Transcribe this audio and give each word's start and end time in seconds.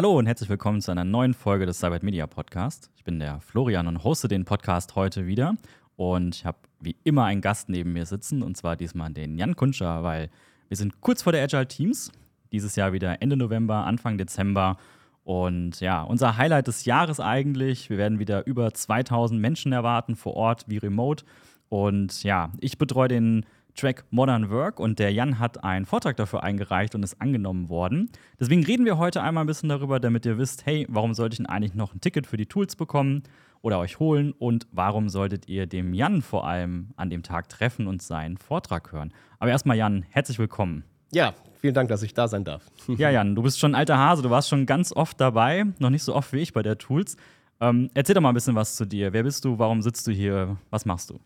Hallo 0.00 0.16
und 0.16 0.24
herzlich 0.24 0.48
willkommen 0.48 0.80
zu 0.80 0.90
einer 0.90 1.04
neuen 1.04 1.34
Folge 1.34 1.66
des 1.66 1.78
Cybert 1.78 2.02
Media 2.02 2.26
Podcast. 2.26 2.88
Ich 2.96 3.04
bin 3.04 3.20
der 3.20 3.38
Florian 3.42 3.86
und 3.86 4.02
hoste 4.02 4.28
den 4.28 4.46
Podcast 4.46 4.96
heute 4.96 5.26
wieder. 5.26 5.56
Und 5.94 6.36
ich 6.36 6.46
habe 6.46 6.56
wie 6.80 6.96
immer 7.04 7.26
einen 7.26 7.42
Gast 7.42 7.68
neben 7.68 7.92
mir 7.92 8.06
sitzen, 8.06 8.42
und 8.42 8.56
zwar 8.56 8.76
diesmal 8.76 9.12
den 9.12 9.36
Jan 9.36 9.56
Kunscher, 9.56 10.02
weil 10.02 10.30
wir 10.68 10.78
sind 10.78 11.02
kurz 11.02 11.20
vor 11.20 11.32
der 11.32 11.42
Agile 11.42 11.68
Teams. 11.68 12.10
Dieses 12.50 12.76
Jahr 12.76 12.94
wieder 12.94 13.20
Ende 13.20 13.36
November, 13.36 13.84
Anfang 13.84 14.16
Dezember. 14.16 14.78
Und 15.22 15.80
ja, 15.80 16.00
unser 16.00 16.38
Highlight 16.38 16.68
des 16.68 16.86
Jahres 16.86 17.20
eigentlich. 17.20 17.90
Wir 17.90 17.98
werden 17.98 18.18
wieder 18.18 18.46
über 18.46 18.72
2000 18.72 19.38
Menschen 19.38 19.72
erwarten, 19.72 20.16
vor 20.16 20.32
Ort 20.32 20.64
wie 20.66 20.78
remote. 20.78 21.26
Und 21.68 22.22
ja, 22.22 22.52
ich 22.58 22.78
betreue 22.78 23.08
den 23.08 23.44
Track 23.74 24.04
Modern 24.10 24.50
Work 24.50 24.80
und 24.80 24.98
der 24.98 25.12
Jan 25.12 25.38
hat 25.38 25.64
einen 25.64 25.86
Vortrag 25.86 26.16
dafür 26.16 26.42
eingereicht 26.42 26.94
und 26.94 27.02
ist 27.02 27.20
angenommen 27.20 27.68
worden. 27.68 28.10
Deswegen 28.38 28.64
reden 28.64 28.84
wir 28.84 28.98
heute 28.98 29.22
einmal 29.22 29.44
ein 29.44 29.46
bisschen 29.46 29.68
darüber, 29.68 30.00
damit 30.00 30.26
ihr 30.26 30.38
wisst, 30.38 30.66
hey, 30.66 30.86
warum 30.88 31.14
sollte 31.14 31.34
ich 31.34 31.36
denn 31.38 31.46
eigentlich 31.46 31.74
noch 31.74 31.94
ein 31.94 32.00
Ticket 32.00 32.26
für 32.26 32.36
die 32.36 32.46
Tools 32.46 32.76
bekommen 32.76 33.22
oder 33.62 33.78
euch 33.78 33.98
holen 33.98 34.32
und 34.32 34.66
warum 34.72 35.08
solltet 35.08 35.48
ihr 35.48 35.66
dem 35.66 35.94
Jan 35.94 36.22
vor 36.22 36.46
allem 36.46 36.88
an 36.96 37.10
dem 37.10 37.22
Tag 37.22 37.48
treffen 37.48 37.86
und 37.86 38.02
seinen 38.02 38.36
Vortrag 38.36 38.92
hören. 38.92 39.12
Aber 39.38 39.50
erstmal 39.50 39.76
Jan, 39.76 40.04
herzlich 40.10 40.38
willkommen. 40.38 40.84
Ja, 41.12 41.34
vielen 41.60 41.74
Dank, 41.74 41.88
dass 41.88 42.02
ich 42.02 42.14
da 42.14 42.28
sein 42.28 42.44
darf. 42.44 42.64
ja, 42.88 43.10
Jan, 43.10 43.34
du 43.34 43.42
bist 43.42 43.58
schon 43.58 43.72
ein 43.72 43.78
alter 43.78 43.98
Hase, 43.98 44.22
du 44.22 44.30
warst 44.30 44.48
schon 44.48 44.66
ganz 44.66 44.92
oft 44.92 45.20
dabei, 45.20 45.64
noch 45.78 45.90
nicht 45.90 46.02
so 46.02 46.14
oft 46.14 46.32
wie 46.32 46.38
ich 46.38 46.52
bei 46.52 46.62
der 46.62 46.78
Tools. 46.78 47.16
Ähm, 47.60 47.90
erzähl 47.94 48.14
doch 48.14 48.22
mal 48.22 48.30
ein 48.30 48.34
bisschen 48.34 48.54
was 48.54 48.76
zu 48.76 48.86
dir. 48.86 49.12
Wer 49.12 49.22
bist 49.22 49.44
du? 49.44 49.58
Warum 49.58 49.82
sitzt 49.82 50.06
du 50.06 50.12
hier? 50.12 50.56
Was 50.70 50.86
machst 50.86 51.10
du? 51.10 51.20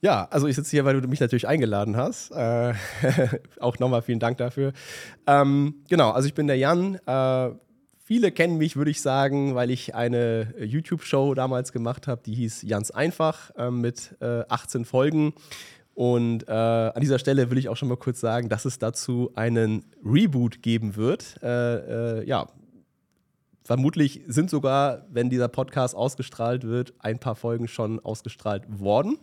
Ja, 0.00 0.28
also 0.30 0.46
ich 0.46 0.54
sitze 0.54 0.70
hier, 0.70 0.84
weil 0.84 1.00
du 1.00 1.08
mich 1.08 1.20
natürlich 1.20 1.48
eingeladen 1.48 1.96
hast. 1.96 2.30
Äh, 2.30 2.74
auch 3.60 3.78
nochmal 3.78 4.02
vielen 4.02 4.20
Dank 4.20 4.38
dafür. 4.38 4.72
Ähm, 5.26 5.82
genau, 5.88 6.10
also 6.10 6.28
ich 6.28 6.34
bin 6.34 6.46
der 6.46 6.56
Jan. 6.56 7.00
Äh, 7.06 7.50
viele 8.04 8.30
kennen 8.30 8.58
mich, 8.58 8.76
würde 8.76 8.90
ich 8.92 9.02
sagen, 9.02 9.54
weil 9.54 9.70
ich 9.70 9.94
eine 9.94 10.54
YouTube-Show 10.58 11.34
damals 11.34 11.72
gemacht 11.72 12.06
habe, 12.06 12.22
die 12.24 12.34
hieß 12.34 12.62
Jans 12.62 12.90
Einfach 12.90 13.50
äh, 13.56 13.70
mit 13.70 14.16
18 14.20 14.84
Folgen. 14.84 15.34
Und 15.98 16.46
äh, 16.46 16.52
an 16.52 17.00
dieser 17.00 17.18
Stelle 17.18 17.50
will 17.50 17.58
ich 17.58 17.68
auch 17.68 17.76
schon 17.76 17.88
mal 17.88 17.96
kurz 17.96 18.20
sagen, 18.20 18.48
dass 18.48 18.64
es 18.66 18.78
dazu 18.78 19.32
einen 19.34 19.84
Reboot 20.04 20.62
geben 20.62 20.94
wird. 20.94 21.42
Äh, 21.42 22.20
äh, 22.20 22.24
ja, 22.24 22.46
Vermutlich 23.68 24.22
sind 24.26 24.48
sogar, 24.48 25.04
wenn 25.10 25.28
dieser 25.28 25.48
Podcast 25.48 25.94
ausgestrahlt 25.94 26.64
wird, 26.64 26.94
ein 27.00 27.18
paar 27.18 27.34
Folgen 27.34 27.68
schon 27.68 28.00
ausgestrahlt 28.00 28.62
worden. 28.80 29.18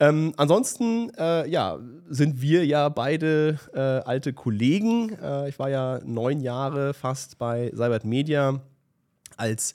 Ähm, 0.00 0.32
ansonsten, 0.38 1.10
äh, 1.18 1.46
ja, 1.50 1.78
sind 2.08 2.40
wir 2.40 2.64
ja 2.64 2.88
beide 2.88 3.58
äh, 3.74 3.78
alte 3.78 4.32
Kollegen. 4.32 5.10
Äh, 5.22 5.50
ich 5.50 5.58
war 5.58 5.68
ja 5.68 6.00
neun 6.02 6.40
Jahre 6.40 6.94
fast 6.94 7.36
bei 7.36 7.70
Cybert 7.76 8.06
Media 8.06 8.58
als 9.36 9.74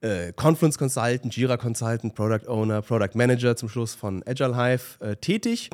äh, 0.00 0.32
Conference 0.32 0.78
Consultant, 0.78 1.36
Jira 1.36 1.58
Consultant, 1.58 2.14
Product 2.14 2.48
Owner, 2.48 2.80
Product 2.80 3.14
Manager 3.14 3.56
zum 3.56 3.68
Schluss 3.68 3.94
von 3.94 4.22
Agile 4.26 4.56
Hive 4.56 4.98
äh, 5.00 5.16
tätig 5.16 5.68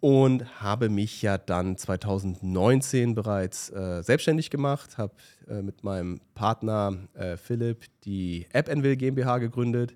und 0.00 0.62
habe 0.62 0.88
mich 0.88 1.20
ja 1.20 1.36
dann 1.38 1.76
2019 1.76 3.14
bereits 3.14 3.70
äh, 3.70 4.02
selbstständig 4.02 4.50
gemacht, 4.50 4.96
habe 4.98 5.12
äh, 5.48 5.62
mit 5.62 5.84
meinem 5.84 6.20
Partner 6.34 6.96
äh, 7.14 7.36
Philipp 7.36 7.84
die 8.04 8.46
App 8.52 8.68
Envil 8.68 8.96
GmbH 8.96 9.38
gegründet 9.38 9.94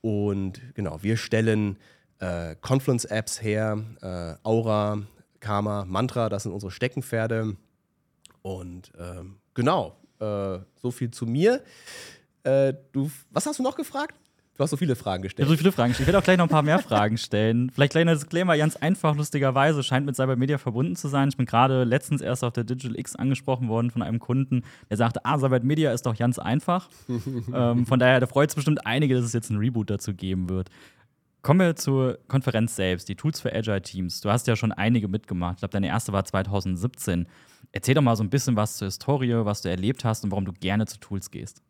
und 0.00 0.60
genau, 0.74 1.02
wir 1.02 1.16
stellen 1.16 1.78
äh, 2.18 2.56
Confluence-Apps 2.60 3.40
her, 3.42 3.78
äh, 4.02 4.34
Aura, 4.42 5.02
Karma, 5.38 5.84
Mantra, 5.84 6.28
das 6.28 6.42
sind 6.42 6.52
unsere 6.52 6.72
Steckenpferde 6.72 7.56
und 8.42 8.92
ähm, 8.98 9.36
genau, 9.54 9.96
äh, 10.18 10.58
so 10.76 10.90
viel 10.90 11.10
zu 11.10 11.26
mir. 11.26 11.62
du, 12.92 13.10
was 13.30 13.44
hast 13.44 13.58
du 13.58 13.62
noch 13.62 13.76
gefragt? 13.76 14.14
Du 14.58 14.64
hast 14.64 14.70
so 14.70 14.76
viele 14.76 14.96
Fragen 14.96 15.22
gestellt. 15.22 15.46
Ich 15.46 15.48
habe 15.48 15.56
so 15.56 15.58
viele 15.62 15.70
Fragen 15.70 15.90
gestellt. 15.90 16.08
Ich 16.08 16.12
werde 16.12 16.18
auch 16.18 16.24
gleich 16.24 16.36
noch 16.36 16.46
ein 16.46 16.50
paar 16.50 16.64
mehr 16.64 16.80
Fragen 16.80 17.16
stellen. 17.16 17.70
Vielleicht 17.70 17.92
gleich 17.92 18.04
ein 18.04 18.12
Disclaimer, 18.12 18.56
ganz 18.56 18.74
einfach, 18.74 19.14
lustigerweise, 19.14 19.84
scheint 19.84 20.04
mit 20.04 20.16
Cybermedia 20.16 20.58
verbunden 20.58 20.96
zu 20.96 21.06
sein. 21.06 21.28
Ich 21.28 21.36
bin 21.36 21.46
gerade 21.46 21.84
letztens 21.84 22.20
erst 22.20 22.42
auf 22.42 22.54
der 22.54 22.64
Digital 22.64 22.98
X 22.98 23.14
angesprochen 23.14 23.68
worden 23.68 23.92
von 23.92 24.02
einem 24.02 24.18
Kunden, 24.18 24.64
der 24.90 24.96
sagte, 24.96 25.24
ah, 25.24 25.38
Cybermedia 25.38 25.92
ist 25.92 26.06
doch 26.06 26.16
ganz 26.16 26.40
einfach. 26.40 26.88
ähm, 27.54 27.86
von 27.86 28.00
daher, 28.00 28.18
da 28.18 28.26
freut 28.26 28.48
es 28.48 28.56
bestimmt 28.56 28.84
einige, 28.84 29.14
dass 29.14 29.24
es 29.24 29.32
jetzt 29.32 29.48
einen 29.48 29.60
Reboot 29.60 29.90
dazu 29.90 30.12
geben 30.12 30.48
wird. 30.48 30.70
Kommen 31.42 31.60
wir 31.60 31.76
zur 31.76 32.18
Konferenz 32.26 32.74
selbst, 32.74 33.08
die 33.08 33.14
Tools 33.14 33.40
für 33.40 33.54
Agile 33.54 33.80
Teams. 33.80 34.22
Du 34.22 34.28
hast 34.28 34.48
ja 34.48 34.56
schon 34.56 34.72
einige 34.72 35.06
mitgemacht. 35.06 35.58
Ich 35.58 35.60
glaube, 35.60 35.72
deine 35.72 35.86
erste 35.86 36.12
war 36.12 36.24
2017. 36.24 37.28
Erzähl 37.70 37.94
doch 37.94 38.02
mal 38.02 38.16
so 38.16 38.24
ein 38.24 38.30
bisschen 38.30 38.56
was 38.56 38.76
zur 38.76 38.86
Historie, 38.86 39.36
was 39.44 39.62
du 39.62 39.70
erlebt 39.70 40.04
hast 40.04 40.24
und 40.24 40.32
warum 40.32 40.46
du 40.46 40.52
gerne 40.52 40.86
zu 40.86 40.98
Tools 40.98 41.30
gehst. 41.30 41.62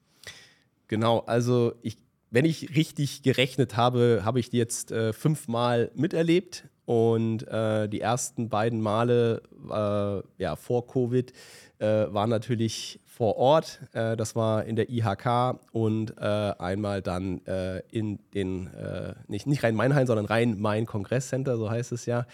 Genau, 0.86 1.18
also 1.26 1.74
ich 1.82 1.98
wenn 2.30 2.44
ich 2.44 2.76
richtig 2.76 3.22
gerechnet 3.22 3.76
habe, 3.76 4.22
habe 4.24 4.40
ich 4.40 4.50
die 4.50 4.58
jetzt 4.58 4.92
äh, 4.92 5.12
fünfmal 5.12 5.90
miterlebt. 5.94 6.64
Und 6.84 7.46
äh, 7.48 7.86
die 7.86 8.00
ersten 8.00 8.48
beiden 8.48 8.80
Male 8.80 9.42
äh, 9.70 10.42
ja, 10.42 10.56
vor 10.56 10.86
Covid 10.86 11.34
äh, 11.80 11.84
waren 11.84 12.30
natürlich 12.30 12.98
vor 13.04 13.36
Ort. 13.36 13.80
Äh, 13.92 14.16
das 14.16 14.34
war 14.34 14.64
in 14.64 14.74
der 14.74 14.88
IHK 14.88 15.60
und 15.72 16.14
äh, 16.18 16.24
einmal 16.24 17.02
dann 17.02 17.40
in 17.90 18.18
den, 18.32 18.70
nicht, 19.26 19.46
nicht 19.46 19.62
Rhein-Main-Hallen, 19.62 20.06
sondern 20.06 20.26
Rhein-Main-Kongresscenter, 20.26 21.56
so 21.56 21.70
heißt 21.70 21.92
es 21.92 22.06
ja. 22.06 22.26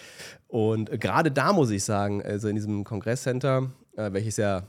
Und 0.47 1.01
gerade 1.01 1.31
da 1.31 1.53
muss 1.53 1.71
ich 1.71 1.83
sagen, 1.83 2.23
also 2.23 2.49
in 2.49 2.55
diesem 2.55 2.85
Kongresscenter, 2.85 3.71
welches 3.97 4.37
ja 4.37 4.65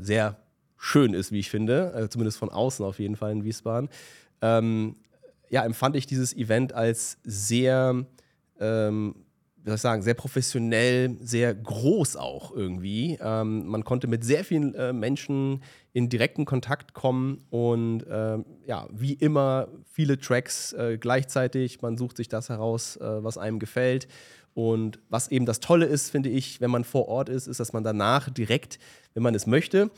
sehr 0.00 0.36
schön 0.76 1.14
ist, 1.14 1.32
wie 1.32 1.40
ich 1.40 1.50
finde, 1.50 2.08
zumindest 2.10 2.38
von 2.38 2.50
außen 2.50 2.84
auf 2.84 2.98
jeden 2.98 3.16
Fall 3.16 3.32
in 3.32 3.44
Wiesbaden, 3.44 3.88
ähm, 4.42 4.96
ja, 5.50 5.64
empfand 5.64 5.96
ich 5.96 6.06
dieses 6.06 6.34
Event 6.36 6.72
als 6.72 7.18
sehr, 7.24 8.04
ähm, 8.60 9.14
wie 9.56 9.70
soll 9.70 9.76
ich 9.76 9.80
sagen, 9.80 10.02
sehr 10.02 10.14
professionell, 10.14 11.16
sehr 11.20 11.54
groß 11.54 12.16
auch 12.16 12.54
irgendwie. 12.54 13.18
Ähm, 13.20 13.66
man 13.66 13.84
konnte 13.84 14.06
mit 14.06 14.24
sehr 14.24 14.44
vielen 14.44 14.74
äh, 14.74 14.92
Menschen 14.92 15.62
in 15.92 16.08
direkten 16.08 16.44
Kontakt 16.44 16.94
kommen 16.94 17.44
und 17.50 18.04
ähm, 18.10 18.44
ja, 18.66 18.86
wie 18.92 19.14
immer 19.14 19.68
viele 19.90 20.18
Tracks 20.18 20.72
äh, 20.74 20.98
gleichzeitig. 20.98 21.82
Man 21.82 21.96
sucht 21.96 22.16
sich 22.16 22.28
das 22.28 22.48
heraus, 22.48 22.96
äh, 22.96 23.24
was 23.24 23.38
einem 23.38 23.58
gefällt. 23.58 24.08
Und 24.54 24.98
was 25.08 25.28
eben 25.28 25.46
das 25.46 25.60
Tolle 25.60 25.86
ist, 25.86 26.10
finde 26.10 26.30
ich, 26.30 26.60
wenn 26.60 26.70
man 26.70 26.82
vor 26.82 27.06
Ort 27.06 27.28
ist, 27.28 27.46
ist, 27.46 27.60
dass 27.60 27.72
man 27.72 27.84
danach 27.84 28.28
direkt, 28.28 28.80
wenn 29.14 29.22
man 29.22 29.36
es 29.36 29.46
möchte, 29.46 29.88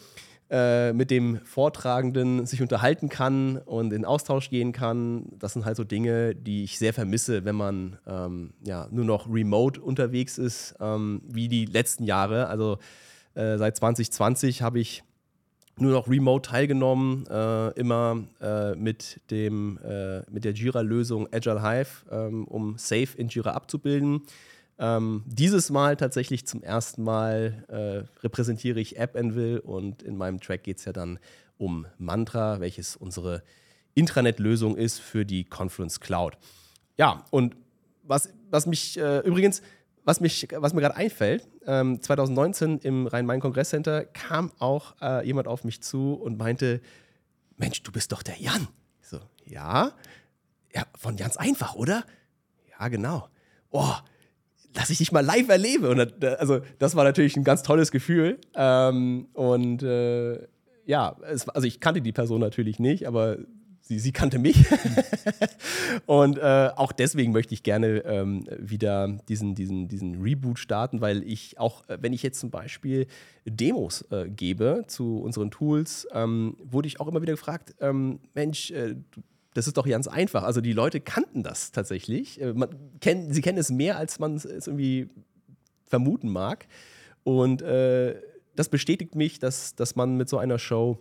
äh, 0.51 0.93
mit 0.93 1.11
dem 1.11 1.39
Vortragenden 1.45 2.45
sich 2.45 2.61
unterhalten 2.61 3.09
kann 3.09 3.57
und 3.57 3.93
in 3.93 4.05
Austausch 4.05 4.51
gehen 4.51 4.73
kann. 4.73 5.27
Das 5.39 5.53
sind 5.53 5.65
halt 5.65 5.77
so 5.77 5.85
Dinge, 5.85 6.35
die 6.35 6.65
ich 6.65 6.79
sehr 6.79 6.93
vermisse, 6.93 7.45
wenn 7.45 7.55
man 7.55 7.99
ähm, 8.07 8.53
ja, 8.65 8.89
nur 8.91 9.05
noch 9.05 9.33
remote 9.33 9.81
unterwegs 9.81 10.39
ist, 10.39 10.75
ähm, 10.81 11.23
wie 11.29 11.49
die 11.49 11.67
letzten 11.67 12.03
Jahre. 12.03 12.49
Also 12.49 12.79
äh, 13.35 13.59
seit 13.59 13.77
2020 13.77 14.63
habe 14.63 14.81
ich 14.81 15.05
nur 15.79 15.93
noch 15.93 16.09
remote 16.09 16.51
teilgenommen, 16.51 17.27
äh, 17.29 17.69
immer 17.79 18.25
äh, 18.41 18.75
mit, 18.75 19.21
dem, 19.31 19.79
äh, 19.85 20.21
mit 20.31 20.45
der 20.45 20.53
Jira-Lösung 20.53 21.29
Agile 21.33 21.63
Hive, 21.63 22.05
ähm, 22.11 22.45
um 22.47 22.77
Safe 22.77 23.17
in 23.17 23.29
Jira 23.29 23.53
abzubilden. 23.53 24.23
Ähm, 24.81 25.23
dieses 25.27 25.69
Mal 25.69 25.97
tatsächlich 25.97 26.47
zum 26.47 26.63
ersten 26.63 27.03
Mal 27.03 27.65
äh, 27.69 28.23
repräsentiere 28.23 28.81
ich 28.81 28.99
App 28.99 29.15
Anvil 29.15 29.59
und 29.59 30.03
in 30.03 30.17
meinem 30.17 30.41
Track 30.41 30.63
geht 30.63 30.79
es 30.79 30.87
ja 30.87 30.95
dann 30.95 31.19
um 31.59 31.87
Mantra, 31.99 32.61
welches 32.61 32.97
unsere 32.97 33.43
Intranet-Lösung 33.95 34.79
ist 34.79 34.99
für 34.99 35.27
die 35.27 35.45
Confluence 35.45 36.01
Cloud. 36.01 36.39
Ja, 36.97 37.27
und 37.31 37.57
was, 38.05 38.31
was 38.49 38.65
mich 38.65 38.99
äh, 38.99 39.19
übrigens, 39.19 39.61
was, 40.05 40.21
mich, 40.21 40.49
was 40.57 40.73
mir 40.73 40.81
gerade 40.81 40.97
einfällt, 40.97 41.47
ähm, 41.67 42.01
2019 42.01 42.79
im 42.79 43.07
Rhein-Main-Kongresscenter 43.07 44.07
kam 44.07 44.51
auch 44.61 44.95
äh, 45.03 45.27
jemand 45.27 45.47
auf 45.47 45.63
mich 45.63 45.83
zu 45.83 46.15
und 46.15 46.39
meinte, 46.39 46.81
Mensch, 47.59 47.83
du 47.83 47.93
bist 47.93 48.13
doch 48.13 48.23
der 48.23 48.41
Jan. 48.41 48.67
Ich 49.03 49.09
so, 49.09 49.21
ja, 49.45 49.93
ja, 50.75 50.85
von 50.97 51.19
Jans 51.19 51.37
einfach, 51.37 51.75
oder? 51.75 52.05
Ja, 52.79 52.89
genau. 52.89 53.29
Oh, 53.69 53.93
dass 54.73 54.91
ich 54.91 54.99
dich 54.99 55.13
mal 55.13 55.25
live 55.25 55.49
erlebe. 55.49 55.91
Und 55.91 56.25
also, 56.25 56.61
das 56.79 56.95
war 56.95 57.05
natürlich 57.05 57.37
ein 57.37 57.45
ganz 57.45 57.63
tolles 57.63 57.91
Gefühl. 57.91 58.39
Ähm, 58.55 59.29
und 59.33 59.83
äh, 59.83 60.47
ja, 60.87 61.17
es, 61.23 61.49
also 61.49 61.67
ich 61.67 61.81
kannte 61.81 62.03
die 62.03 62.13
Person 62.13 62.41
natürlich 62.41 62.79
nicht, 62.79 63.07
aber 63.07 63.39
sie, 63.81 63.99
sie 63.99 64.13
kannte 64.13 64.39
mich. 64.39 64.65
und 66.07 66.39
äh, 66.39 66.71
auch 66.75 66.93
deswegen 66.93 67.33
möchte 67.33 67.55
ich 67.55 67.63
gerne 67.63 68.05
ähm, 68.05 68.45
wieder 68.59 69.19
diesen, 69.29 69.55
diesen, 69.55 69.89
diesen 69.89 70.23
Reboot 70.23 70.59
starten, 70.59 71.01
weil 71.01 71.23
ich 71.25 71.59
auch, 71.59 71.89
äh, 71.89 71.99
wenn 72.01 72.13
ich 72.13 72.23
jetzt 72.23 72.41
zum 72.41 72.51
Beispiel 72.51 73.07
Demos 73.45 74.03
äh, 74.11 74.29
gebe 74.29 74.85
zu 74.87 75.19
unseren 75.19 75.51
Tools, 75.51 76.07
ähm, 76.13 76.57
wurde 76.63 76.89
ich 76.89 77.01
auch 77.01 77.09
immer 77.09 77.21
wieder 77.21 77.33
gefragt, 77.33 77.75
ähm, 77.81 78.21
Mensch, 78.35 78.71
äh, 78.71 78.95
du 78.95 79.21
das 79.55 79.67
ist 79.67 79.77
doch 79.77 79.87
ganz 79.87 80.07
einfach. 80.09 80.45
Also 80.45 80.61
die 80.61 80.73
Leute 80.73 81.01
kannten 81.01 81.43
das 81.43 81.73
tatsächlich. 81.73 82.41
Äh, 82.41 82.53
man 82.53 82.71
kenn, 83.01 83.33
sie 83.33 83.41
kennen 83.41 83.59
es 83.59 83.71
mehr, 83.71 83.97
als 83.97 84.19
man 84.19 84.37
es 84.37 84.45
irgendwie 84.45 85.09
vermuten 85.87 86.29
mag. 86.29 86.67
Und 87.25 87.63
äh, 87.63 88.21
das 88.57 88.69
bestätigt 88.69 89.15
mich, 89.15 89.39
dass, 89.39 89.75
dass 89.75 89.97
man 89.97 90.17
mit 90.17 90.29
so 90.29 90.39
einer 90.39 90.59
Show 90.59 90.99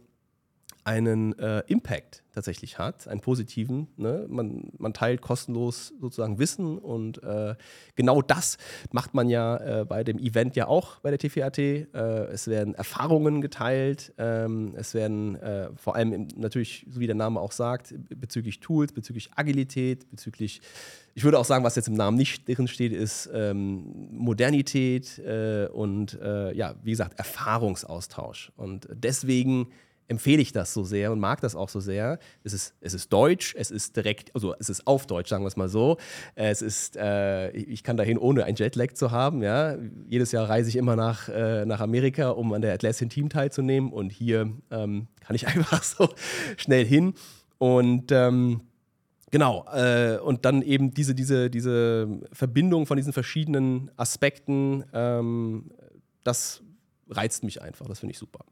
einen 0.89 1.37
äh, 1.37 1.61
Impact 1.67 2.23
tatsächlich 2.33 2.79
hat, 2.79 3.07
einen 3.07 3.21
positiven. 3.21 3.89
Ne? 3.95 4.25
Man, 4.27 4.71
man 4.79 4.91
teilt 4.91 5.21
kostenlos 5.21 5.93
sozusagen 6.01 6.39
Wissen 6.39 6.79
und 6.79 7.21
äh, 7.21 7.53
genau 7.95 8.23
das 8.23 8.57
macht 8.91 9.13
man 9.13 9.29
ja 9.29 9.81
äh, 9.81 9.85
bei 9.85 10.03
dem 10.03 10.17
Event 10.17 10.55
ja 10.55 10.67
auch 10.67 10.99
bei 11.01 11.11
der 11.11 11.19
TVAT. 11.19 11.59
Äh, 11.59 11.85
es 12.31 12.47
werden 12.47 12.73
Erfahrungen 12.73 13.41
geteilt, 13.41 14.13
ähm, 14.17 14.73
es 14.77 14.95
werden 14.95 15.35
äh, 15.35 15.69
vor 15.75 15.95
allem 15.95 16.11
im, 16.11 16.27
natürlich, 16.35 16.87
so 16.89 16.99
wie 16.99 17.05
der 17.05 17.15
Name 17.15 17.39
auch 17.39 17.51
sagt, 17.51 17.93
bezüglich 18.09 18.59
Tools, 18.59 18.91
bezüglich 18.91 19.29
Agilität, 19.35 20.09
bezüglich, 20.09 20.61
ich 21.13 21.23
würde 21.23 21.37
auch 21.37 21.45
sagen, 21.45 21.63
was 21.63 21.75
jetzt 21.75 21.87
im 21.87 21.93
Namen 21.93 22.17
nicht 22.17 22.47
drin 22.47 22.67
steht, 22.67 22.93
ist 22.93 23.29
ähm, 23.31 24.09
Modernität 24.11 25.19
äh, 25.19 25.67
und 25.67 26.17
ja, 26.19 26.75
wie 26.83 26.91
gesagt, 26.91 27.19
Erfahrungsaustausch. 27.19 28.51
Und 28.55 28.87
deswegen 28.91 29.67
empfehle 30.09 30.41
ich 30.41 30.51
das 30.51 30.73
so 30.73 30.83
sehr 30.83 31.11
und 31.11 31.19
mag 31.19 31.39
das 31.41 31.55
auch 31.55 31.69
so 31.69 31.79
sehr. 31.79 32.19
Es 32.43 32.53
ist, 32.53 32.73
es 32.81 32.93
ist 32.93 33.13
deutsch, 33.13 33.55
es 33.57 33.71
ist 33.71 33.95
direkt, 33.95 34.33
also 34.35 34.55
es 34.59 34.69
ist 34.69 34.85
auf 34.87 35.07
Deutsch, 35.07 35.29
sagen 35.29 35.43
wir 35.43 35.47
es 35.47 35.55
mal 35.55 35.69
so. 35.69 35.97
Es 36.35 36.61
ist, 36.61 36.97
äh, 36.97 37.51
ich 37.51 37.83
kann 37.83 37.95
dahin, 37.95 38.17
ohne 38.17 38.43
ein 38.43 38.55
Jetlag 38.55 38.93
zu 38.93 39.11
haben. 39.11 39.41
Ja. 39.41 39.77
Jedes 40.07 40.31
Jahr 40.31 40.49
reise 40.49 40.69
ich 40.69 40.75
immer 40.75 40.95
nach, 40.95 41.29
äh, 41.29 41.65
nach 41.65 41.79
Amerika, 41.79 42.31
um 42.31 42.53
an 42.53 42.61
der 42.61 42.73
Atlassian 42.73 43.09
Team 43.09 43.29
teilzunehmen 43.29 43.91
und 43.93 44.11
hier 44.11 44.51
ähm, 44.71 45.07
kann 45.21 45.35
ich 45.35 45.47
einfach 45.47 45.83
so 45.83 46.09
schnell 46.57 46.85
hin. 46.85 47.13
Und 47.57 48.11
ähm, 48.11 48.61
Genau, 49.31 49.63
äh, 49.71 50.17
und 50.17 50.43
dann 50.45 50.63
eben 50.63 50.91
diese, 50.91 51.13
diese, 51.13 51.51
diese 51.51 52.19
Verbindung 52.31 52.87
von 52.87 52.97
diesen 52.97 53.13
verschiedenen 53.13 53.91
Aspekten, 53.95 54.83
ähm, 54.91 55.69
das 56.23 56.63
reizt 57.09 57.43
mich 57.43 57.61
einfach, 57.61 57.87
das 57.87 57.99
finde 57.99 58.13
ich 58.13 58.17
super. 58.17 58.43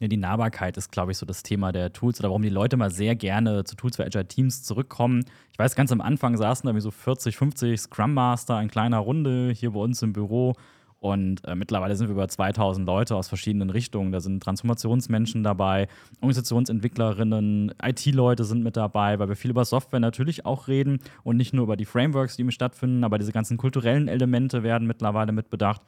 Ja, 0.00 0.08
die 0.08 0.16
Nahbarkeit 0.16 0.78
ist, 0.78 0.90
glaube 0.90 1.12
ich, 1.12 1.18
so 1.18 1.26
das 1.26 1.42
Thema 1.42 1.72
der 1.72 1.92
Tools 1.92 2.18
oder 2.20 2.30
warum 2.30 2.40
die 2.40 2.48
Leute 2.48 2.78
mal 2.78 2.90
sehr 2.90 3.14
gerne 3.14 3.64
zu 3.64 3.76
Tools 3.76 3.96
für 3.96 4.04
Agile 4.06 4.26
Teams 4.26 4.62
zurückkommen. 4.62 5.26
Ich 5.52 5.58
weiß, 5.58 5.76
ganz 5.76 5.92
am 5.92 6.00
Anfang 6.00 6.38
saßen 6.38 6.66
da 6.66 6.74
wie 6.74 6.80
so 6.80 6.90
40, 6.90 7.36
50 7.36 7.78
Scrum 7.78 8.14
Master 8.14 8.58
in 8.62 8.70
kleiner 8.70 8.96
Runde 8.96 9.52
hier 9.54 9.72
bei 9.72 9.80
uns 9.80 10.00
im 10.00 10.14
Büro. 10.14 10.54
Und 11.00 11.44
äh, 11.46 11.54
mittlerweile 11.54 11.96
sind 11.96 12.08
wir 12.08 12.12
über 12.12 12.28
2000 12.28 12.86
Leute 12.86 13.14
aus 13.14 13.28
verschiedenen 13.28 13.68
Richtungen. 13.68 14.10
Da 14.10 14.20
sind 14.20 14.42
Transformationsmenschen 14.42 15.42
dabei, 15.42 15.86
Organisationsentwicklerinnen, 16.22 17.74
IT-Leute 17.82 18.44
sind 18.44 18.62
mit 18.62 18.78
dabei, 18.78 19.18
weil 19.18 19.28
wir 19.28 19.36
viel 19.36 19.50
über 19.50 19.66
Software 19.66 20.00
natürlich 20.00 20.46
auch 20.46 20.66
reden 20.66 21.00
und 21.24 21.36
nicht 21.36 21.52
nur 21.52 21.64
über 21.64 21.76
die 21.76 21.84
Frameworks, 21.84 22.36
die 22.36 22.50
stattfinden, 22.52 23.04
aber 23.04 23.18
diese 23.18 23.32
ganzen 23.32 23.58
kulturellen 23.58 24.08
Elemente 24.08 24.62
werden 24.62 24.86
mittlerweile 24.86 25.32
mit 25.32 25.50
bedacht. 25.50 25.82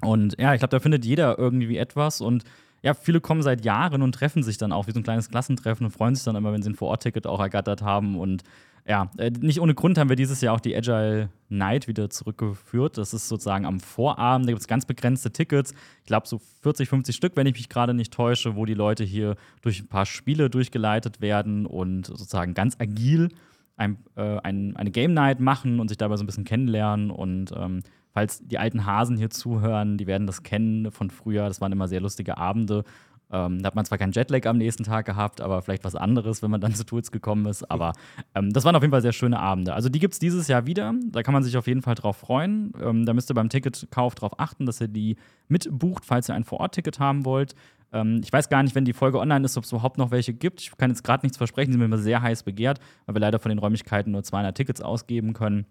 Und 0.00 0.38
ja, 0.38 0.54
ich 0.54 0.60
glaube, 0.60 0.70
da 0.70 0.80
findet 0.80 1.04
jeder 1.04 1.38
irgendwie 1.38 1.76
etwas 1.76 2.20
und 2.22 2.44
ja, 2.82 2.94
viele 2.94 3.20
kommen 3.20 3.42
seit 3.42 3.64
Jahren 3.64 4.02
und 4.02 4.14
treffen 4.14 4.42
sich 4.42 4.58
dann 4.58 4.72
auch 4.72 4.86
wie 4.86 4.92
so 4.92 5.00
ein 5.00 5.04
kleines 5.04 5.28
Klassentreffen 5.28 5.86
und 5.86 5.92
freuen 5.92 6.14
sich 6.14 6.24
dann 6.24 6.36
immer, 6.36 6.52
wenn 6.52 6.62
sie 6.62 6.70
ein 6.70 6.76
Vor-Ort-Ticket 6.76 7.26
auch 7.26 7.40
ergattert 7.40 7.82
haben. 7.82 8.18
Und 8.18 8.44
ja, 8.86 9.10
äh, 9.18 9.30
nicht 9.30 9.60
ohne 9.60 9.74
Grund 9.74 9.98
haben 9.98 10.08
wir 10.08 10.16
dieses 10.16 10.40
Jahr 10.40 10.54
auch 10.54 10.60
die 10.60 10.74
Agile 10.74 11.28
Night 11.48 11.88
wieder 11.88 12.08
zurückgeführt. 12.08 12.96
Das 12.96 13.12
ist 13.12 13.28
sozusagen 13.28 13.66
am 13.66 13.80
Vorabend, 13.80 14.46
da 14.46 14.52
gibt 14.52 14.60
es 14.60 14.68
ganz 14.68 14.86
begrenzte 14.86 15.30
Tickets. 15.32 15.74
Ich 16.00 16.06
glaube, 16.06 16.26
so 16.26 16.40
40, 16.62 16.88
50 16.88 17.14
Stück, 17.14 17.36
wenn 17.36 17.46
ich 17.46 17.54
mich 17.54 17.68
gerade 17.68 17.94
nicht 17.94 18.12
täusche, 18.12 18.56
wo 18.56 18.64
die 18.64 18.74
Leute 18.74 19.04
hier 19.04 19.36
durch 19.60 19.80
ein 19.80 19.88
paar 19.88 20.06
Spiele 20.06 20.48
durchgeleitet 20.48 21.20
werden 21.20 21.66
und 21.66 22.06
sozusagen 22.06 22.54
ganz 22.54 22.76
agil 22.80 23.28
ein, 23.76 23.98
äh, 24.16 24.38
ein, 24.40 24.76
eine 24.76 24.90
Game 24.90 25.14
Night 25.14 25.40
machen 25.40 25.80
und 25.80 25.88
sich 25.88 25.98
dabei 25.98 26.16
so 26.16 26.24
ein 26.24 26.26
bisschen 26.26 26.44
kennenlernen 26.44 27.10
und 27.10 27.52
ähm, 27.56 27.82
falls 28.12 28.40
die 28.46 28.58
alten 28.58 28.86
Hasen 28.86 29.16
hier 29.16 29.30
zuhören, 29.30 29.96
die 29.98 30.06
werden 30.06 30.26
das 30.26 30.42
kennen 30.42 30.90
von 30.90 31.10
früher. 31.10 31.46
Das 31.48 31.60
waren 31.60 31.72
immer 31.72 31.88
sehr 31.88 32.00
lustige 32.00 32.38
Abende. 32.38 32.84
Ähm, 33.30 33.60
da 33.60 33.66
hat 33.66 33.74
man 33.74 33.84
zwar 33.84 33.98
keinen 33.98 34.12
Jetlag 34.12 34.46
am 34.46 34.56
nächsten 34.56 34.84
Tag 34.84 35.04
gehabt, 35.04 35.40
aber 35.40 35.60
vielleicht 35.60 35.84
was 35.84 35.94
anderes, 35.94 36.42
wenn 36.42 36.50
man 36.50 36.60
dann 36.60 36.74
zu 36.74 36.84
Tools 36.84 37.12
gekommen 37.12 37.46
ist. 37.46 37.70
Aber 37.70 37.92
ähm, 38.34 38.50
das 38.50 38.64
waren 38.64 38.74
auf 38.74 38.82
jeden 38.82 38.92
Fall 38.92 39.02
sehr 39.02 39.12
schöne 39.12 39.38
Abende. 39.38 39.74
Also 39.74 39.88
die 39.88 39.98
gibt 39.98 40.14
es 40.14 40.18
dieses 40.18 40.48
Jahr 40.48 40.66
wieder. 40.66 40.94
Da 41.10 41.22
kann 41.22 41.34
man 41.34 41.42
sich 41.42 41.56
auf 41.56 41.66
jeden 41.66 41.82
Fall 41.82 41.94
drauf 41.94 42.16
freuen. 42.16 42.72
Ähm, 42.82 43.04
da 43.04 43.12
müsst 43.12 43.30
ihr 43.30 43.34
beim 43.34 43.48
Ticketkauf 43.48 44.14
darauf 44.14 44.40
achten, 44.40 44.66
dass 44.66 44.80
ihr 44.80 44.88
die 44.88 45.16
mitbucht, 45.48 46.04
falls 46.04 46.30
ihr 46.30 46.34
ein 46.34 46.44
Vor-Ort-Ticket 46.44 46.98
haben 46.98 47.24
wollt. 47.24 47.54
Ähm, 47.92 48.20
ich 48.24 48.32
weiß 48.32 48.48
gar 48.48 48.62
nicht, 48.62 48.74
wenn 48.74 48.84
die 48.84 48.92
Folge 48.92 49.18
online 49.18 49.44
ist, 49.44 49.56
ob 49.56 49.64
es 49.64 49.72
überhaupt 49.72 49.98
noch 49.98 50.10
welche 50.10 50.32
gibt. 50.32 50.60
Ich 50.60 50.76
kann 50.76 50.90
jetzt 50.90 51.04
gerade 51.04 51.24
nichts 51.24 51.36
versprechen. 51.36 51.70
Die 51.70 51.78
sind 51.78 51.84
immer 51.84 51.98
sehr 51.98 52.22
heiß 52.22 52.42
begehrt, 52.44 52.80
weil 53.06 53.14
wir 53.14 53.20
leider 53.20 53.38
von 53.38 53.50
den 53.50 53.58
Räumlichkeiten 53.58 54.12
nur 54.12 54.22
200 54.22 54.56
Tickets 54.56 54.80
ausgeben 54.80 55.34
können. 55.34 55.66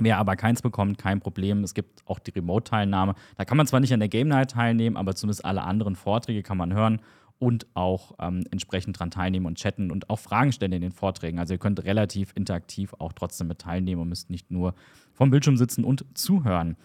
Wer 0.00 0.18
aber 0.18 0.36
keins 0.36 0.62
bekommt, 0.62 0.98
kein 0.98 1.20
Problem. 1.20 1.62
Es 1.64 1.74
gibt 1.74 2.02
auch 2.06 2.18
die 2.18 2.30
Remote-Teilnahme. 2.30 3.14
Da 3.36 3.44
kann 3.44 3.56
man 3.56 3.66
zwar 3.66 3.80
nicht 3.80 3.92
an 3.92 4.00
der 4.00 4.08
Game 4.08 4.28
Night 4.28 4.52
teilnehmen, 4.52 4.96
aber 4.96 5.14
zumindest 5.14 5.44
alle 5.44 5.62
anderen 5.62 5.96
Vorträge 5.96 6.42
kann 6.42 6.56
man 6.56 6.72
hören 6.72 7.00
und 7.38 7.66
auch 7.74 8.12
ähm, 8.20 8.44
entsprechend 8.52 8.96
daran 8.96 9.10
teilnehmen 9.10 9.46
und 9.46 9.58
chatten 9.58 9.90
und 9.90 10.08
auch 10.08 10.18
Fragen 10.18 10.52
stellen 10.52 10.72
in 10.72 10.80
den 10.80 10.92
Vorträgen. 10.92 11.38
Also 11.38 11.54
ihr 11.54 11.58
könnt 11.58 11.84
relativ 11.84 12.32
interaktiv 12.36 12.94
auch 12.98 13.12
trotzdem 13.12 13.48
mit 13.48 13.58
teilnehmen 13.58 14.00
und 14.00 14.08
müsst 14.08 14.30
nicht 14.30 14.50
nur 14.50 14.74
vom 15.12 15.30
Bildschirm 15.30 15.56
sitzen 15.56 15.84
und 15.84 16.06
zuhören. 16.14 16.76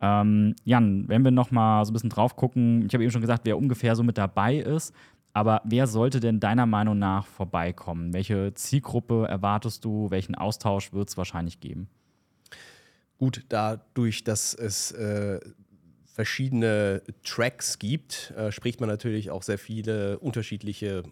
Ähm, 0.00 0.54
Jan, 0.64 1.08
wenn 1.08 1.24
wir 1.24 1.30
noch 1.30 1.50
mal 1.50 1.84
so 1.84 1.90
ein 1.90 1.92
bisschen 1.92 2.10
drauf 2.10 2.36
gucken, 2.36 2.86
ich 2.86 2.94
habe 2.94 3.04
eben 3.04 3.10
schon 3.10 3.20
gesagt, 3.20 3.42
wer 3.44 3.58
ungefähr 3.58 3.94
so 3.96 4.02
mit 4.02 4.16
dabei 4.16 4.56
ist, 4.56 4.94
aber 5.34 5.60
wer 5.64 5.86
sollte 5.86 6.20
denn 6.20 6.40
deiner 6.40 6.66
Meinung 6.66 6.98
nach 6.98 7.26
vorbeikommen? 7.26 8.14
Welche 8.14 8.54
Zielgruppe 8.54 9.26
erwartest 9.28 9.84
du? 9.84 10.10
Welchen 10.10 10.34
Austausch 10.34 10.92
wird 10.92 11.10
es 11.10 11.16
wahrscheinlich 11.16 11.60
geben? 11.60 11.88
Gut, 13.18 13.44
dadurch, 13.48 14.22
dass 14.22 14.54
es 14.54 14.92
äh, 14.92 15.40
verschiedene 16.06 17.02
Tracks 17.24 17.78
gibt, 17.78 18.32
äh, 18.36 18.52
spricht 18.52 18.80
man 18.80 18.88
natürlich 18.88 19.30
auch 19.30 19.42
sehr 19.42 19.58
viele 19.58 20.18
unterschiedliche 20.20 21.02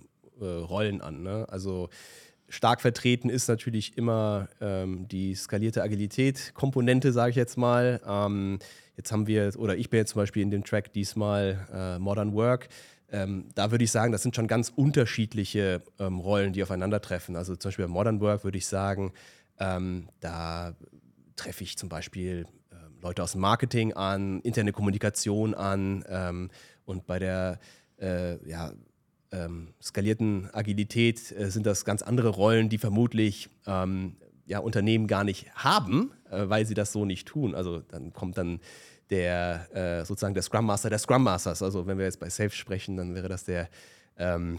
äh, 0.40 0.44
Rollen 0.44 1.00
an. 1.00 1.22
Ne? 1.22 1.46
Also 1.48 1.88
stark 2.48 2.80
vertreten 2.80 3.28
ist 3.28 3.48
natürlich 3.48 3.98
immer 3.98 4.48
ähm, 4.60 5.08
die 5.08 5.34
skalierte 5.34 5.82
Agilität-Komponente, 5.82 7.12
sage 7.12 7.30
ich 7.30 7.36
jetzt 7.36 7.56
mal. 7.56 8.00
Ähm, 8.06 8.60
jetzt 8.96 9.10
haben 9.10 9.26
wir, 9.26 9.52
oder 9.58 9.76
ich 9.76 9.90
bin 9.90 9.98
jetzt 9.98 10.10
zum 10.10 10.22
Beispiel 10.22 10.42
in 10.42 10.50
dem 10.50 10.62
Track 10.62 10.92
diesmal 10.92 11.66
äh, 11.72 11.98
Modern 11.98 12.34
Work. 12.34 12.68
Ähm, 13.10 13.48
da 13.54 13.70
würde 13.70 13.84
ich 13.84 13.90
sagen, 13.90 14.12
das 14.12 14.22
sind 14.22 14.34
schon 14.34 14.46
ganz 14.46 14.72
unterschiedliche 14.74 15.82
ähm, 15.98 16.18
Rollen, 16.20 16.52
die 16.52 16.62
aufeinandertreffen. 16.62 17.36
Also 17.36 17.56
zum 17.56 17.70
Beispiel 17.70 17.86
bei 17.86 17.92
Modern 17.92 18.20
Work 18.20 18.44
würde 18.44 18.58
ich 18.58 18.66
sagen, 18.66 19.12
ähm, 19.58 20.08
da 20.20 20.76
treffe 21.36 21.64
ich 21.64 21.76
zum 21.78 21.88
Beispiel 21.88 22.46
äh, 22.70 22.74
Leute 23.02 23.22
aus 23.22 23.32
dem 23.32 23.40
Marketing 23.40 23.92
an, 23.92 24.40
interne 24.40 24.72
Kommunikation 24.72 25.54
an 25.54 26.04
ähm, 26.08 26.50
und 26.84 27.06
bei 27.06 27.18
der 27.18 27.58
äh, 27.98 28.36
ja, 28.48 28.72
ähm, 29.32 29.74
skalierten 29.82 30.48
Agilität 30.52 31.32
äh, 31.32 31.50
sind 31.50 31.66
das 31.66 31.84
ganz 31.84 32.02
andere 32.02 32.28
Rollen, 32.28 32.68
die 32.68 32.78
vermutlich 32.78 33.48
ähm, 33.66 34.16
ja, 34.46 34.60
Unternehmen 34.60 35.06
gar 35.06 35.24
nicht 35.24 35.52
haben, 35.54 36.12
äh, 36.30 36.48
weil 36.48 36.66
sie 36.66 36.74
das 36.74 36.92
so 36.92 37.04
nicht 37.04 37.26
tun. 37.28 37.54
Also 37.54 37.80
dann 37.80 38.12
kommt 38.12 38.38
dann 38.38 38.60
der 39.10 39.68
äh, 39.74 40.04
sozusagen 40.04 40.34
der 40.34 40.42
Scrum 40.42 40.66
Master 40.66 40.90
der 40.90 40.98
Scrum 40.98 41.22
Masters. 41.22 41.62
Also 41.62 41.86
wenn 41.86 41.98
wir 41.98 42.04
jetzt 42.04 42.20
bei 42.20 42.28
Safe 42.28 42.50
sprechen, 42.50 42.96
dann 42.96 43.14
wäre 43.14 43.28
das 43.28 43.44
der 43.44 43.68
ähm, 44.16 44.58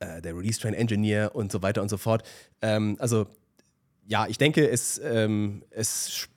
äh, 0.00 0.20
der 0.20 0.36
Release 0.36 0.60
Train 0.60 0.74
Engineer 0.74 1.34
und 1.34 1.52
so 1.52 1.62
weiter 1.62 1.82
und 1.82 1.88
so 1.88 1.96
fort. 1.96 2.22
Ähm, 2.62 2.96
also 2.98 3.26
ja, 4.06 4.26
ich 4.26 4.38
denke, 4.38 4.68
es, 4.68 5.00
ähm, 5.02 5.64
es, 5.70 6.28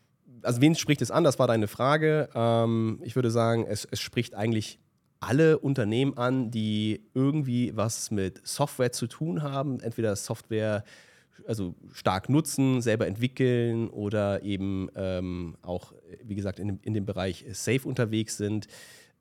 also 0.42 0.62
wen 0.62 0.76
spricht 0.76 1.02
es 1.02 1.12
an? 1.12 1.24
Das 1.24 1.40
war 1.40 1.48
deine 1.48 1.68
Frage. 1.68 2.30
Ähm, 2.34 3.00
ich 3.04 3.16
würde 3.16 3.32
sagen, 3.32 3.66
es, 3.68 3.86
es 3.90 4.00
spricht 4.00 4.36
eigentlich 4.36 4.80
alle 5.20 5.58
Unternehmen 5.60 6.18
an, 6.18 6.52
die 6.52 7.02
irgendwie 7.14 7.76
was 7.76 8.12
mit 8.12 8.46
Software 8.48 8.92
zu 8.92 9.08
tun 9.08 9.42
haben, 9.42 9.80
entweder 9.80 10.16
Software 10.16 10.84
also 11.46 11.76
stark 11.94 12.30
nutzen, 12.30 12.82
selber 12.82 13.08
entwickeln 13.08 13.90
oder 13.90 14.44
eben 14.44 14.90
ähm, 14.96 15.56
auch, 15.62 15.94
wie 16.24 16.36
gesagt, 16.36 16.60
in 16.60 16.68
dem, 16.68 16.80
in 16.82 16.94
dem 16.94 17.06
Bereich 17.06 17.46
Safe 17.52 17.88
unterwegs 17.88 18.38
sind. 18.38 18.68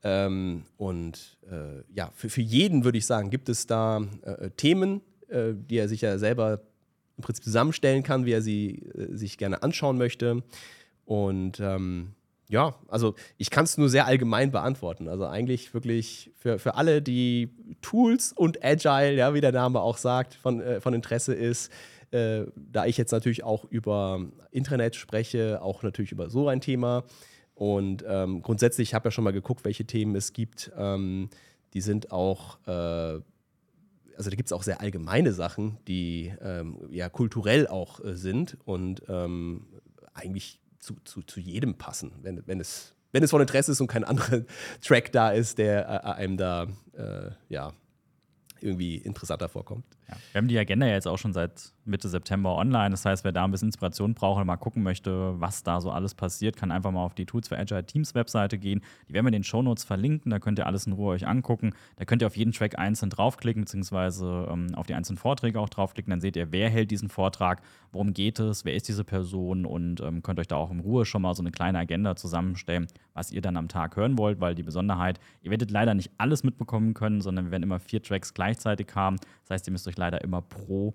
Ähm, 0.03 0.65
und 0.77 1.39
äh, 1.51 1.83
ja, 1.95 2.11
für, 2.15 2.29
für 2.29 2.43
jeden 2.43 2.85
würde 2.85 2.99
ich 2.99 3.07
sagen, 3.07 3.31
gibt 3.31 3.49
es 3.49 3.67
da 3.67 4.03
äh, 4.23 4.51
Themen, 4.51 5.03
äh, 5.29 5.53
die 5.55 5.79
er 5.79 5.89
sich 5.89 6.01
ja 6.01 6.19
selber 6.19 6.61
im 7.17 7.23
Prinzip 7.23 7.45
zusammenstellen 7.45 8.03
kann, 8.03 8.27
wie 8.27 8.33
er 8.33 8.43
sie 8.43 8.83
äh, 8.95 9.15
sich 9.15 9.39
gerne 9.39 9.63
anschauen 9.63 9.99
möchte. 9.99 10.43
Und 11.05 11.61
ähm, 11.61 12.15
ja, 12.49 12.75
also 12.89 13.15
ich 13.39 13.51
kann 13.51 13.65
es 13.65 13.77
nur 13.77 13.89
sehr 13.89 14.07
allgemein 14.07 14.53
beantworten. 14.53 15.09
Also 15.09 15.27
eigentlich 15.27 15.75
wirklich 15.75 16.31
für, 16.37 16.59
für 16.59 16.75
alle, 16.77 17.03
die 17.03 17.51
Tools 17.81 18.33
und 18.33 18.65
Agile, 18.65 19.15
ja, 19.15 19.35
wie 19.35 19.41
der 19.41 19.53
Name 19.53 19.81
auch 19.81 19.97
sagt, 19.97 20.35
von, 20.35 20.61
äh, 20.61 20.81
von 20.81 20.95
Interesse 20.95 21.35
ist. 21.35 21.73
Äh, 22.13 22.45
da 22.55 22.87
ich 22.87 22.97
jetzt 22.97 23.11
natürlich 23.11 23.43
auch 23.43 23.65
über 23.65 24.27
Internet 24.53 24.95
spreche, 24.95 25.61
auch 25.61 25.83
natürlich 25.83 26.13
über 26.13 26.31
so 26.31 26.49
ein 26.49 26.61
Thema. 26.61 27.05
Und 27.55 28.05
ähm, 28.07 28.43
grundsätzlich 28.43 28.95
habe 28.95 29.09
ich 29.09 29.13
ja 29.13 29.15
schon 29.15 29.25
mal 29.25 29.33
geguckt, 29.33 29.65
welche 29.65 29.87
Themen 29.87 30.15
es 30.15 30.33
gibt. 30.33 30.71
Ähm, 30.77 31.31
die 31.75 31.81
sind 31.81 32.13
auch 32.13 32.59
äh, 32.67 33.21
also 34.17 34.31
da 34.31 34.37
gibt 34.37 34.49
es 34.49 34.53
auch 34.53 34.63
sehr 34.63 34.81
allgemeine 34.81 35.33
Sachen, 35.33 35.79
die 35.87 36.33
ähm, 36.41 36.79
ja 36.91 37.09
kulturell 37.09 37.67
auch 37.67 38.05
äh, 38.05 38.17
sind 38.17 38.57
und 38.65 39.03
ähm, 39.09 39.67
eigentlich 40.15 40.61
zu, 40.79 40.97
zu, 41.05 41.23
zu 41.23 41.41
jedem 41.41 41.77
passen, 41.77 42.13
wenn, 42.23 42.47
wenn, 42.47 42.61
es, 42.61 42.95
wenn 43.13 43.23
es 43.23 43.31
von 43.31 43.41
Interesse 43.41 43.73
ist 43.73 43.81
und 43.81 43.89
kein 43.89 44.05
anderer 44.05 44.43
Track 44.81 45.13
da 45.13 45.31
ist, 45.31 45.59
der 45.59 45.87
äh, 45.87 46.11
einem 46.13 46.37
da 46.37 46.67
äh, 46.97 47.31
ja, 47.49 47.73
irgendwie 48.67 48.97
interessanter 48.97 49.49
vorkommt. 49.49 49.85
Ja. 50.09 50.17
Wir 50.33 50.41
haben 50.41 50.49
die 50.49 50.59
Agenda 50.59 50.87
jetzt 50.87 51.09
auch 51.09 51.19
schon 51.19 51.33
seit 51.33 51.73
Mitte 51.85 52.09
September 52.09 52.57
online. 52.57 52.91
Das 52.91 53.05
heißt, 53.05 53.25
wer 53.25 53.33
da 53.33 53.45
ein 53.45 53.51
bisschen 53.51 53.69
Inspiration 53.69 54.15
braucht 54.15 54.41
und 54.41 54.47
mal 54.47 54.57
gucken 54.57 54.83
möchte, 54.83 55.41
was 55.41 55.63
da 55.63 55.81
so 55.81 55.91
alles 55.91 56.15
passiert, 56.15 56.57
kann 56.57 56.71
einfach 56.71 56.91
mal 56.91 57.05
auf 57.05 57.15
die 57.15 57.27
Tools 57.27 57.49
for 57.49 57.59
Agile 57.59 57.85
Teams 57.87 58.15
Webseite 58.15 58.59
gehen. 58.59 58.83
Die 59.09 59.15
werden 59.15 59.25
wir 59.25 59.29
in 59.29 59.35
den 59.35 59.45
Shownotes 59.45 59.85
verlinken. 59.85 60.31
Da 60.31 60.39
könnt 60.39 60.59
ihr 60.59 60.67
alles 60.67 60.87
in 60.87 60.93
Ruhe 60.93 61.15
euch 61.15 61.27
angucken. 61.27 61.73
Da 61.97 62.05
könnt 62.05 62.23
ihr 62.23 62.27
auf 62.27 62.37
jeden 62.37 62.53
Track 62.53 62.79
einzeln 62.79 63.11
draufklicken, 63.11 63.63
beziehungsweise 63.63 64.49
ähm, 64.51 64.75
auf 64.75 64.87
die 64.87 64.95
einzelnen 64.95 65.19
Vorträge 65.19 65.61
auch 65.61 65.69
draufklicken. 65.69 66.11
Dann 66.11 66.21
seht 66.21 66.37
ihr, 66.37 66.53
wer 66.53 66.69
hält 66.69 66.91
diesen 66.91 67.09
Vortrag, 67.09 67.63
worum 67.93 68.13
geht 68.13 68.39
es, 68.41 68.65
wer 68.65 68.75
ist 68.75 68.89
diese 68.89 69.05
Person 69.05 69.65
und 69.65 70.01
ähm, 70.01 70.23
könnt 70.23 70.41
euch 70.41 70.49
da 70.49 70.57
auch 70.57 70.71
in 70.71 70.81
Ruhe 70.81 71.07
schon 71.07 71.23
mal 71.23 71.35
so 71.35 71.43
eine 71.43 71.51
kleine 71.51 71.79
Agenda 71.79 72.17
zusammenstellen, 72.17 72.89
was 73.15 73.31
ihr 73.31 73.41
dann 73.41 73.57
am 73.57 73.69
Tag 73.69 73.97
hören 73.97 74.19
wollt, 74.19 74.41
weil 74.41 74.55
die 74.55 74.63
Besonderheit, 74.63 75.21
ihr 75.43 75.51
werdet 75.51 75.71
leider 75.71 75.95
nicht 75.95 76.11
alles 76.19 76.43
mitbekommen 76.43 76.95
können, 76.95 77.21
sondern 77.21 77.47
wir 77.47 77.53
werden 77.53 77.63
immer 77.63 77.81
vier 77.81 78.03
Tracks 78.03 78.35
gleichzeitig 78.57 78.89
haben. 78.95 79.17
Das 79.43 79.51
heißt, 79.51 79.69
ihr 79.69 79.73
müsst 79.73 79.87
euch 79.89 79.97
leider 79.97 80.23
immer 80.23 80.43
pro 80.43 80.93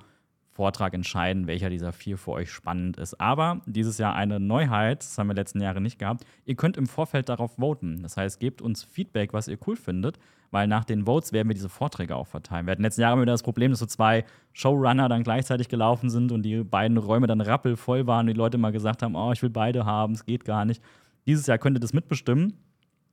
Vortrag 0.50 0.94
entscheiden, 0.94 1.48
welcher 1.48 1.70
dieser 1.70 1.94
vier 1.94 2.18
für 2.18 2.32
euch 2.32 2.52
spannend 2.52 2.98
ist. 2.98 3.20
Aber 3.22 3.62
dieses 3.66 3.98
Jahr 3.98 4.16
eine 4.16 4.40
Neuheit, 4.40 5.02
das 5.02 5.18
haben 5.18 5.28
wir 5.28 5.34
letzten 5.34 5.62
Jahre 5.62 5.80
nicht 5.80 5.98
gehabt. 5.98 6.26
Ihr 6.46 6.56
könnt 6.56 6.76
im 6.76 6.88
Vorfeld 6.88 7.30
darauf 7.30 7.56
voten. 7.56 8.04
Das 8.04 8.18
heißt, 8.18 8.40
gebt 8.40 8.62
uns 8.62 8.84
Feedback, 8.84 9.32
was 9.32 9.48
ihr 9.48 9.58
cool 9.66 9.78
findet, 9.78 10.20
weil 10.52 10.68
nach 10.68 10.84
den 10.84 11.06
Votes 11.06 11.32
werden 11.32 11.48
wir 11.48 11.54
diese 11.54 11.70
Vorträge 11.70 12.18
auch 12.18 12.28
verteilen. 12.28 12.66
Wir 12.66 12.74
hatten 12.74 12.82
letzten 12.82 13.02
Jahre 13.02 13.22
wieder 13.22 13.32
das 13.32 13.44
Problem, 13.44 13.72
dass 13.72 13.80
so 13.80 13.86
zwei 13.86 14.26
Showrunner 14.52 15.08
dann 15.08 15.24
gleichzeitig 15.24 15.70
gelaufen 15.70 16.10
sind 16.10 16.34
und 16.34 16.44
die 16.44 16.66
beiden 16.66 16.98
Räume 16.98 17.28
dann 17.28 17.40
rappelvoll 17.40 18.06
waren 18.06 18.28
und 18.28 18.34
die 18.34 18.38
Leute 18.38 18.58
mal 18.58 18.74
gesagt 18.74 19.04
haben, 19.04 19.16
oh, 19.16 19.32
ich 19.32 19.42
will 19.42 19.50
beide 19.50 19.86
haben, 19.86 20.14
es 20.14 20.26
geht 20.26 20.44
gar 20.44 20.66
nicht. 20.66 20.84
Dieses 21.26 21.48
Jahr 21.48 21.60
könnt 21.60 21.78
ihr 21.78 21.82
das 21.82 21.94
mitbestimmen. 21.94 22.58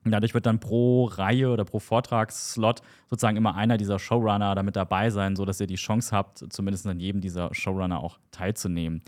Dadurch 0.05 0.35
wird 0.35 0.47
dann 0.47 0.61
pro 0.61 1.05
Reihe 1.05 1.51
oder 1.51 1.65
pro 1.65 1.79
Vortragsslot 1.81 2.83
sozusagen 3.11 3.37
immer 3.37 3.55
einer 3.55 3.77
dieser 3.77 3.99
Showrunner 3.99 4.55
damit 4.55 4.77
dabei 4.77 5.11
sein, 5.11 5.37
sodass 5.37 5.61
ihr 5.61 5.67
die 5.67 5.75
Chance 5.75 6.15
habt, 6.15 6.53
zumindest 6.53 6.87
an 6.87 7.01
jedem 7.01 7.21
dieser 7.21 7.53
Showrunner 7.55 8.03
auch 8.03 8.19
teilzunehmen. 8.31 9.03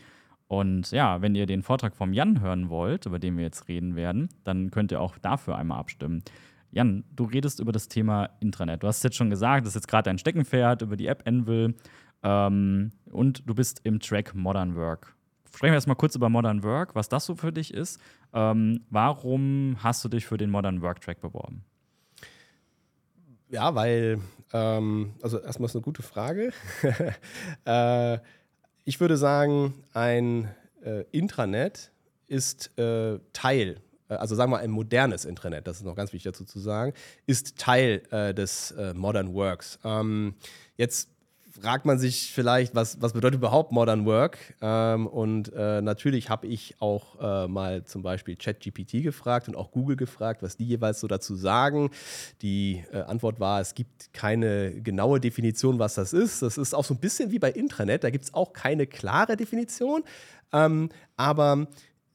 Und 0.49 0.91
ja, 0.91 1.23
wenn 1.23 1.37
ihr 1.37 1.47
den 1.47 1.63
Vortrag 1.63 1.95
vom 1.95 2.13
Jan 2.13 2.41
hören 2.41 2.71
wollt, 2.71 3.07
über 3.07 3.21
den 3.21 3.37
wir 3.37 3.45
jetzt 3.45 3.69
reden 3.69 3.95
werden, 3.95 4.29
dann 4.43 4.71
könnt 4.73 4.91
ihr 4.91 5.01
auch 5.01 5.17
dafür 5.19 5.57
einmal 5.57 5.79
abstimmen. 5.79 6.25
Jan, 6.73 7.05
du 7.15 7.25
redest 7.25 7.61
über 7.61 7.73
das 7.73 7.89
Thema 7.89 8.31
Intranet. 8.41 8.83
Du 8.83 8.89
hast 8.89 8.99
es 8.99 9.03
jetzt 9.05 9.17
schon 9.17 9.31
gesagt, 9.31 9.65
das 9.65 9.73
ist 9.73 9.83
jetzt 9.83 9.89
gerade 9.89 10.05
dein 10.05 10.19
Steckenpferd 10.19 10.83
über 10.83 10.97
die 10.97 11.07
App 11.07 11.23
Anvil 11.27 11.77
ähm, 12.23 12.91
und 13.11 13.49
du 13.49 13.55
bist 13.55 13.81
im 13.85 14.01
Track 14.01 14.35
Modern 14.35 14.75
Work 14.75 15.15
sprechen 15.55 15.73
wir 15.73 15.77
erstmal 15.77 15.97
kurz 15.97 16.15
über 16.15 16.29
Modern 16.29 16.63
Work, 16.63 16.95
was 16.95 17.09
das 17.09 17.27
so 17.27 17.35
für 17.35 17.53
dich 17.53 17.73
ist. 17.75 18.01
Ähm, 18.33 18.85
warum 18.91 19.77
hast 19.81 20.05
du 20.05 20.09
dich 20.09 20.27
für 20.27 20.39
den 20.39 20.51
Modern 20.51 20.83
Work 20.83 21.01
Track 21.01 21.21
beworben? 21.21 21.65
Ja, 23.49 23.75
weil, 23.75 24.21
ähm, 24.53 25.15
also 25.23 25.41
erstmal 25.41 25.67
ist 25.67 25.75
eine 25.75 25.83
gute 25.83 26.03
Frage. 26.03 26.53
äh, 27.65 28.19
ich 28.85 29.01
würde 29.01 29.17
sagen, 29.17 29.75
ein 29.93 30.49
äh, 30.85 31.05
Intranet 31.11 31.91
ist 32.29 32.79
äh, 32.79 33.19
Teil, 33.33 33.81
äh, 34.09 34.15
also 34.15 34.35
sagen 34.35 34.53
wir 34.53 34.59
ein 34.59 34.71
modernes 34.71 35.25
Intranet, 35.25 35.67
das 35.67 35.79
ist 35.79 35.85
noch 35.85 35.97
ganz 35.97 36.13
wichtig 36.13 36.31
dazu 36.33 36.45
zu 36.45 36.61
sagen, 36.61 36.93
ist 37.27 37.59
Teil 37.59 38.03
äh, 38.11 38.33
des 38.33 38.71
äh, 38.73 38.95
Modern 38.95 39.35
Works. 39.35 39.79
Ähm, 39.85 40.35
jetzt 40.77 41.11
fragt 41.51 41.85
man 41.85 41.99
sich 41.99 42.33
vielleicht, 42.33 42.75
was, 42.75 43.01
was 43.01 43.13
bedeutet 43.13 43.39
überhaupt 43.39 43.73
Modern 43.73 44.07
Work? 44.07 44.39
Ähm, 44.61 45.07
und 45.07 45.53
äh, 45.53 45.83
natürlich 45.83 46.31
habe 46.31 46.47
ich 46.47 46.77
auch 46.81 47.19
äh, 47.21 47.49
mal 47.49 47.85
zum 47.85 48.03
Beispiel 48.03 48.37
ChatGPT 48.37 49.03
gefragt 49.03 49.49
und 49.49 49.57
auch 49.57 49.71
Google 49.71 49.97
gefragt, 49.97 50.43
was 50.43 50.57
die 50.57 50.67
jeweils 50.67 51.01
so 51.01 51.07
dazu 51.07 51.35
sagen. 51.35 51.91
Die 52.43 52.85
äh, 52.93 53.01
Antwort 53.03 53.41
war, 53.41 53.61
es 53.61 53.75
gibt 53.75 54.13
keine 54.13 54.81
genaue 54.81 55.21
Definition, 55.21 55.79
was 55.79 55.95
das 55.95 56.13
ist. 56.13 56.43
Das 56.43 56.59
ist 56.59 56.75
auch 56.75 56.85
so 56.85 56.95
ein 56.95 57.01
bisschen 57.01 57.31
wie 57.31 57.39
bei 57.39 57.51
Intranet, 57.51 58.05
da 58.05 58.11
gibt 58.11 58.25
es 58.25 58.35
auch 58.35 58.53
keine 58.53 58.87
klare 58.87 59.37
Definition. 59.37 60.05
Ähm, 60.53 60.91
aber 61.17 61.67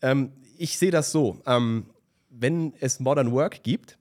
ähm, 0.02 0.32
ich 0.58 0.78
sehe 0.78 0.92
das 0.92 1.12
so, 1.12 1.42
ähm, 1.46 1.88
wenn 2.30 2.74
es 2.80 3.00
Modern 3.00 3.32
Work 3.32 3.64
gibt, 3.64 3.98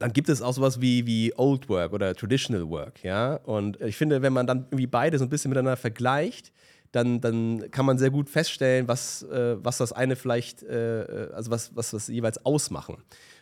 dann 0.00 0.14
gibt 0.14 0.30
es 0.30 0.40
auch 0.40 0.54
sowas 0.54 0.80
wie, 0.80 1.06
wie 1.06 1.32
Old 1.36 1.68
Work 1.68 1.92
oder 1.92 2.14
Traditional 2.14 2.68
Work, 2.70 3.04
ja. 3.04 3.34
Und 3.44 3.80
ich 3.82 3.96
finde, 3.96 4.22
wenn 4.22 4.32
man 4.32 4.46
dann 4.46 4.64
irgendwie 4.70 4.86
beide 4.86 5.18
so 5.18 5.24
ein 5.24 5.28
bisschen 5.28 5.50
miteinander 5.50 5.76
vergleicht, 5.76 6.52
dann, 6.90 7.20
dann 7.20 7.70
kann 7.70 7.84
man 7.84 7.98
sehr 7.98 8.10
gut 8.10 8.28
feststellen, 8.30 8.88
was, 8.88 9.22
äh, 9.24 9.62
was 9.62 9.76
das 9.76 9.92
eine 9.92 10.16
vielleicht, 10.16 10.62
äh, 10.62 11.28
also 11.34 11.50
was, 11.50 11.76
was 11.76 11.90
das 11.90 12.08
jeweils 12.08 12.44
ausmachen. 12.44 12.96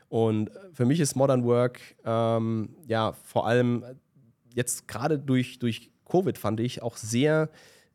Und 0.08 0.50
für 0.72 0.84
mich 0.84 0.98
ist 0.98 1.14
Modern 1.14 1.44
Work 1.44 1.80
ähm, 2.04 2.70
ja 2.88 3.12
vor 3.22 3.46
allem 3.46 3.84
jetzt 4.54 4.88
gerade 4.88 5.18
durch, 5.18 5.60
durch 5.60 5.90
Covid 6.10 6.36
fand 6.38 6.58
ich 6.58 6.82
auch 6.82 6.96
sehr 6.96 7.50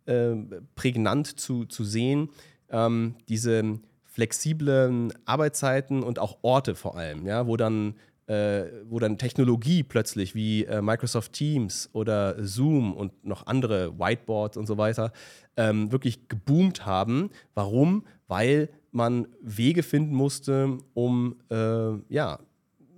äh, 0.06 0.36
prägnant 0.76 1.40
zu, 1.40 1.66
zu 1.66 1.84
sehen, 1.84 2.30
ähm, 2.70 3.16
diese 3.28 3.80
flexiblen 4.06 5.12
Arbeitszeiten 5.26 6.02
und 6.02 6.20
auch 6.20 6.38
Orte 6.44 6.76
vor 6.76 6.96
allem, 6.96 7.26
ja, 7.26 7.46
wo 7.46 7.58
dann 7.58 7.96
äh, 8.28 8.66
wo 8.90 9.00
dann 9.00 9.18
Technologie 9.18 9.84
plötzlich 9.84 10.36
wie 10.36 10.66
äh, 10.66 10.82
Microsoft 10.82 11.34
Teams 11.34 11.90
oder 11.94 12.44
Zoom 12.44 12.94
und 12.94 13.26
noch 13.26 13.48
andere 13.48 13.98
Whiteboards 14.00 14.58
und 14.58 14.66
so 14.66 14.78
weiter 14.78 15.12
ähm, 15.58 15.92
wirklich 15.92 16.28
geboomt 16.30 16.86
haben. 16.86 17.30
Warum? 17.54 18.06
Weil 18.28 18.70
man 18.92 19.28
Wege 19.42 19.84
finden 19.84 20.16
musste, 20.16 20.78
um 20.94 21.36
äh, 21.50 21.94
ja, 22.10 22.40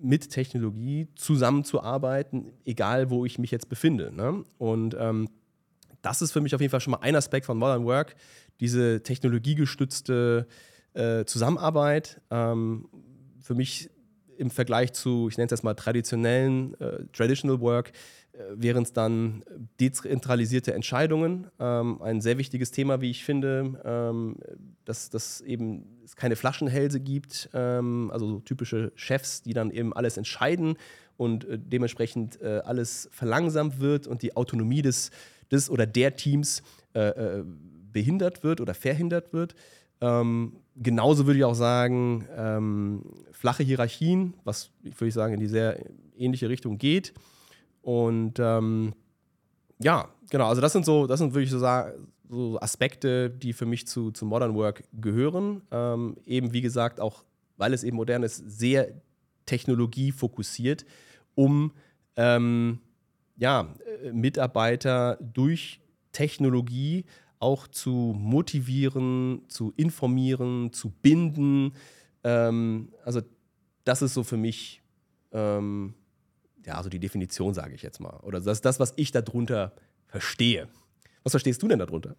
mit 0.02 0.30
Technologie 0.30 1.08
zusammenzuarbeiten, 1.16 2.52
egal 2.66 3.10
wo 3.10 3.26
ich 3.26 3.40
mich 3.40 3.52
jetzt 3.52 3.70
befinde. 3.70 4.12
Ne? 4.14 4.44
Und 4.58 4.96
ähm, 5.00 5.30
das 6.02 6.22
ist 6.22 6.32
für 6.32 6.42
mich 6.42 6.54
auf 6.54 6.62
jeden 6.62 6.72
Fall 6.72 6.82
schon 6.82 6.92
mal 6.92 7.00
ein 7.02 7.16
Aspekt 7.16 7.46
von 7.46 7.58
Modern 7.58 7.86
Work, 7.86 8.16
diese 8.60 9.02
technologiegestützte 9.02 10.48
äh, 10.94 11.26
Zusammenarbeit. 11.26 12.22
Ähm, 12.30 12.88
für 13.40 13.56
mich 13.56 13.90
im 14.38 14.50
Vergleich 14.50 14.94
zu, 14.94 15.28
ich 15.30 15.38
nenne 15.38 15.46
es 15.46 15.52
jetzt 15.52 15.64
mal 15.64 15.74
traditionellen 15.74 16.80
äh, 16.80 17.04
Traditional 17.14 17.60
Work, 17.62 17.92
äh, 18.34 18.38
wären 18.56 18.84
es 18.84 18.94
dann 18.94 19.44
dezentralisierte 19.80 20.74
Entscheidungen. 20.74 21.48
Ähm, 21.60 22.02
ein 22.02 22.22
sehr 22.22 22.38
wichtiges 22.38 22.72
Thema, 22.72 23.02
wie 23.02 23.12
ich 23.12 23.24
finde, 23.24 23.82
ähm, 23.86 24.38
dass, 24.84 25.10
dass 25.10 25.42
eben 25.42 25.86
es 26.04 26.16
keine 26.16 26.36
Flaschenhälse 26.36 27.00
gibt, 27.00 27.50
ähm, 27.54 28.10
also 28.12 28.28
so 28.28 28.40
typische 28.40 28.92
Chefs, 28.96 29.42
die 29.42 29.54
dann 29.54 29.72
eben 29.72 29.94
alles 29.94 30.18
entscheiden 30.18 30.78
und 31.18 31.46
äh, 31.46 31.58
dementsprechend 31.58 32.42
äh, 32.42 32.62
alles 32.66 33.10
verlangsamt 33.12 33.80
wird 33.80 34.08
und 34.08 34.22
die 34.22 34.36
Autonomie 34.36 34.82
des, 34.82 35.12
des 35.52 35.70
oder 35.70 35.86
der 35.86 36.16
Teams 36.16 36.62
äh, 36.94 37.40
äh, 37.40 37.44
behindert 37.92 38.44
wird 38.44 38.60
oder 38.60 38.74
verhindert 38.74 39.32
wird. 39.32 39.56
Ähm, 40.06 40.54
genauso 40.76 41.26
würde 41.26 41.40
ich 41.40 41.46
auch 41.46 41.56
sagen, 41.56 42.28
ähm, 42.36 43.02
flache 43.32 43.64
Hierarchien, 43.64 44.36
was 44.44 44.70
würde 44.84 45.08
ich 45.08 45.14
sagen 45.14 45.34
in 45.34 45.40
die 45.40 45.48
sehr 45.48 45.80
ähnliche 46.16 46.48
Richtung 46.48 46.78
geht. 46.78 47.14
Und 47.82 48.40
ähm, 48.40 48.94
ja, 49.80 50.10
genau, 50.30 50.48
also 50.48 50.62
das 50.62 50.74
sind 50.74 50.86
so, 50.86 51.08
das 51.08 51.20
sind 51.20 51.34
würde 51.34 51.50
so 51.50 51.60
so 52.28 52.60
Aspekte, 52.60 53.30
die 53.30 53.54
für 53.54 53.66
mich 53.66 53.88
zu, 53.88 54.12
zu 54.12 54.26
Modern 54.26 54.56
Work 54.56 54.84
gehören. 54.94 55.62
Ähm, 55.72 56.18
eben 56.26 56.54
wie 56.54 56.62
gesagt, 56.62 57.00
auch 57.00 57.24
weil 57.58 57.74
es 57.74 57.84
eben 57.84 57.98
modern 57.98 58.24
ist, 58.24 58.38
sehr 58.38 58.90
technologiefokussiert, 59.46 60.86
um 61.36 61.72
ähm, 62.16 62.80
ja, 63.38 63.74
äh, 64.04 64.12
Mitarbeiter 64.12 65.18
durch 65.22 65.80
Technologie 66.12 67.06
auch 67.40 67.68
zu 67.68 68.16
motivieren, 68.18 69.44
zu 69.48 69.74
informieren, 69.76 70.74
zu 70.74 70.90
binden. 70.90 71.74
Ähm, 72.24 72.94
also 73.04 73.22
das 73.84 74.02
ist 74.02 74.14
so 74.14 74.24
für 74.24 74.38
mich 74.38 74.82
ähm, 75.32 75.94
ja, 76.66 76.76
also 76.76 76.90
die 76.90 77.00
Definition, 77.00 77.54
sage 77.54 77.76
ich 77.76 77.82
jetzt 77.82 78.00
mal. 78.00 78.18
Oder 78.24 78.40
das 78.40 78.58
ist 78.58 78.66
das, 78.66 78.80
was 78.80 78.94
ich 78.96 79.12
darunter 79.12 79.74
verstehe. 80.08 80.68
Was 81.24 81.32
verstehst 81.32 81.62
du 81.62 81.68
denn 81.68 81.80
darunter? 81.80 82.16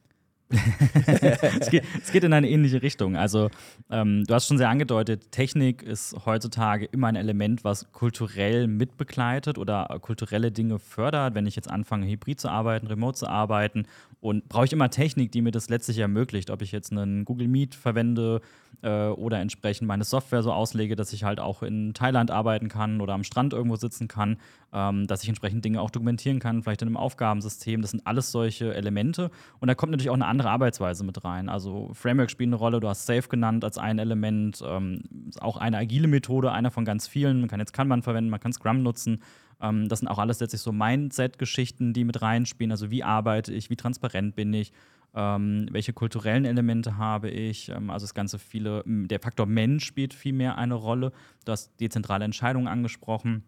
es, 1.60 1.70
geht, 1.70 1.82
es, 2.00 2.12
geht, 2.12 2.22
in 2.22 2.32
eine 2.32 2.48
ähnliche 2.48 2.80
Richtung. 2.80 3.16
Also, 3.16 3.50
ähm, 3.90 4.22
du 4.24 4.34
hast 4.34 4.46
schon 4.46 4.58
sehr 4.58 4.68
angedeutet, 4.68 5.32
Technik 5.32 5.82
ist 5.82 6.14
heutzutage 6.24 6.86
immer 6.86 7.08
ein 7.08 7.16
Element, 7.16 7.64
was 7.64 7.90
kulturell 7.90 8.68
mitbegleitet 8.68 9.58
oder 9.58 9.88
kulturelle 10.00 10.52
Dinge 10.52 10.78
fördert. 10.78 11.34
Wenn 11.34 11.46
ich 11.46 11.56
jetzt 11.56 11.68
anfange, 11.68 12.06
hybrid 12.06 12.38
zu 12.38 12.48
arbeiten, 12.48 12.86
remote 12.86 13.18
zu 13.18 13.26
arbeiten 13.26 13.86
und 14.20 14.48
brauche 14.48 14.66
ich 14.66 14.72
immer 14.72 14.88
Technik, 14.88 15.32
die 15.32 15.42
mir 15.42 15.50
das 15.50 15.68
letztlich 15.68 15.98
ermöglicht, 15.98 16.50
ob 16.50 16.62
ich 16.62 16.70
jetzt 16.70 16.92
einen 16.92 17.24
Google 17.24 17.48
Meet 17.48 17.74
verwende 17.74 18.40
äh, 18.82 19.08
oder 19.08 19.40
entsprechend 19.40 19.88
meine 19.88 20.04
Software 20.04 20.42
so 20.42 20.52
auslege, 20.52 20.96
dass 20.96 21.12
ich 21.12 21.24
halt 21.24 21.40
auch 21.40 21.62
in 21.62 21.94
Thailand 21.94 22.30
arbeiten 22.30 22.68
kann 22.68 23.00
oder 23.00 23.14
am 23.14 23.24
Strand 23.24 23.52
irgendwo 23.52 23.76
sitzen 23.76 24.08
kann, 24.08 24.38
ähm, 24.72 25.06
dass 25.06 25.22
ich 25.22 25.28
entsprechend 25.28 25.64
Dinge 25.64 25.80
auch 25.80 25.90
dokumentieren 25.90 26.38
kann, 26.38 26.62
vielleicht 26.62 26.82
in 26.82 26.88
einem 26.88 26.96
Aufgabensystem. 26.96 27.82
Das 27.82 27.90
sind 27.90 28.06
alles 28.06 28.30
solche 28.32 28.74
Elemente. 28.74 29.30
Und 29.60 29.68
da 29.68 29.74
kommt 29.74 29.92
natürlich 29.92 30.10
auch 30.10 30.14
eine 30.14 30.26
andere 30.36 30.50
Arbeitsweise 30.50 31.04
mit 31.04 31.24
rein. 31.24 31.48
Also 31.48 31.90
Framework 31.94 32.30
spielt 32.30 32.48
eine 32.48 32.56
Rolle, 32.56 32.80
du 32.80 32.88
hast 32.88 33.06
Safe 33.06 33.26
genannt 33.28 33.64
als 33.64 33.78
ein 33.78 33.98
Element, 33.98 34.62
ähm, 34.64 35.02
ist 35.28 35.40
auch 35.40 35.56
eine 35.56 35.78
agile 35.78 36.08
Methode, 36.08 36.52
einer 36.52 36.70
von 36.70 36.84
ganz 36.84 37.08
vielen. 37.08 37.40
Man 37.40 37.48
kann 37.48 37.60
jetzt 37.60 37.72
Kanban 37.72 38.02
verwenden, 38.02 38.30
man 38.30 38.40
kann 38.40 38.52
Scrum 38.52 38.82
nutzen. 38.82 39.22
Ähm, 39.60 39.88
das 39.88 40.00
sind 40.00 40.08
auch 40.08 40.18
alles 40.18 40.40
letztlich 40.40 40.60
so 40.60 40.72
Mindset-Geschichten, 40.72 41.92
die 41.92 42.04
mit 42.04 42.20
reinspielen. 42.20 42.70
Also 42.70 42.90
wie 42.90 43.02
arbeite 43.02 43.52
ich, 43.52 43.70
wie 43.70 43.76
transparent 43.76 44.36
bin 44.36 44.52
ich, 44.52 44.72
ähm, 45.14 45.66
welche 45.70 45.94
kulturellen 45.94 46.44
Elemente 46.44 46.98
habe 46.98 47.30
ich. 47.30 47.70
Ähm, 47.70 47.90
also 47.90 48.04
das 48.04 48.14
Ganze 48.14 48.38
viele, 48.38 48.82
der 48.86 49.20
Faktor 49.20 49.46
Mensch 49.46 49.86
spielt 49.86 50.12
viel 50.12 50.34
mehr 50.34 50.58
eine 50.58 50.74
Rolle. 50.74 51.12
Du 51.46 51.52
hast 51.52 51.80
dezentrale 51.80 52.24
Entscheidungen 52.24 52.68
angesprochen. 52.68 53.44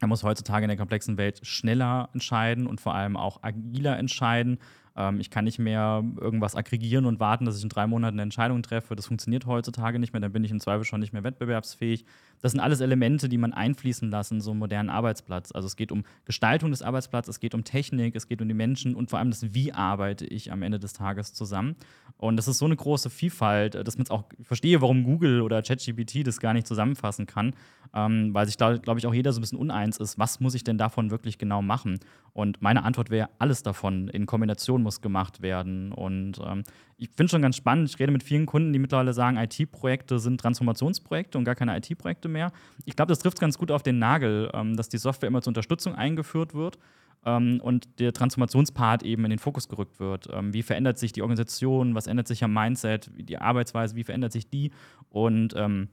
Man 0.00 0.08
muss 0.08 0.22
heutzutage 0.22 0.64
in 0.64 0.68
der 0.68 0.78
komplexen 0.78 1.18
Welt 1.18 1.40
schneller 1.42 2.08
entscheiden 2.14 2.66
und 2.66 2.80
vor 2.80 2.94
allem 2.94 3.18
auch 3.18 3.42
agiler 3.42 3.98
entscheiden. 3.98 4.58
Ähm, 4.96 5.20
ich 5.20 5.30
kann 5.30 5.44
nicht 5.44 5.58
mehr 5.58 6.04
irgendwas 6.20 6.54
aggregieren 6.56 7.06
und 7.06 7.20
warten, 7.20 7.44
dass 7.44 7.56
ich 7.56 7.62
in 7.62 7.68
drei 7.68 7.86
Monaten 7.86 8.16
eine 8.16 8.22
Entscheidung 8.22 8.62
treffe. 8.62 8.96
Das 8.96 9.06
funktioniert 9.06 9.46
heutzutage 9.46 9.98
nicht 9.98 10.12
mehr. 10.12 10.20
Dann 10.20 10.32
bin 10.32 10.44
ich 10.44 10.50
im 10.50 10.60
Zweifel 10.60 10.84
schon 10.84 11.00
nicht 11.00 11.12
mehr 11.12 11.24
wettbewerbsfähig. 11.24 12.04
Das 12.40 12.52
sind 12.52 12.60
alles 12.60 12.80
Elemente, 12.80 13.28
die 13.28 13.38
man 13.38 13.52
einfließen 13.52 14.10
lassen 14.10 14.34
in 14.34 14.40
so 14.40 14.50
einen 14.50 14.60
modernen 14.60 14.90
Arbeitsplatz. 14.90 15.52
Also 15.52 15.66
es 15.66 15.76
geht 15.76 15.92
um 15.92 16.04
Gestaltung 16.24 16.70
des 16.70 16.82
Arbeitsplatzes, 16.82 17.36
es 17.36 17.40
geht 17.40 17.54
um 17.54 17.64
Technik, 17.64 18.16
es 18.16 18.26
geht 18.26 18.40
um 18.40 18.48
die 18.48 18.54
Menschen 18.54 18.94
und 18.94 19.10
vor 19.10 19.18
allem 19.18 19.30
das, 19.30 19.54
wie 19.54 19.72
arbeite 19.72 20.26
ich 20.26 20.52
am 20.52 20.62
Ende 20.62 20.78
des 20.78 20.92
Tages 20.92 21.34
zusammen. 21.34 21.76
Und 22.16 22.36
das 22.36 22.48
ist 22.48 22.58
so 22.58 22.66
eine 22.66 22.76
große 22.76 23.10
Vielfalt, 23.10 23.74
dass 23.74 23.96
man 23.96 24.04
es 24.04 24.10
auch 24.10 24.24
verstehe, 24.42 24.80
warum 24.82 25.04
Google 25.04 25.40
oder 25.40 25.62
ChatGPT 25.62 26.26
das 26.26 26.40
gar 26.40 26.52
nicht 26.52 26.66
zusammenfassen 26.66 27.26
kann, 27.26 27.54
ähm, 27.94 28.34
weil 28.34 28.46
sich 28.46 28.56
da, 28.56 28.76
glaube 28.76 29.00
ich, 29.00 29.06
auch 29.06 29.14
jeder 29.14 29.32
so 29.32 29.38
ein 29.38 29.42
bisschen 29.42 29.58
uneins 29.58 29.96
ist, 29.96 30.18
was 30.18 30.40
muss 30.40 30.54
ich 30.54 30.64
denn 30.64 30.78
davon 30.78 31.10
wirklich 31.10 31.38
genau 31.38 31.62
machen? 31.62 31.98
Und 32.32 32.62
meine 32.62 32.84
Antwort 32.84 33.10
wäre, 33.10 33.30
alles 33.38 33.62
davon 33.62 34.08
in 34.08 34.26
Kombination 34.26 34.82
muss 34.82 35.00
gemacht 35.00 35.42
werden. 35.42 35.92
Und 35.92 36.38
ähm, 36.44 36.62
ich 36.96 37.10
finde 37.16 37.30
schon 37.30 37.42
ganz 37.42 37.56
spannend, 37.56 37.88
ich 37.88 37.98
rede 37.98 38.12
mit 38.12 38.22
vielen 38.22 38.46
Kunden, 38.46 38.72
die 38.72 38.78
mittlerweile 38.78 39.12
sagen, 39.12 39.36
IT-Projekte 39.36 40.18
sind 40.18 40.40
Transformationsprojekte 40.40 41.38
und 41.38 41.44
gar 41.44 41.54
keine 41.54 41.76
IT-Projekte 41.76 42.28
mehr. 42.30 42.52
Ich 42.84 42.96
glaube, 42.96 43.10
das 43.10 43.18
trifft 43.18 43.40
ganz 43.40 43.58
gut 43.58 43.70
auf 43.70 43.82
den 43.82 43.98
Nagel, 43.98 44.50
ähm, 44.54 44.76
dass 44.76 44.88
die 44.88 44.98
Software 44.98 45.28
immer 45.28 45.42
zur 45.42 45.50
Unterstützung 45.50 45.94
eingeführt 45.94 46.54
wird 46.54 46.78
ähm, 47.24 47.60
und 47.62 48.00
der 48.00 48.12
Transformationspart 48.12 49.02
eben 49.02 49.24
in 49.24 49.30
den 49.30 49.38
Fokus 49.38 49.68
gerückt 49.68 50.00
wird. 50.00 50.28
Ähm, 50.32 50.54
wie 50.54 50.62
verändert 50.62 50.98
sich 50.98 51.12
die 51.12 51.22
Organisation, 51.22 51.94
was 51.94 52.06
ändert 52.06 52.28
sich 52.28 52.42
am 52.44 52.52
Mindset, 52.52 53.10
die 53.16 53.38
Arbeitsweise, 53.38 53.96
wie 53.96 54.04
verändert 54.04 54.32
sich 54.32 54.48
die? 54.48 54.70
Und 55.10 55.54
ähm, 55.56 55.88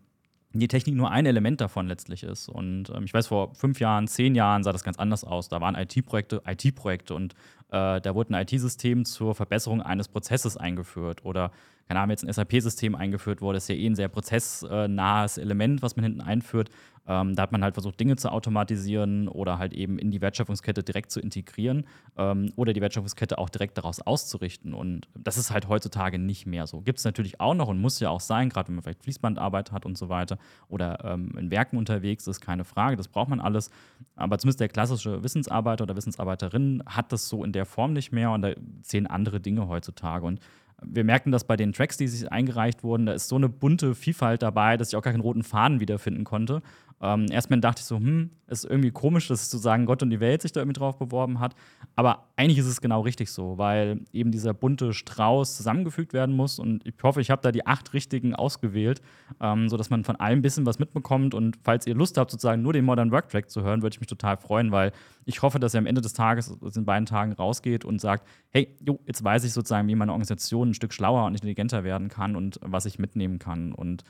die 0.53 0.67
Technik 0.67 0.95
nur 0.95 1.11
ein 1.11 1.25
Element 1.25 1.61
davon 1.61 1.87
letztlich 1.87 2.23
ist. 2.23 2.49
Und 2.49 2.89
ähm, 2.89 3.03
ich 3.03 3.13
weiß, 3.13 3.27
vor 3.27 3.53
fünf 3.53 3.79
Jahren, 3.79 4.07
zehn 4.07 4.35
Jahren 4.35 4.63
sah 4.63 4.71
das 4.71 4.83
ganz 4.83 4.97
anders 4.97 5.23
aus. 5.23 5.49
Da 5.49 5.61
waren 5.61 5.75
IT-Projekte 5.75 6.41
IT-Projekte 6.45 7.13
und 7.13 7.33
äh, 7.69 8.01
da 8.01 8.15
wurde 8.15 8.35
ein 8.35 8.41
IT-System 8.43 9.05
zur 9.05 9.35
Verbesserung 9.35 9.81
eines 9.81 10.07
Prozesses 10.07 10.57
eingeführt 10.57 11.25
oder 11.25 11.51
keine 11.87 12.01
Ahnung, 12.01 12.11
jetzt 12.11 12.25
ein 12.25 12.33
SAP-System 12.33 12.95
eingeführt 12.95 13.41
wurde, 13.41 13.57
ist 13.57 13.69
ja 13.69 13.75
eh 13.75 13.87
ein 13.87 13.95
sehr 13.95 14.09
prozessnahes 14.09 15.37
Element, 15.37 15.81
was 15.81 15.95
man 15.95 16.03
hinten 16.03 16.21
einführt. 16.21 16.69
Ähm, 17.07 17.35
da 17.35 17.43
hat 17.43 17.51
man 17.51 17.63
halt 17.63 17.75
versucht, 17.75 17.99
Dinge 17.99 18.17
zu 18.17 18.31
automatisieren 18.31 19.27
oder 19.27 19.57
halt 19.57 19.73
eben 19.73 19.97
in 19.97 20.11
die 20.11 20.21
Wertschöpfungskette 20.21 20.83
direkt 20.83 21.11
zu 21.11 21.19
integrieren 21.19 21.85
ähm, 22.17 22.51
oder 22.55 22.73
die 22.73 22.81
Wertschöpfungskette 22.81 23.37
auch 23.37 23.49
direkt 23.49 23.77
daraus 23.77 24.01
auszurichten. 24.01 24.73
Und 24.73 25.07
das 25.17 25.37
ist 25.37 25.51
halt 25.51 25.69
heutzutage 25.69 26.19
nicht 26.19 26.45
mehr 26.45 26.67
so. 26.67 26.81
Gibt 26.81 26.99
es 26.99 27.05
natürlich 27.05 27.39
auch 27.39 27.53
noch 27.53 27.69
und 27.69 27.79
muss 27.79 27.99
ja 27.99 28.09
auch 28.09 28.19
sein, 28.19 28.49
gerade 28.49 28.67
wenn 28.67 28.75
man 28.75 28.83
vielleicht 28.83 29.03
Fließbandarbeit 29.03 29.71
hat 29.71 29.85
und 29.85 29.97
so 29.97 30.09
weiter 30.09 30.37
oder 30.67 31.03
ähm, 31.05 31.31
in 31.37 31.49
Werken 31.49 31.77
unterwegs 31.77 32.27
ist, 32.27 32.41
keine 32.41 32.65
Frage, 32.65 32.97
das 32.97 33.07
braucht 33.07 33.29
man 33.29 33.39
alles. 33.39 33.69
Aber 34.15 34.37
zumindest 34.37 34.59
der 34.59 34.67
klassische 34.67 35.23
Wissensarbeiter 35.23 35.83
oder 35.83 35.95
Wissensarbeiterin 35.95 36.83
hat 36.85 37.11
das 37.11 37.29
so 37.29 37.43
in 37.43 37.53
der 37.53 37.65
Form 37.65 37.93
nicht 37.93 38.11
mehr 38.11 38.31
und 38.31 38.41
da 38.41 38.51
zählen 38.81 39.07
andere 39.07 39.39
Dinge 39.39 39.67
heutzutage. 39.67 40.25
Und 40.25 40.39
wir 40.83 41.03
merken 41.03 41.31
das 41.31 41.43
bei 41.43 41.55
den 41.55 41.73
Tracks, 41.73 41.97
die 41.97 42.07
sich 42.07 42.31
eingereicht 42.31 42.83
wurden. 42.83 43.07
Da 43.07 43.13
ist 43.13 43.27
so 43.29 43.35
eine 43.35 43.49
bunte 43.49 43.95
Vielfalt 43.95 44.43
dabei, 44.43 44.77
dass 44.77 44.89
ich 44.89 44.95
auch 44.95 45.01
gar 45.01 45.11
keinen 45.13 45.21
roten 45.21 45.43
Faden 45.43 45.79
wiederfinden 45.79 46.23
konnte. 46.23 46.61
Ähm, 46.99 47.27
erstmal 47.29 47.59
dachte 47.59 47.81
ich 47.81 47.85
so, 47.85 47.97
hm, 47.97 48.31
ist 48.47 48.65
irgendwie 48.65 48.91
komisch, 48.91 49.27
dass 49.27 49.49
sozusagen 49.49 49.85
Gott 49.85 50.01
und 50.01 50.09
die 50.09 50.19
Welt 50.19 50.41
sich 50.41 50.51
da 50.51 50.61
irgendwie 50.61 50.79
drauf 50.79 50.97
beworben 50.97 51.39
hat. 51.39 51.53
Aber 51.95 52.29
eigentlich 52.35 52.57
ist 52.57 52.65
es 52.65 52.81
genau 52.81 53.01
richtig 53.01 53.31
so, 53.31 53.57
weil 53.57 54.01
eben 54.13 54.31
dieser 54.31 54.53
bunte 54.53 54.93
Strauß 54.93 55.57
zusammengefügt 55.57 56.13
werden 56.13 56.35
muss. 56.35 56.57
Und 56.57 56.85
ich 56.87 56.95
hoffe, 57.03 57.21
ich 57.21 57.29
habe 57.29 57.41
da 57.41 57.51
die 57.51 57.67
acht 57.67 57.93
richtigen 57.93 58.33
ausgewählt, 58.33 59.01
ähm, 59.39 59.69
sodass 59.69 59.89
man 59.89 60.03
von 60.03 60.15
allem 60.15 60.39
ein 60.39 60.41
bisschen 60.41 60.65
was 60.65 60.79
mitbekommt. 60.79 61.33
Und 61.35 61.57
falls 61.63 61.85
ihr 61.85 61.93
Lust 61.93 62.17
habt, 62.17 62.31
sozusagen 62.31 62.61
nur 62.61 62.73
den 62.73 62.85
Modern 62.85 63.11
Work 63.11 63.29
Track 63.29 63.51
zu 63.51 63.61
hören, 63.61 63.83
würde 63.83 63.93
ich 63.93 63.99
mich 63.99 64.07
total 64.07 64.37
freuen, 64.37 64.71
weil 64.71 64.91
ich 65.25 65.41
hoffe, 65.41 65.59
dass 65.59 65.75
ihr 65.75 65.79
am 65.79 65.85
Ende 65.85 66.01
des 66.01 66.13
Tages 66.13 66.57
in 66.75 66.85
beiden 66.85 67.05
Tagen 67.05 67.33
rausgeht 67.33 67.85
und 67.85 67.99
sagt, 67.99 68.27
hey, 68.49 68.75
jo, 68.83 68.99
jetzt 69.05 69.23
weiß 69.23 69.43
ich 69.43 69.53
sozusagen, 69.53 69.87
wie 69.87 69.95
meine 69.95 70.13
Organisation 70.13 70.69
ein 70.69 70.73
Stück 70.73 70.93
schlauer 70.93 71.25
und 71.25 71.33
intelligenter 71.33 71.83
werden 71.83 72.07
kann 72.07 72.35
und 72.35 72.59
was 72.63 72.85
ich 72.85 72.97
mitnehmen 72.97 73.37
kann. 73.37 73.73
Und 73.73 74.03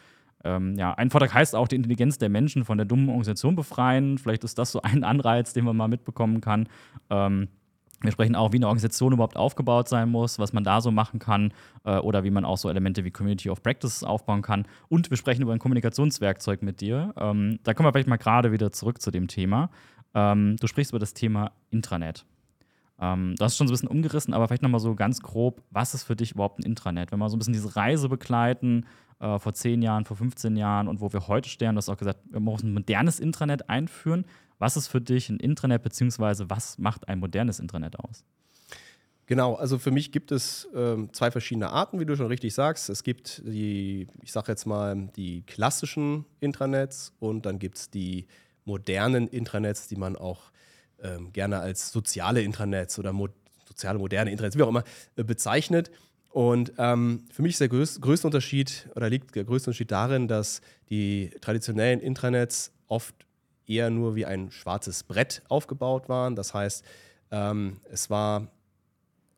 ähm, 0.43 0.75
ja, 0.75 0.93
ein 0.93 1.09
Vortrag 1.09 1.33
heißt 1.33 1.55
auch 1.55 1.67
die 1.67 1.75
Intelligenz 1.75 2.17
der 2.17 2.29
Menschen 2.29 2.63
von 2.63 2.77
der 2.77 2.85
dummen 2.85 3.09
Organisation 3.09 3.55
befreien. 3.55 4.17
Vielleicht 4.17 4.43
ist 4.43 4.57
das 4.57 4.71
so 4.71 4.81
ein 4.81 5.03
Anreiz, 5.03 5.53
den 5.53 5.65
man 5.65 5.75
mal 5.75 5.87
mitbekommen 5.87 6.41
kann. 6.41 6.67
Ähm, 7.09 7.49
wir 8.01 8.11
sprechen 8.11 8.35
auch, 8.35 8.51
wie 8.51 8.57
eine 8.57 8.67
Organisation 8.67 9.13
überhaupt 9.13 9.37
aufgebaut 9.37 9.89
sein 9.89 10.09
muss, 10.09 10.37
was 10.37 10.53
man 10.53 10.63
da 10.63 10.81
so 10.81 10.91
machen 10.91 11.19
kann 11.19 11.51
äh, 11.83 11.97
oder 11.97 12.23
wie 12.23 12.29
man 12.29 12.45
auch 12.45 12.57
so 12.57 12.69
Elemente 12.69 13.03
wie 13.03 13.11
Community 13.11 13.49
of 13.49 13.63
Practice 13.63 14.03
aufbauen 14.03 14.43
kann. 14.43 14.67
Und 14.87 15.09
wir 15.09 15.17
sprechen 15.17 15.41
über 15.41 15.53
ein 15.53 15.59
Kommunikationswerkzeug 15.59 16.61
mit 16.61 16.79
dir. 16.79 17.13
Ähm, 17.17 17.59
da 17.63 17.73
kommen 17.73 17.87
wir 17.87 17.93
vielleicht 17.93 18.07
mal 18.07 18.17
gerade 18.17 18.51
wieder 18.51 18.71
zurück 18.71 19.01
zu 19.01 19.09
dem 19.09 19.27
Thema. 19.27 19.71
Ähm, 20.13 20.57
du 20.59 20.67
sprichst 20.67 20.91
über 20.91 20.99
das 20.99 21.15
Thema 21.15 21.51
Intranet. 21.71 22.25
Ähm, 22.99 23.35
hast 23.39 23.57
schon 23.57 23.67
so 23.67 23.71
ein 23.71 23.75
bisschen 23.75 23.89
umgerissen, 23.89 24.33
aber 24.33 24.47
vielleicht 24.47 24.63
nochmal 24.63 24.79
so 24.79 24.93
ganz 24.93 25.21
grob, 25.21 25.63
was 25.71 25.93
ist 25.93 26.03
für 26.03 26.15
dich 26.15 26.31
überhaupt 26.31 26.59
ein 26.59 26.63
Intranet? 26.63 27.11
Wenn 27.11 27.19
wir 27.19 27.29
so 27.29 27.35
ein 27.35 27.39
bisschen 27.39 27.53
diese 27.53 27.75
Reise 27.75 28.09
begleiten, 28.09 28.85
äh, 29.19 29.39
vor 29.39 29.53
10 29.53 29.81
Jahren, 29.81 30.05
vor 30.05 30.17
15 30.17 30.55
Jahren 30.55 30.87
und 30.87 31.01
wo 31.01 31.11
wir 31.11 31.27
heute 31.27 31.49
stehen. 31.49 31.75
Du 31.75 31.77
hast 31.77 31.89
auch 31.89 31.97
gesagt, 31.97 32.19
wir 32.29 32.39
müssen 32.39 32.69
ein 32.69 32.73
modernes 32.73 33.19
Intranet 33.19 33.69
einführen. 33.69 34.25
Was 34.59 34.77
ist 34.77 34.87
für 34.87 35.01
dich 35.01 35.29
ein 35.29 35.39
Intranet, 35.39 35.83
beziehungsweise 35.83 36.49
was 36.49 36.77
macht 36.77 37.07
ein 37.07 37.19
modernes 37.19 37.59
Intranet 37.59 37.99
aus? 37.99 38.23
Genau, 39.27 39.55
also 39.55 39.77
für 39.77 39.91
mich 39.91 40.13
gibt 40.13 40.31
es 40.31 40.69
ähm, 40.73 41.09
zwei 41.11 41.31
verschiedene 41.31 41.69
Arten, 41.69 41.99
wie 41.99 42.05
du 42.05 42.15
schon 42.15 42.27
richtig 42.27 42.53
sagst. 42.53 42.89
Es 42.89 43.03
gibt 43.03 43.41
die, 43.45 44.07
ich 44.23 44.31
sage 44.31 44.51
jetzt 44.53 44.65
mal, 44.65 45.09
die 45.17 45.43
klassischen 45.43 46.25
Intranets 46.39 47.13
und 47.19 47.45
dann 47.45 47.59
gibt 47.59 47.77
es 47.77 47.89
die 47.89 48.25
modernen 48.63 49.27
Intranets, 49.27 49.89
die 49.89 49.97
man 49.97 50.15
auch 50.15 50.51
ähm, 51.03 51.33
gerne 51.33 51.59
als 51.59 51.91
soziale 51.91 52.41
Intranets 52.41 52.97
oder 52.99 53.11
mo 53.11 53.27
soziale 53.65 53.99
moderne 53.99 54.31
Intranets, 54.31 54.57
wie 54.57 54.63
auch 54.63 54.69
immer, 54.69 54.85
äh, 55.17 55.25
bezeichnet. 55.25 55.91
Und 56.29 56.73
ähm, 56.77 57.25
für 57.31 57.41
mich 57.41 57.53
ist 57.53 57.61
der 57.61 57.69
größ 57.69 58.01
größte 58.01 58.27
Unterschied 58.27 58.89
oder 58.95 59.09
liegt 59.09 59.35
der 59.35 59.43
größte 59.43 59.69
Unterschied 59.69 59.91
darin, 59.91 60.27
dass 60.27 60.61
die 60.89 61.31
traditionellen 61.41 61.99
Intranets 61.99 62.71
oft 62.87 63.15
eher 63.65 63.89
nur 63.89 64.15
wie 64.15 64.25
ein 64.25 64.51
schwarzes 64.51 65.03
Brett 65.03 65.41
aufgebaut 65.49 66.09
waren. 66.09 66.35
Das 66.35 66.53
heißt, 66.53 66.83
ähm, 67.31 67.77
es 67.91 68.09
war 68.09 68.47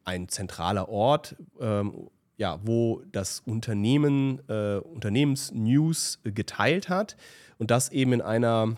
ein 0.04 0.28
zentraler 0.30 0.90
Ort, 0.90 1.36
ähm, 1.60 2.10
ja, 2.38 2.60
wo 2.64 3.02
das 3.12 3.42
Unternehmen 3.46 4.42
äh, 4.48 4.78
Unternehmensnews 4.78 6.20
geteilt 6.24 6.90
hat 6.90 7.18
und 7.58 7.70
das 7.70 7.90
eben 7.90 8.14
in 8.14 8.22
einer 8.22 8.76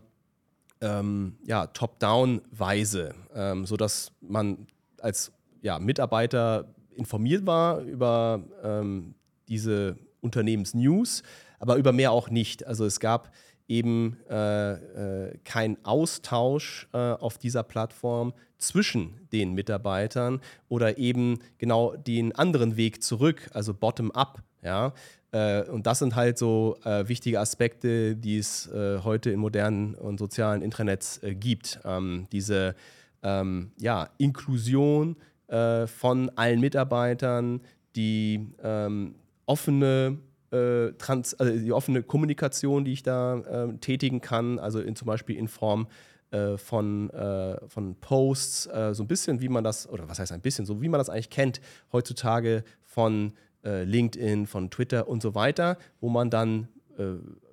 ähm, 0.82 1.38
ja, 1.46 1.68
Top-Down-Weise, 1.68 3.14
ähm, 3.36 3.66
sodass 3.66 4.12
man 4.20 4.68
als 5.00 5.32
ja, 5.62 5.78
Mitarbeiter 5.78 6.74
informiert 7.02 7.46
war 7.46 7.82
über 7.82 8.44
ähm, 8.64 9.16
diese 9.48 9.98
Unternehmensnews, 10.22 11.24
aber 11.60 11.76
über 11.76 11.92
mehr 11.92 12.12
auch 12.12 12.30
nicht. 12.30 12.66
Also 12.66 12.86
es 12.86 13.00
gab 13.00 13.32
eben 13.68 14.18
äh, 14.30 14.74
äh, 14.74 15.38
keinen 15.44 15.78
Austausch 15.84 16.88
äh, 16.94 16.98
auf 16.98 17.38
dieser 17.38 17.64
Plattform 17.64 18.34
zwischen 18.58 19.28
den 19.32 19.54
Mitarbeitern 19.54 20.42
oder 20.70 20.98
eben 20.98 21.40
genau 21.58 21.96
den 21.96 22.36
anderen 22.36 22.78
Weg 22.78 23.02
zurück, 23.04 23.50
also 23.54 23.74
bottom-up. 23.74 24.44
Ja? 24.62 24.94
Äh, 25.32 25.64
und 25.64 25.88
das 25.88 26.00
sind 26.00 26.16
halt 26.16 26.38
so 26.38 26.78
äh, 26.84 27.08
wichtige 27.08 27.40
Aspekte, 27.40 28.16
die 28.16 28.38
es 28.38 28.68
äh, 28.68 29.00
heute 29.04 29.32
in 29.32 29.40
modernen 29.40 29.96
und 29.96 30.20
sozialen 30.20 30.62
Intranets 30.62 31.22
gibt. 31.24 31.80
Ähm, 31.86 32.28
diese 32.32 32.76
ähm, 33.24 33.72
ja, 33.80 34.10
Inklusion, 34.18 35.16
äh, 35.52 35.86
von 35.86 36.32
allen 36.36 36.60
Mitarbeitern, 36.60 37.62
die 37.96 38.48
ähm, 38.64 39.16
offene 39.46 40.18
äh, 40.52 40.92
Trans 40.98 41.34
also 41.34 41.58
die 41.58 41.72
offene 41.72 42.04
Kommunikation, 42.04 42.86
die 42.86 42.94
ich 42.94 43.04
da 43.04 43.38
äh, 43.38 43.78
tätigen 43.78 44.22
kann, 44.22 44.60
also 44.60 44.80
in, 44.80 44.96
zum 44.96 45.08
Beispiel 45.08 45.38
in 45.38 45.48
Form 45.48 45.88
äh, 46.32 46.58
von, 46.58 47.10
äh, 47.10 47.58
von 47.68 47.96
Posts, 47.96 48.68
äh, 48.68 48.94
so 48.94 49.04
ein 49.04 49.08
bisschen 49.08 49.42
wie 49.42 49.50
man 49.50 49.66
das, 49.66 49.90
oder 49.90 50.08
was 50.08 50.20
heißt 50.20 50.32
ein 50.32 50.40
bisschen, 50.40 50.66
so 50.66 50.82
wie 50.82 50.88
man 50.88 50.98
das 50.98 51.10
eigentlich 51.10 51.30
kennt, 51.30 51.62
heutzutage 51.92 52.64
von 52.82 53.34
LinkedIn, 53.64 54.48
von 54.48 54.72
Twitter 54.72 55.08
und 55.08 55.22
so 55.22 55.36
weiter, 55.36 55.78
wo 56.00 56.10
man 56.10 56.32
dann 56.32 56.68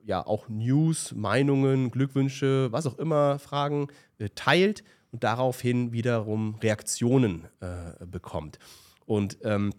ja 0.06 0.26
auch 0.26 0.48
News, 0.48 1.12
Meinungen, 1.14 1.90
Glückwünsche, 1.90 2.72
was 2.72 2.86
auch 2.86 2.96
immer, 2.96 3.38
Fragen 3.38 3.88
teilt 4.34 4.84
und 5.12 5.24
daraufhin 5.24 5.92
wiederum 5.92 6.56
Reaktionen 6.56 7.48
äh, 7.60 8.04
bekommt. 8.06 8.58
Und 9.06 9.38
ähm, 9.42 9.72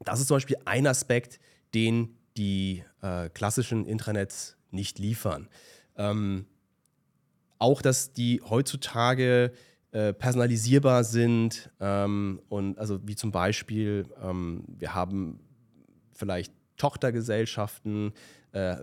das 0.00 0.20
ist 0.20 0.28
zum 0.28 0.36
Beispiel 0.36 0.56
ein 0.64 0.86
Aspekt, 0.86 1.38
den 1.74 2.16
die 2.36 2.82
äh, 3.00 3.28
klassischen 3.30 3.86
Intranets 3.86 4.56
nicht 4.70 4.98
liefern. 4.98 5.48
Ähm, 5.96 6.46
auch, 7.58 7.80
dass 7.80 8.12
die 8.12 8.42
heutzutage 8.42 9.52
äh, 9.92 10.12
personalisierbar 10.12 11.04
sind 11.04 11.70
ähm, 11.80 12.40
und 12.48 12.78
also 12.78 13.06
wie 13.06 13.14
zum 13.14 13.30
Beispiel, 13.30 14.06
ähm, 14.20 14.64
wir 14.66 14.94
haben 14.94 15.38
vielleicht 16.12 16.52
Tochtergesellschaften, 16.76 18.12
äh, 18.52 18.76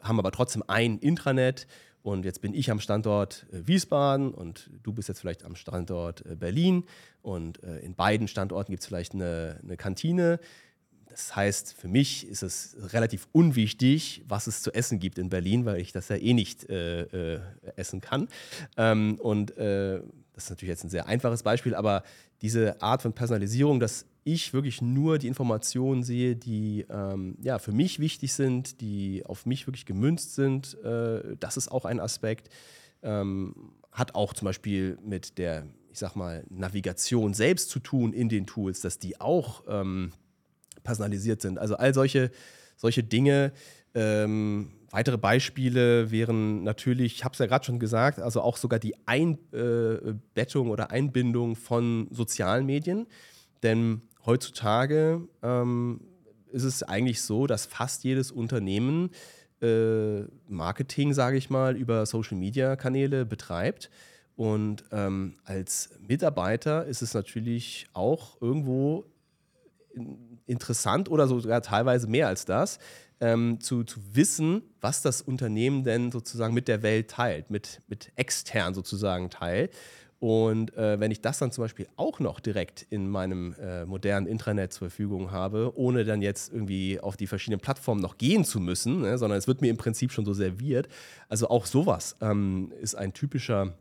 haben 0.00 0.18
aber 0.18 0.30
trotzdem 0.30 0.62
ein 0.66 0.98
Intranet 0.98 1.66
und 2.08 2.24
jetzt 2.24 2.40
bin 2.40 2.54
ich 2.54 2.70
am 2.70 2.80
Standort 2.80 3.46
äh, 3.52 3.66
Wiesbaden 3.66 4.32
und 4.32 4.70
du 4.82 4.92
bist 4.92 5.08
jetzt 5.08 5.20
vielleicht 5.20 5.44
am 5.44 5.56
Standort 5.56 6.24
äh, 6.24 6.36
Berlin 6.36 6.84
und 7.20 7.62
äh, 7.62 7.80
in 7.80 7.94
beiden 7.94 8.28
Standorten 8.28 8.72
gibt 8.72 8.82
es 8.82 8.86
vielleicht 8.86 9.12
eine, 9.14 9.60
eine 9.62 9.76
Kantine 9.76 10.40
das 11.10 11.34
heißt, 11.34 11.74
für 11.74 11.88
mich 11.88 12.28
ist 12.28 12.42
es 12.42 12.76
relativ 12.92 13.26
unwichtig, 13.32 14.22
was 14.28 14.46
es 14.46 14.62
zu 14.62 14.72
essen 14.72 15.00
gibt 15.00 15.18
in 15.18 15.30
Berlin, 15.30 15.64
weil 15.64 15.80
ich 15.80 15.90
das 15.90 16.08
ja 16.10 16.16
eh 16.16 16.32
nicht 16.32 16.70
äh, 16.70 17.40
essen 17.74 18.00
kann. 18.00 18.28
Ähm, 18.76 19.18
und 19.20 19.56
äh, 19.56 20.00
das 20.32 20.44
ist 20.44 20.50
natürlich 20.50 20.70
jetzt 20.70 20.84
ein 20.84 20.90
sehr 20.90 21.08
einfaches 21.08 21.42
Beispiel, 21.42 21.74
aber 21.74 22.04
diese 22.40 22.80
Art 22.80 23.02
von 23.02 23.14
Personalisierung, 23.14 23.80
dass 23.80 24.06
ich 24.34 24.52
wirklich 24.52 24.82
nur 24.82 25.18
die 25.18 25.26
Informationen 25.26 26.02
sehe, 26.02 26.36
die 26.36 26.84
ähm, 26.90 27.36
ja, 27.42 27.58
für 27.58 27.72
mich 27.72 27.98
wichtig 27.98 28.32
sind, 28.32 28.80
die 28.80 29.22
auf 29.24 29.46
mich 29.46 29.66
wirklich 29.66 29.86
gemünzt 29.86 30.34
sind, 30.34 30.76
äh, 30.84 31.36
das 31.40 31.56
ist 31.56 31.68
auch 31.68 31.84
ein 31.84 32.00
Aspekt. 32.00 32.50
Ähm, 33.02 33.54
hat 33.90 34.14
auch 34.14 34.34
zum 34.34 34.46
Beispiel 34.46 34.98
mit 35.02 35.38
der, 35.38 35.66
ich 35.90 35.98
sag 35.98 36.14
mal, 36.14 36.44
Navigation 36.50 37.32
selbst 37.32 37.70
zu 37.70 37.80
tun 37.80 38.12
in 38.12 38.28
den 38.28 38.46
Tools, 38.46 38.80
dass 38.80 38.98
die 38.98 39.20
auch 39.20 39.64
ähm, 39.68 40.12
personalisiert 40.82 41.40
sind. 41.40 41.58
Also 41.58 41.76
all 41.76 41.94
solche, 41.94 42.30
solche 42.76 43.02
Dinge. 43.02 43.52
Ähm, 43.94 44.72
weitere 44.90 45.16
Beispiele 45.16 46.10
wären 46.10 46.62
natürlich, 46.64 47.14
ich 47.14 47.24
habe 47.24 47.32
es 47.32 47.38
ja 47.38 47.46
gerade 47.46 47.64
schon 47.64 47.78
gesagt, 47.78 48.20
also 48.20 48.42
auch 48.42 48.56
sogar 48.56 48.78
die 48.78 48.94
Einbettung 49.06 50.70
oder 50.70 50.90
Einbindung 50.90 51.56
von 51.56 52.08
sozialen 52.10 52.66
Medien. 52.66 53.06
Denn 53.62 54.02
heutzutage 54.26 55.22
ähm, 55.42 56.00
ist 56.50 56.64
es 56.64 56.82
eigentlich 56.82 57.22
so, 57.22 57.46
dass 57.46 57.66
fast 57.66 58.04
jedes 58.04 58.30
Unternehmen 58.30 59.10
äh, 59.60 60.22
Marketing, 60.48 61.12
sage 61.12 61.36
ich 61.36 61.50
mal, 61.50 61.76
über 61.76 62.06
Social-Media-Kanäle 62.06 63.26
betreibt. 63.26 63.90
Und 64.36 64.84
ähm, 64.92 65.34
als 65.44 65.90
Mitarbeiter 66.06 66.84
ist 66.84 67.02
es 67.02 67.12
natürlich 67.12 67.88
auch 67.92 68.40
irgendwo 68.40 69.04
interessant 70.46 71.10
oder 71.10 71.26
sogar 71.26 71.60
teilweise 71.60 72.06
mehr 72.06 72.28
als 72.28 72.44
das, 72.44 72.78
ähm, 73.20 73.60
zu, 73.60 73.82
zu 73.82 73.98
wissen, 74.12 74.62
was 74.80 75.02
das 75.02 75.22
Unternehmen 75.22 75.82
denn 75.82 76.12
sozusagen 76.12 76.54
mit 76.54 76.68
der 76.68 76.82
Welt 76.82 77.10
teilt, 77.10 77.50
mit, 77.50 77.82
mit 77.88 78.12
extern 78.14 78.74
sozusagen 78.74 79.28
teilt. 79.28 79.72
Und 80.20 80.76
äh, 80.76 80.98
wenn 80.98 81.12
ich 81.12 81.20
das 81.20 81.38
dann 81.38 81.52
zum 81.52 81.62
Beispiel 81.62 81.86
auch 81.96 82.18
noch 82.18 82.40
direkt 82.40 82.82
in 82.90 83.08
meinem 83.08 83.54
äh, 83.54 83.84
modernen 83.84 84.26
Intranet 84.26 84.72
zur 84.72 84.90
Verfügung 84.90 85.30
habe, 85.30 85.72
ohne 85.76 86.04
dann 86.04 86.22
jetzt 86.22 86.52
irgendwie 86.52 86.98
auf 86.98 87.16
die 87.16 87.28
verschiedenen 87.28 87.60
Plattformen 87.60 88.00
noch 88.00 88.18
gehen 88.18 88.44
zu 88.44 88.58
müssen, 88.58 89.02
ne, 89.02 89.16
sondern 89.16 89.38
es 89.38 89.46
wird 89.46 89.60
mir 89.60 89.70
im 89.70 89.76
Prinzip 89.76 90.10
schon 90.10 90.24
so 90.24 90.32
serviert. 90.32 90.88
Also 91.28 91.48
auch 91.48 91.66
sowas 91.66 92.16
ähm, 92.20 92.72
ist 92.80 92.96
ein 92.96 93.12
typischer 93.12 93.74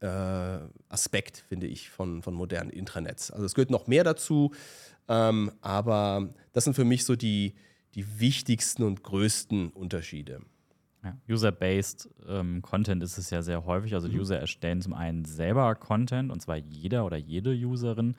äh, 0.00 0.58
Aspekt, 0.88 1.44
finde 1.48 1.68
ich, 1.68 1.90
von, 1.90 2.22
von 2.22 2.34
modernen 2.34 2.70
Intranets. 2.70 3.30
Also 3.30 3.46
es 3.46 3.54
gehört 3.54 3.70
noch 3.70 3.86
mehr 3.86 4.02
dazu. 4.02 4.50
Ähm, 5.08 5.52
aber 5.60 6.28
das 6.52 6.64
sind 6.64 6.74
für 6.74 6.84
mich 6.84 7.04
so 7.04 7.14
die, 7.14 7.54
die 7.94 8.20
wichtigsten 8.20 8.82
und 8.82 9.04
größten 9.04 9.70
Unterschiede. 9.70 10.40
Ja, 11.02 11.16
User-based 11.28 12.08
ähm, 12.28 12.62
Content 12.62 13.02
ist 13.02 13.18
es 13.18 13.30
ja 13.30 13.42
sehr 13.42 13.64
häufig. 13.64 13.94
Also 13.94 14.08
die 14.08 14.14
mhm. 14.14 14.20
User 14.20 14.38
erstellen 14.38 14.80
zum 14.80 14.94
einen 14.94 15.24
selber 15.24 15.74
Content, 15.74 16.30
und 16.30 16.40
zwar 16.40 16.56
jeder 16.56 17.04
oder 17.04 17.16
jede 17.16 17.50
Userin. 17.50 18.14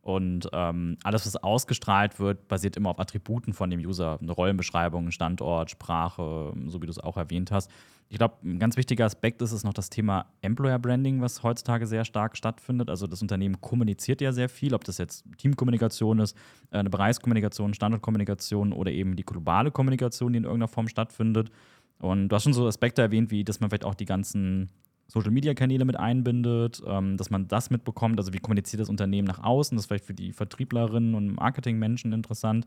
Und 0.00 0.48
ähm, 0.52 0.96
alles, 1.02 1.26
was 1.26 1.36
ausgestrahlt 1.36 2.18
wird, 2.18 2.48
basiert 2.48 2.76
immer 2.76 2.90
auf 2.90 3.00
Attributen 3.00 3.52
von 3.52 3.68
dem 3.68 3.80
User. 3.80 4.18
Eine 4.22 4.32
Rollenbeschreibung, 4.32 5.10
Standort, 5.10 5.70
Sprache, 5.70 6.54
so 6.66 6.80
wie 6.80 6.86
du 6.86 6.90
es 6.90 6.98
auch 6.98 7.16
erwähnt 7.16 7.50
hast. 7.50 7.70
Ich 8.10 8.16
glaube, 8.16 8.36
ein 8.42 8.58
ganz 8.58 8.78
wichtiger 8.78 9.04
Aspekt 9.04 9.42
ist 9.42 9.52
es 9.52 9.64
noch 9.64 9.74
das 9.74 9.90
Thema 9.90 10.24
Employer 10.40 10.78
Branding, 10.78 11.20
was 11.20 11.42
heutzutage 11.42 11.86
sehr 11.86 12.06
stark 12.06 12.38
stattfindet. 12.38 12.88
Also 12.88 13.06
das 13.06 13.20
Unternehmen 13.20 13.60
kommuniziert 13.60 14.22
ja 14.22 14.32
sehr 14.32 14.48
viel, 14.48 14.72
ob 14.72 14.84
das 14.84 14.96
jetzt 14.96 15.26
Teamkommunikation 15.36 16.20
ist, 16.20 16.34
äh, 16.70 16.78
eine 16.78 16.88
Bereichskommunikation, 16.88 17.74
Standortkommunikation 17.74 18.72
oder 18.72 18.90
eben 18.90 19.14
die 19.14 19.26
globale 19.26 19.70
Kommunikation, 19.70 20.32
die 20.32 20.38
in 20.38 20.44
irgendeiner 20.44 20.68
Form 20.68 20.88
stattfindet. 20.88 21.50
Und 21.98 22.28
du 22.28 22.36
hast 22.36 22.44
schon 22.44 22.52
so 22.52 22.66
Aspekte 22.66 23.02
erwähnt, 23.02 23.30
wie 23.30 23.44
dass 23.44 23.60
man 23.60 23.70
vielleicht 23.70 23.84
auch 23.84 23.94
die 23.94 24.04
ganzen 24.04 24.70
Social 25.06 25.30
Media 25.30 25.54
Kanäle 25.54 25.84
mit 25.84 25.96
einbindet, 25.96 26.82
ähm, 26.86 27.16
dass 27.16 27.30
man 27.30 27.48
das 27.48 27.70
mitbekommt. 27.70 28.18
Also, 28.18 28.32
wie 28.32 28.38
kommuniziert 28.38 28.80
das 28.80 28.88
Unternehmen 28.88 29.26
nach 29.26 29.42
außen? 29.42 29.76
Das 29.76 29.84
ist 29.84 29.88
vielleicht 29.88 30.04
für 30.04 30.14
die 30.14 30.32
Vertrieblerinnen 30.32 31.14
und 31.14 31.34
Marketingmenschen 31.34 32.12
interessant 32.12 32.66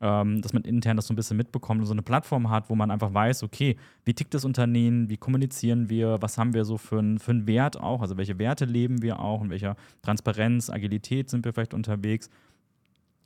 ähm, 0.00 0.40
dass 0.40 0.52
man 0.52 0.62
intern 0.62 0.96
das 0.96 1.06
so 1.06 1.12
ein 1.12 1.16
bisschen 1.16 1.36
mitbekommt 1.36 1.80
und 1.80 1.86
so 1.86 1.92
eine 1.92 2.02
Plattform 2.02 2.48
hat, 2.50 2.70
wo 2.70 2.74
man 2.74 2.90
einfach 2.90 3.12
weiß, 3.12 3.42
okay, 3.42 3.76
wie 4.04 4.14
tickt 4.14 4.32
das 4.32 4.44
Unternehmen, 4.44 5.10
wie 5.10 5.18
kommunizieren 5.18 5.90
wir, 5.90 6.16
was 6.20 6.38
haben 6.38 6.54
wir 6.54 6.64
so 6.64 6.78
für, 6.78 6.98
ein, 6.98 7.18
für 7.18 7.32
einen 7.32 7.46
Wert 7.46 7.78
auch, 7.78 8.00
also 8.00 8.16
welche 8.16 8.38
Werte 8.38 8.64
leben 8.64 9.02
wir 9.02 9.20
auch, 9.20 9.42
in 9.42 9.50
welcher 9.50 9.76
Transparenz, 10.02 10.70
Agilität 10.70 11.28
sind 11.28 11.44
wir 11.44 11.52
vielleicht 11.52 11.74
unterwegs. 11.74 12.30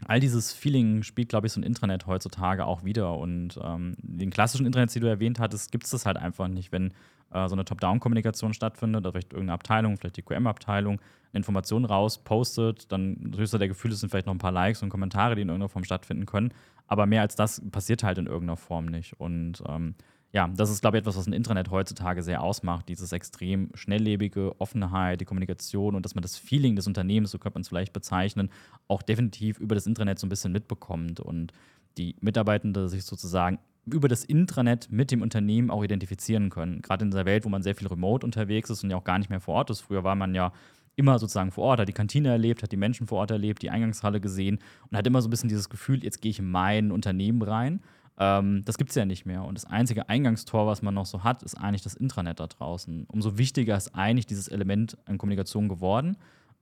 All 0.06 0.20
dieses 0.20 0.52
Feeling 0.52 1.02
spielt, 1.02 1.28
glaube 1.28 1.46
ich, 1.46 1.52
so 1.52 1.60
ein 1.60 1.64
Intranet 1.64 2.06
heutzutage 2.06 2.66
auch 2.66 2.84
wieder. 2.84 3.16
Und 3.16 3.58
ähm, 3.62 3.94
den 3.98 4.30
klassischen 4.30 4.66
Intranets, 4.66 4.92
die 4.92 5.00
du 5.00 5.08
erwähnt 5.08 5.38
hattest, 5.38 5.72
gibt 5.72 5.84
es 5.84 5.90
das 5.90 6.06
halt 6.06 6.16
einfach 6.16 6.48
nicht, 6.48 6.72
wenn 6.72 6.92
äh, 7.32 7.48
so 7.48 7.54
eine 7.54 7.64
Top-Down-Kommunikation 7.64 8.54
stattfindet, 8.54 9.00
oder 9.00 9.12
vielleicht 9.12 9.32
irgendeine 9.32 9.54
Abteilung, 9.54 9.96
vielleicht 9.96 10.16
die 10.16 10.22
QM-Abteilung, 10.22 11.00
Informationen 11.32 11.84
raus, 11.84 12.18
postet, 12.18 12.90
dann 12.92 13.34
höchster 13.36 13.58
der 13.58 13.68
Gefühle 13.68 13.94
sind 13.94 14.10
vielleicht 14.10 14.26
noch 14.26 14.34
ein 14.34 14.38
paar 14.38 14.52
Likes 14.52 14.82
und 14.82 14.88
Kommentare, 14.88 15.34
die 15.34 15.42
in 15.42 15.48
irgendeiner 15.48 15.68
Form 15.68 15.84
stattfinden 15.84 16.26
können. 16.26 16.52
Aber 16.86 17.06
mehr 17.06 17.22
als 17.22 17.34
das 17.34 17.62
passiert 17.70 18.02
halt 18.02 18.18
in 18.18 18.26
irgendeiner 18.26 18.56
Form 18.56 18.86
nicht. 18.86 19.18
Und 19.18 19.62
ähm, 19.68 19.94
ja, 20.34 20.48
das 20.48 20.68
ist, 20.68 20.80
glaube 20.80 20.96
ich, 20.96 21.02
etwas, 21.02 21.16
was 21.16 21.28
ein 21.28 21.32
Internet 21.32 21.70
heutzutage 21.70 22.20
sehr 22.24 22.42
ausmacht. 22.42 22.88
Dieses 22.88 23.12
extrem 23.12 23.70
schnelllebige, 23.74 24.60
Offenheit, 24.60 25.20
die 25.20 25.24
Kommunikation 25.24 25.94
und 25.94 26.04
dass 26.04 26.16
man 26.16 26.22
das 26.22 26.36
Feeling 26.36 26.74
des 26.74 26.88
Unternehmens, 26.88 27.30
so 27.30 27.38
könnte 27.38 27.54
man 27.54 27.60
es 27.62 27.68
vielleicht 27.68 27.92
bezeichnen, 27.92 28.50
auch 28.88 29.02
definitiv 29.02 29.60
über 29.60 29.76
das 29.76 29.86
Internet 29.86 30.18
so 30.18 30.26
ein 30.26 30.30
bisschen 30.30 30.50
mitbekommt 30.50 31.20
und 31.20 31.52
die 31.98 32.16
Mitarbeitende 32.20 32.88
sich 32.88 33.04
sozusagen 33.04 33.60
über 33.86 34.08
das 34.08 34.24
Intranet 34.24 34.88
mit 34.90 35.12
dem 35.12 35.22
Unternehmen 35.22 35.70
auch 35.70 35.84
identifizieren 35.84 36.50
können. 36.50 36.82
Gerade 36.82 37.04
in 37.04 37.12
dieser 37.12 37.26
Welt, 37.26 37.44
wo 37.44 37.48
man 37.48 37.62
sehr 37.62 37.76
viel 37.76 37.86
remote 37.86 38.26
unterwegs 38.26 38.70
ist 38.70 38.82
und 38.82 38.90
ja 38.90 38.96
auch 38.96 39.04
gar 39.04 39.18
nicht 39.18 39.30
mehr 39.30 39.40
vor 39.40 39.54
Ort 39.54 39.70
ist. 39.70 39.82
Früher 39.82 40.02
war 40.02 40.16
man 40.16 40.34
ja 40.34 40.52
immer 40.96 41.20
sozusagen 41.20 41.52
vor 41.52 41.64
Ort, 41.64 41.80
hat 41.80 41.88
die 41.88 41.92
Kantine 41.92 42.30
erlebt, 42.30 42.64
hat 42.64 42.72
die 42.72 42.76
Menschen 42.76 43.06
vor 43.06 43.18
Ort 43.18 43.30
erlebt, 43.30 43.62
die 43.62 43.70
Eingangshalle 43.70 44.20
gesehen 44.20 44.58
und 44.90 44.96
hat 44.96 45.06
immer 45.06 45.22
so 45.22 45.28
ein 45.28 45.30
bisschen 45.30 45.48
dieses 45.48 45.68
Gefühl, 45.68 46.02
jetzt 46.02 46.20
gehe 46.20 46.30
ich 46.30 46.40
in 46.40 46.50
mein 46.50 46.90
Unternehmen 46.90 47.42
rein. 47.42 47.82
Ähm, 48.18 48.64
das 48.64 48.78
gibt 48.78 48.90
es 48.90 48.96
ja 48.96 49.04
nicht 49.04 49.26
mehr. 49.26 49.44
Und 49.44 49.56
das 49.56 49.64
einzige 49.64 50.08
Eingangstor, 50.08 50.66
was 50.66 50.82
man 50.82 50.94
noch 50.94 51.06
so 51.06 51.24
hat, 51.24 51.42
ist 51.42 51.56
eigentlich 51.56 51.82
das 51.82 51.94
Intranet 51.94 52.40
da 52.40 52.46
draußen. 52.46 53.06
Umso 53.08 53.38
wichtiger 53.38 53.76
ist 53.76 53.94
eigentlich 53.94 54.26
dieses 54.26 54.48
Element 54.48 54.96
an 55.06 55.18
Kommunikation 55.18 55.68
geworden. 55.68 56.16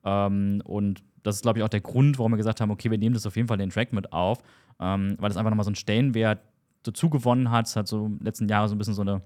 Ähm, 0.05 0.63
und 0.65 1.03
das 1.23 1.37
ist, 1.37 1.43
glaube 1.43 1.59
ich, 1.59 1.65
auch 1.65 1.69
der 1.69 1.81
Grund, 1.81 2.19
warum 2.19 2.33
wir 2.33 2.37
gesagt 2.37 2.61
haben, 2.61 2.71
okay, 2.71 2.91
wir 2.91 2.99
nehmen 2.99 3.15
das 3.15 3.27
auf 3.27 3.37
jeden 3.37 3.49
Fall 3.49 3.59
den 3.59 3.71
Track 3.71 3.93
mit 3.93 4.13
auf, 4.13 4.43
ähm, 4.81 5.17
weil 5.19 5.29
das 5.29 5.37
einfach 5.37 5.51
nochmal 5.51 5.65
so 5.65 5.71
einen 5.71 5.77
Stellenwert 5.77 6.41
dazu 6.83 7.11
gewonnen 7.11 7.51
hat. 7.51 7.67
Es 7.67 7.77
hat 7.77 7.87
so 7.87 8.07
in 8.07 8.19
den 8.19 8.25
letzten 8.25 8.49
Jahren 8.49 8.69
so 8.69 8.75
ein 8.75 8.79
bisschen 8.79 8.95
so 8.95 9.03
eine 9.03 9.23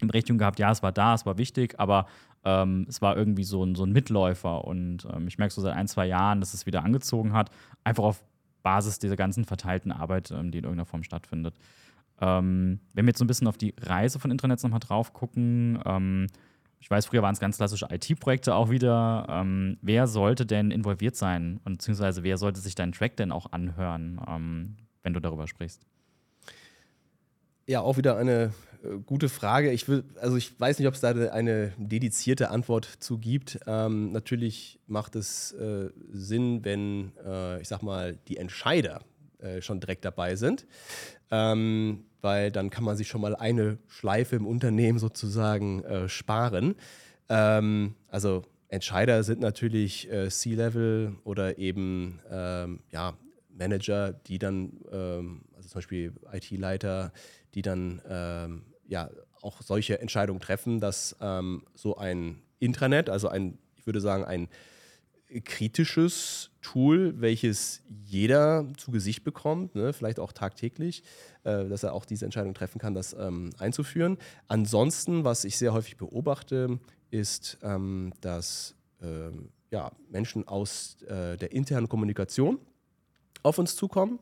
Berechtigung 0.00 0.38
gehabt, 0.38 0.58
ja, 0.58 0.70
es 0.70 0.82
war 0.82 0.92
da, 0.92 1.14
es 1.14 1.24
war 1.24 1.38
wichtig, 1.38 1.78
aber 1.78 2.06
ähm, 2.44 2.86
es 2.88 3.00
war 3.00 3.16
irgendwie 3.16 3.44
so 3.44 3.64
ein, 3.64 3.74
so 3.74 3.84
ein 3.84 3.92
Mitläufer. 3.92 4.64
Und 4.64 5.06
ähm, 5.12 5.28
ich 5.28 5.38
merke 5.38 5.54
so 5.54 5.62
seit 5.62 5.76
ein, 5.76 5.86
zwei 5.86 6.06
Jahren, 6.06 6.40
dass 6.40 6.54
es 6.54 6.66
wieder 6.66 6.82
angezogen 6.84 7.32
hat, 7.32 7.50
einfach 7.84 8.04
auf 8.04 8.24
Basis 8.62 8.98
dieser 8.98 9.16
ganzen 9.16 9.44
verteilten 9.44 9.92
Arbeit, 9.92 10.30
ähm, 10.30 10.50
die 10.50 10.58
in 10.58 10.64
irgendeiner 10.64 10.86
Form 10.86 11.02
stattfindet. 11.02 11.54
Ähm, 12.20 12.80
wenn 12.94 13.06
wir 13.06 13.10
jetzt 13.10 13.18
so 13.18 13.24
ein 13.24 13.28
bisschen 13.28 13.48
auf 13.48 13.58
die 13.58 13.74
Reise 13.80 14.18
von 14.18 14.30
Intranets 14.30 14.62
nochmal 14.62 14.80
drauf 14.80 15.12
gucken, 15.12 15.80
ähm, 15.84 16.26
ich 16.80 16.90
weiß, 16.90 17.06
früher 17.06 17.22
waren 17.22 17.32
es 17.32 17.38
ganz 17.38 17.58
klassische 17.58 17.86
IT-Projekte 17.90 18.56
auch 18.56 18.68
wieder. 18.68 19.26
Ähm, 19.28 19.78
wer 19.82 20.08
sollte 20.08 20.44
denn 20.44 20.72
involviert 20.72 21.14
sein? 21.14 21.60
Und 21.64 21.78
beziehungsweise 21.78 22.24
wer 22.24 22.38
sollte 22.38 22.58
sich 22.58 22.74
deinen 22.74 22.90
Track 22.90 23.16
denn 23.16 23.30
auch 23.30 23.52
anhören, 23.52 24.76
wenn 25.04 25.12
du 25.12 25.20
darüber 25.20 25.46
sprichst? 25.46 25.86
Ja, 27.68 27.82
auch 27.82 27.98
wieder 27.98 28.16
eine 28.16 28.52
gute 29.06 29.28
Frage. 29.28 29.70
Ich 29.70 29.88
will, 29.88 30.04
also 30.20 30.36
ich 30.36 30.58
weiß 30.58 30.78
nicht, 30.78 30.88
ob 30.88 30.94
es 30.94 31.00
da 31.00 31.10
eine 31.10 31.72
dedizierte 31.76 32.50
Antwort 32.50 32.84
zu 32.84 33.18
gibt. 33.18 33.58
Ähm, 33.66 34.12
natürlich 34.12 34.78
macht 34.86 35.16
es 35.16 35.52
äh, 35.52 35.90
Sinn, 36.12 36.64
wenn, 36.64 37.12
äh, 37.24 37.60
ich 37.60 37.68
sag 37.68 37.82
mal, 37.82 38.18
die 38.28 38.36
Entscheider 38.36 39.00
äh, 39.38 39.60
schon 39.60 39.80
direkt 39.80 40.04
dabei 40.04 40.36
sind. 40.36 40.66
Ähm, 41.30 42.04
weil 42.20 42.52
dann 42.52 42.70
kann 42.70 42.84
man 42.84 42.96
sich 42.96 43.08
schon 43.08 43.20
mal 43.20 43.34
eine 43.34 43.78
Schleife 43.88 44.36
im 44.36 44.46
Unternehmen 44.46 44.98
sozusagen 44.98 45.82
äh, 45.84 46.08
sparen. 46.08 46.76
Ähm, 47.28 47.94
also 48.08 48.44
Entscheider 48.68 49.22
sind 49.22 49.40
natürlich 49.40 50.10
äh, 50.10 50.30
C-Level 50.30 51.16
oder 51.24 51.58
eben 51.58 52.20
ähm, 52.30 52.80
ja, 52.90 53.14
Manager, 53.50 54.12
die 54.12 54.38
dann, 54.38 54.80
ähm, 54.90 55.42
also 55.54 55.68
zum 55.68 55.78
Beispiel 55.78 56.12
IT-Leiter, 56.32 57.12
die 57.54 57.62
dann 57.62 58.00
ähm, 58.08 58.62
ja 58.92 59.10
auch 59.40 59.60
solche 59.62 60.00
Entscheidungen 60.00 60.40
treffen, 60.40 60.78
dass 60.78 61.16
ähm, 61.20 61.64
so 61.74 61.96
ein 61.96 62.42
Intranet, 62.60 63.10
also 63.10 63.28
ein, 63.28 63.58
ich 63.76 63.86
würde 63.86 64.00
sagen, 64.00 64.24
ein 64.24 64.48
kritisches 65.40 66.50
Tool, 66.60 67.14
welches 67.20 67.82
jeder 68.04 68.68
zu 68.76 68.92
Gesicht 68.92 69.24
bekommt, 69.24 69.74
ne, 69.74 69.92
vielleicht 69.92 70.20
auch 70.20 70.32
tagtäglich, 70.32 71.02
äh, 71.42 71.64
dass 71.68 71.82
er 71.82 71.94
auch 71.94 72.04
diese 72.04 72.26
Entscheidung 72.26 72.54
treffen 72.54 72.78
kann, 72.78 72.94
das 72.94 73.14
ähm, 73.18 73.50
einzuführen. 73.58 74.18
Ansonsten, 74.46 75.24
was 75.24 75.44
ich 75.44 75.56
sehr 75.56 75.72
häufig 75.72 75.96
beobachte, 75.96 76.78
ist, 77.10 77.58
ähm, 77.62 78.12
dass 78.20 78.76
ähm, 79.00 79.48
ja, 79.70 79.90
Menschen 80.10 80.46
aus 80.46 80.98
äh, 81.02 81.38
der 81.38 81.52
internen 81.52 81.88
Kommunikation 81.88 82.58
auf 83.42 83.58
uns 83.58 83.74
zukommen 83.74 84.20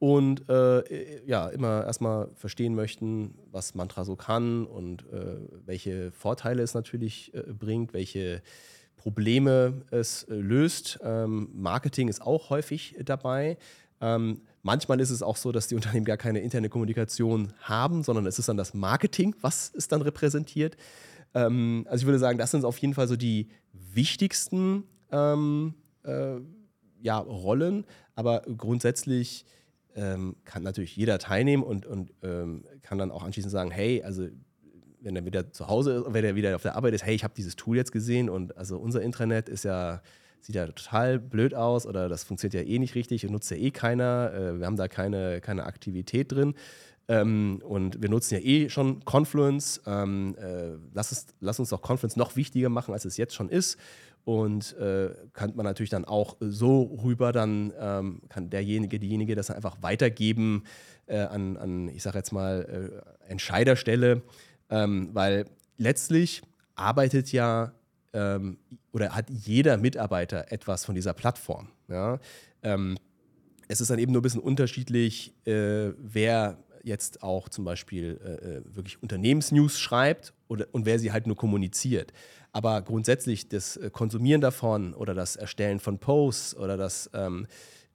und 0.00 0.48
äh, 0.48 1.26
ja, 1.26 1.48
immer 1.50 1.84
erstmal 1.84 2.30
verstehen 2.34 2.74
möchten, 2.74 3.34
was 3.52 3.74
Mantra 3.74 4.04
so 4.06 4.16
kann 4.16 4.64
und 4.64 5.02
äh, 5.12 5.36
welche 5.66 6.10
Vorteile 6.10 6.62
es 6.62 6.72
natürlich 6.72 7.34
äh, 7.34 7.42
bringt, 7.52 7.92
welche 7.92 8.42
Probleme 8.96 9.82
es 9.90 10.22
äh, 10.22 10.34
löst. 10.34 10.98
Ähm, 11.02 11.50
Marketing 11.52 12.08
ist 12.08 12.22
auch 12.22 12.48
häufig 12.48 12.96
dabei. 13.04 13.58
Ähm, 14.00 14.40
manchmal 14.62 15.00
ist 15.00 15.10
es 15.10 15.22
auch 15.22 15.36
so, 15.36 15.52
dass 15.52 15.68
die 15.68 15.74
Unternehmen 15.74 16.06
gar 16.06 16.16
keine 16.16 16.40
interne 16.40 16.70
Kommunikation 16.70 17.52
haben, 17.60 18.02
sondern 18.02 18.24
es 18.24 18.38
ist 18.38 18.48
dann 18.48 18.56
das 18.56 18.72
Marketing, 18.72 19.36
was 19.42 19.70
es 19.76 19.88
dann 19.88 20.00
repräsentiert. 20.00 20.78
Ähm, 21.34 21.86
also 21.90 22.04
ich 22.04 22.06
würde 22.06 22.18
sagen, 22.18 22.38
das 22.38 22.52
sind 22.52 22.64
auf 22.64 22.78
jeden 22.78 22.94
Fall 22.94 23.06
so 23.06 23.16
die 23.16 23.48
wichtigsten 23.74 24.84
ähm, 25.12 25.74
äh, 26.04 26.36
ja, 27.02 27.18
Rollen, 27.18 27.84
aber 28.14 28.44
grundsätzlich 28.56 29.44
ähm, 29.96 30.36
kann 30.44 30.62
natürlich 30.62 30.96
jeder 30.96 31.18
teilnehmen 31.18 31.62
und, 31.62 31.86
und 31.86 32.12
ähm, 32.22 32.64
kann 32.82 32.98
dann 32.98 33.10
auch 33.10 33.22
anschließend 33.22 33.52
sagen, 33.52 33.70
hey, 33.70 34.02
also 34.02 34.28
wenn 35.00 35.16
er 35.16 35.24
wieder 35.24 35.50
zu 35.52 35.68
Hause 35.68 35.92
ist, 35.92 36.12
wenn 36.12 36.24
er 36.24 36.34
wieder 36.34 36.54
auf 36.54 36.62
der 36.62 36.76
Arbeit 36.76 36.94
ist, 36.94 37.04
hey, 37.04 37.14
ich 37.14 37.24
habe 37.24 37.34
dieses 37.36 37.56
Tool 37.56 37.76
jetzt 37.76 37.92
gesehen 37.92 38.28
und 38.28 38.56
also 38.56 38.78
unser 38.78 39.02
Intranet 39.02 39.48
ist 39.48 39.64
ja, 39.64 40.02
sieht 40.40 40.54
ja 40.54 40.66
total 40.66 41.18
blöd 41.18 41.54
aus 41.54 41.86
oder 41.86 42.08
das 42.08 42.24
funktioniert 42.24 42.66
ja 42.66 42.70
eh 42.70 42.78
nicht 42.78 42.94
richtig 42.94 43.24
und 43.26 43.32
nutzt 43.32 43.50
ja 43.50 43.56
eh 43.56 43.70
keiner. 43.70 44.32
Äh, 44.34 44.58
wir 44.58 44.66
haben 44.66 44.76
da 44.76 44.88
keine, 44.88 45.40
keine 45.40 45.64
Aktivität 45.64 46.32
drin. 46.32 46.54
Ähm, 47.08 47.60
und 47.64 48.00
wir 48.00 48.08
nutzen 48.08 48.34
ja 48.34 48.40
eh 48.40 48.68
schon 48.68 49.04
Confluence. 49.04 49.82
Ähm, 49.84 50.36
äh, 50.38 50.76
lass, 50.94 51.10
es, 51.10 51.26
lass 51.40 51.58
uns 51.58 51.70
doch 51.70 51.82
Confluence 51.82 52.16
noch 52.16 52.36
wichtiger 52.36 52.68
machen, 52.68 52.94
als 52.94 53.04
es 53.04 53.16
jetzt 53.16 53.34
schon 53.34 53.48
ist. 53.48 53.78
Und 54.24 54.76
äh, 54.76 55.10
kann 55.32 55.56
man 55.56 55.64
natürlich 55.64 55.90
dann 55.90 56.04
auch 56.04 56.36
so 56.40 56.82
rüber, 57.02 57.32
dann 57.32 57.72
ähm, 57.78 58.22
kann 58.28 58.50
derjenige, 58.50 59.00
diejenige 59.00 59.34
das 59.34 59.50
einfach 59.50 59.78
weitergeben 59.80 60.64
äh, 61.06 61.18
an, 61.18 61.56
an, 61.56 61.88
ich 61.88 62.02
sage 62.02 62.18
jetzt 62.18 62.32
mal, 62.32 63.02
äh, 63.26 63.30
Entscheiderstelle 63.30 64.22
ähm, 64.70 65.10
weil 65.12 65.46
letztlich 65.76 66.42
arbeitet 66.74 67.32
ja 67.32 67.72
ähm, 68.12 68.58
oder 68.92 69.14
hat 69.14 69.28
jeder 69.28 69.76
Mitarbeiter 69.76 70.50
etwas 70.50 70.84
von 70.84 70.94
dieser 70.94 71.12
Plattform. 71.12 71.68
Ja? 71.88 72.18
Ähm, 72.62 72.96
es 73.68 73.80
ist 73.80 73.90
dann 73.90 73.98
eben 73.98 74.12
nur 74.12 74.20
ein 74.20 74.22
bisschen 74.22 74.40
unterschiedlich, 74.40 75.34
äh, 75.46 75.92
wer 75.98 76.58
jetzt 76.82 77.22
auch 77.22 77.48
zum 77.48 77.64
Beispiel 77.64 78.20
äh, 78.24 78.28
äh 78.28 78.62
wirklich 78.64 79.02
Unternehmensnews 79.02 79.78
schreibt 79.78 80.32
oder, 80.48 80.66
und 80.72 80.86
wer 80.86 80.98
sie 80.98 81.12
halt 81.12 81.26
nur 81.26 81.36
kommuniziert. 81.36 82.12
Aber 82.52 82.82
grundsätzlich 82.82 83.48
das 83.48 83.76
äh, 83.76 83.90
Konsumieren 83.90 84.40
davon 84.40 84.94
oder 84.94 85.14
das 85.14 85.36
Erstellen 85.36 85.80
von 85.80 85.98
Posts 85.98 86.56
oder 86.56 86.76
das 86.76 87.10
ähm, 87.14 87.46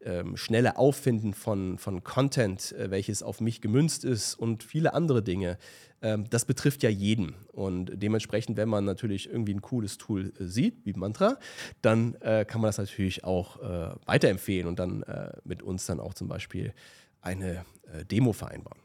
ähm, 0.06 0.38
schnelle 0.38 0.78
Auffinden 0.78 1.34
von, 1.34 1.78
von 1.78 2.04
Content, 2.04 2.72
äh, 2.74 2.92
welches 2.92 3.24
auf 3.24 3.42
mich 3.42 3.60
gemünzt 3.60 4.06
ist 4.06 4.36
und 4.36 4.64
viele 4.64 4.94
andere 4.94 5.24
Dinge, 5.24 5.58
ähm, 6.02 6.26
das 6.30 6.46
betrifft 6.46 6.84
ja 6.84 6.90
jeden. 6.90 7.34
Und 7.52 7.92
dementsprechend, 7.96 8.56
wenn 8.58 8.70
man 8.70 8.86
natürlich 8.86 9.30
irgendwie 9.30 9.54
ein 9.54 9.62
cooles 9.62 9.98
Tool 9.98 10.32
äh, 10.40 10.44
sieht, 10.44 10.86
wie 10.86 10.94
Mantra, 10.94 11.38
dann 11.82 12.16
äh, 12.22 12.46
kann 12.46 12.62
man 12.62 12.70
das 12.70 12.78
natürlich 12.78 13.24
auch 13.24 13.62
äh, 13.62 13.96
weiterempfehlen 14.06 14.68
und 14.68 14.80
dann 14.80 15.04
mit 15.44 15.64
uns 15.64 15.86
dann 15.86 16.00
auch 16.00 16.14
zum 16.14 16.28
Beispiel 16.28 16.74
eine 17.26 17.66
äh, 17.92 18.06
Demo 18.06 18.34
vereinbaren. 18.34 18.80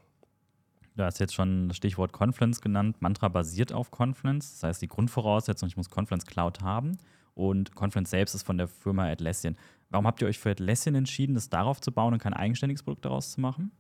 Du 0.97 1.05
hast 1.05 1.19
jetzt 1.19 1.35
schon 1.35 1.69
das 1.69 1.77
Stichwort 1.77 2.13
Confluence 2.13 2.61
genannt. 2.61 2.97
Mantra 3.01 3.29
basiert 3.29 3.73
auf 3.73 3.91
Confluence. 3.91 4.55
Das 4.55 4.63
heißt, 4.65 4.83
die 4.83 4.89
Grundvoraussetzung, 4.89 5.69
ich 5.69 5.77
muss 5.77 5.89
Confluence 5.89 6.27
Cloud 6.27 6.61
haben. 6.63 6.99
Und 7.35 7.75
Confluence 7.75 8.11
selbst 8.11 8.35
ist 8.35 8.43
von 8.43 8.59
der 8.59 8.69
Firma 8.69 9.09
Atlassian. 9.09 9.57
Warum 9.89 10.07
habt 10.07 10.21
ihr 10.21 10.29
euch 10.29 10.39
für 10.39 10.51
Atlassian 10.51 10.95
entschieden, 10.95 11.35
das 11.35 11.49
darauf 11.49 11.81
zu 11.81 11.93
bauen 11.93 12.13
und 12.13 12.21
kein 12.21 12.35
eigenständiges 12.35 12.83
Produkt 12.83 13.05
daraus 13.05 13.33
zu 13.33 13.41
machen? 13.41 13.71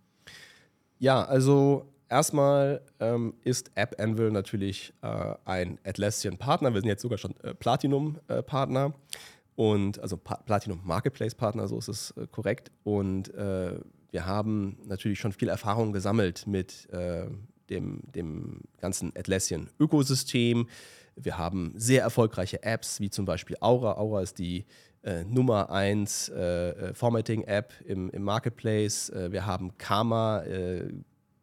Ja, 0.98 1.24
also 1.24 1.92
erstmal 2.08 2.82
ähm, 3.00 3.34
ist 3.42 3.70
App 3.74 4.00
Anvil 4.00 4.30
natürlich 4.30 4.92
äh, 5.02 5.34
ein 5.44 5.78
Atlassian-Partner. 5.84 6.72
Wir 6.74 6.80
sind 6.80 6.88
jetzt 6.88 7.02
sogar 7.02 7.18
schon 7.18 7.34
äh, 7.42 7.54
Platinum-Partner 7.54 8.86
äh, 8.86 9.60
und 9.60 9.98
also 10.00 10.16
pa 10.16 10.36
Platinum 10.36 10.80
Marketplace-Partner, 10.84 11.68
so 11.68 11.78
ist 11.78 11.88
es 11.88 12.10
äh, 12.12 12.26
korrekt. 12.28 12.70
Und 12.82 13.32
äh, 13.34 13.78
wir 14.10 14.26
haben 14.26 14.76
natürlich 14.86 15.20
schon 15.20 15.32
viel 15.32 15.48
Erfahrung 15.48 15.92
gesammelt 15.92 16.46
mit 16.46 16.88
äh, 16.90 17.26
dem, 17.68 18.00
dem 18.14 18.62
ganzen 18.78 19.12
Atlassian-Ökosystem. 19.16 20.68
Wir 21.16 21.38
haben 21.38 21.72
sehr 21.76 22.02
erfolgreiche 22.02 22.62
Apps, 22.62 23.00
wie 23.00 23.10
zum 23.10 23.24
Beispiel 23.24 23.56
Aura. 23.60 23.96
Aura 23.98 24.22
ist 24.22 24.38
die 24.38 24.66
äh, 25.02 25.24
Nummer 25.24 25.70
1 25.70 26.28
äh, 26.28 26.70
äh, 26.70 26.94
Formatting-App 26.94 27.72
im, 27.84 28.10
im 28.10 28.22
Marketplace. 28.22 29.10
Äh, 29.10 29.32
wir 29.32 29.46
haben 29.46 29.76
Karma, 29.78 30.42
äh, 30.42 30.92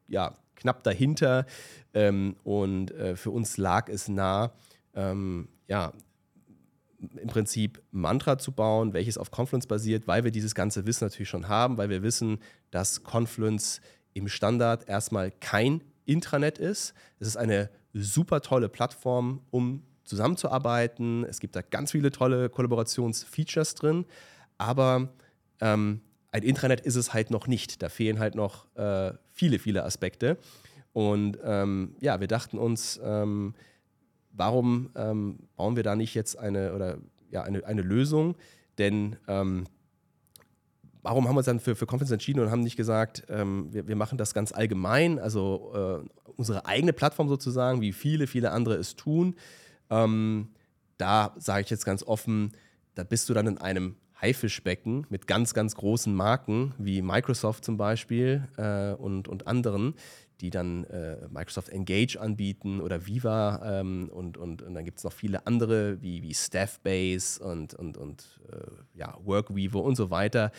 ja, 0.08 0.36
knapp 0.56 0.84
dahinter. 0.84 1.46
Ähm, 1.94 2.36
und 2.44 2.94
für 3.16 3.32
uns 3.32 3.58
lag 3.58 3.90
es 3.90 4.08
nah, 4.08 4.52
ähm, 4.96 5.50
ja, 5.68 5.94
im 7.00 7.28
Prinzip 7.28 7.82
Mantra 7.92 8.38
zu 8.38 8.52
bauen, 8.52 8.94
welches 8.94 9.18
auf 9.18 9.32
Confluence 9.32 9.68
basiert, 9.68 10.08
weil 10.08 10.24
wir 10.24 10.32
dieses 10.32 10.56
ganze 10.56 10.86
Wissen 10.86 11.06
natürlich 11.06 11.30
schon 11.30 11.48
haben, 11.48 11.78
weil 11.78 11.90
wir 11.90 12.02
wissen, 12.02 12.40
dass 12.72 13.04
Confluence 13.04 13.82
im 14.14 14.28
Standard 14.28 14.90
erstmal 14.90 15.32
kein 15.32 15.84
Intranet 16.06 16.58
ist. 16.58 16.94
Es 17.20 17.28
ist 17.28 17.38
eine 17.38 17.70
super 17.94 18.42
tolle 18.42 18.70
Plattform, 18.70 19.42
um 19.52 19.84
zusammenzuarbeiten. 20.04 21.24
Es 21.26 21.40
gibt 21.40 21.56
da 21.56 21.62
ganz 21.62 21.92
viele 21.92 22.12
tolle 22.12 22.50
Kollaborationsfeatures 22.50 23.76
drin, 23.76 24.06
aber 24.58 25.10
ähm, 25.60 26.02
ein 26.32 26.44
Intranet 26.44 26.82
ist 26.82 26.96
es 26.96 27.14
halt 27.14 27.30
noch 27.30 27.48
nicht. 27.48 27.82
Da 27.82 27.90
fehlen 27.90 28.20
halt 28.20 28.36
noch 28.36 28.74
äh, 28.76 29.14
viele, 29.32 29.60
viele 29.60 29.84
Aspekte. 29.84 30.38
Und 30.94 31.38
ähm, 31.44 31.96
ja, 32.00 32.20
wir 32.20 32.28
dachten 32.28 32.58
uns, 32.58 33.00
ähm, 33.04 33.54
warum 34.38 34.90
ähm, 34.96 35.40
bauen 35.56 35.76
wir 35.76 35.84
da 35.84 35.96
nicht 35.96 36.14
jetzt 36.14 36.38
eine 36.38 36.74
oder 36.74 36.98
ja, 37.32 37.44
eine, 37.44 37.66
eine 37.66 37.82
Lösung? 37.82 38.36
Denn 38.78 39.18
ähm, 39.28 39.66
warum 41.02 41.28
haben 41.28 41.36
wir 41.36 41.40
uns 41.40 41.46
dann 41.48 41.60
für, 41.60 41.76
für 41.76 41.86
Conference 41.86 42.12
entschieden 42.12 42.40
und 42.40 42.52
haben 42.52 42.62
nicht 42.62 42.78
gesagt, 42.78 43.24
ähm, 43.30 43.68
wir, 43.72 43.88
wir, 43.88 43.96
machen 43.96 44.18
das 44.18 44.34
ganz 44.34 44.52
allgemein, 44.52 45.20
also 45.20 46.04
äh, 46.06 46.32
unsere 46.36 46.66
eigene 46.66 46.94
Plattform 46.94 47.28
sozusagen, 47.28 47.82
wie 47.82 47.94
viele, 47.94 48.28
viele 48.28 48.52
andere 48.52 48.76
es 48.76 48.96
tun. 48.96 49.36
Ähm, 49.90 50.50
da 50.98 51.34
sage 51.38 51.64
ich 51.64 51.70
jetzt 51.70 51.86
ganz 51.86 52.04
offen, 52.04 52.52
da 52.96 53.04
bist 53.04 53.30
du 53.30 53.34
dann 53.34 53.48
in 53.48 53.58
einem 53.58 53.96
Haifischbecken 54.22 55.06
mit 55.10 55.28
ganz, 55.28 55.54
ganz 55.54 55.76
großen 55.76 56.14
Marken 56.14 56.74
wie 56.78 57.02
Microsoft 57.02 57.64
zum 57.64 57.78
Beispiel 57.78 58.48
äh, 58.58 58.94
und, 58.94 59.28
und 59.28 59.48
anderen, 59.48 59.94
die 60.42 60.50
dann 60.50 60.84
äh, 60.86 61.28
Microsoft 61.30 61.70
Engage 61.70 62.20
anbieten 62.20 62.82
oder 62.82 63.06
Viva 63.06 63.80
ähm, 63.80 64.10
und, 64.12 64.38
und, 64.38 64.62
und 64.62 64.74
dann 64.74 64.86
gibt 64.86 65.00
es 65.00 65.04
noch 65.04 65.14
viele 65.14 65.46
andere 65.48 66.02
wie, 66.02 66.22
wie 66.22 66.34
Staffbase 66.34 67.44
und, 67.44 67.74
und, 67.74 67.98
und 67.98 68.40
äh, 68.52 69.00
ja, 69.00 69.18
Workweaver 69.24 69.84
und 69.84 69.96
so 69.96 70.10
weiter. 70.10 70.52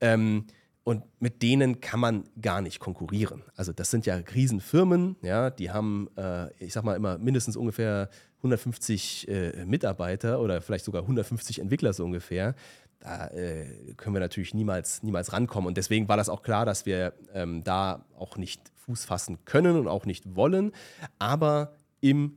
Ähm, 0.00 0.46
und 0.84 1.04
mit 1.20 1.42
denen 1.42 1.80
kann 1.80 2.00
man 2.00 2.24
gar 2.40 2.60
nicht 2.60 2.80
konkurrieren. 2.80 3.42
Also 3.54 3.72
das 3.72 3.90
sind 3.90 4.04
ja 4.04 4.16
Riesenfirmen, 4.16 5.16
ja, 5.22 5.50
die 5.50 5.70
haben, 5.70 6.08
äh, 6.16 6.52
ich 6.58 6.72
sag 6.72 6.82
mal 6.82 6.96
immer 6.96 7.18
mindestens 7.18 7.56
ungefähr 7.56 8.10
150 8.38 9.28
äh, 9.28 9.64
Mitarbeiter 9.64 10.40
oder 10.40 10.60
vielleicht 10.60 10.84
sogar 10.84 11.02
150 11.02 11.60
Entwickler 11.60 11.92
so 11.92 12.04
ungefähr. 12.04 12.56
Da 12.98 13.28
äh, 13.28 13.94
können 13.96 14.14
wir 14.14 14.20
natürlich 14.20 14.54
niemals, 14.54 15.02
niemals 15.04 15.32
rankommen. 15.32 15.68
Und 15.68 15.76
deswegen 15.76 16.08
war 16.08 16.16
das 16.16 16.28
auch 16.28 16.42
klar, 16.42 16.66
dass 16.66 16.84
wir 16.84 17.14
ähm, 17.32 17.62
da 17.62 18.04
auch 18.16 18.36
nicht 18.36 18.71
Fuß 18.86 19.04
fassen 19.04 19.44
können 19.44 19.76
und 19.76 19.88
auch 19.88 20.06
nicht 20.06 20.34
wollen. 20.34 20.72
Aber 21.18 21.76
im 22.00 22.36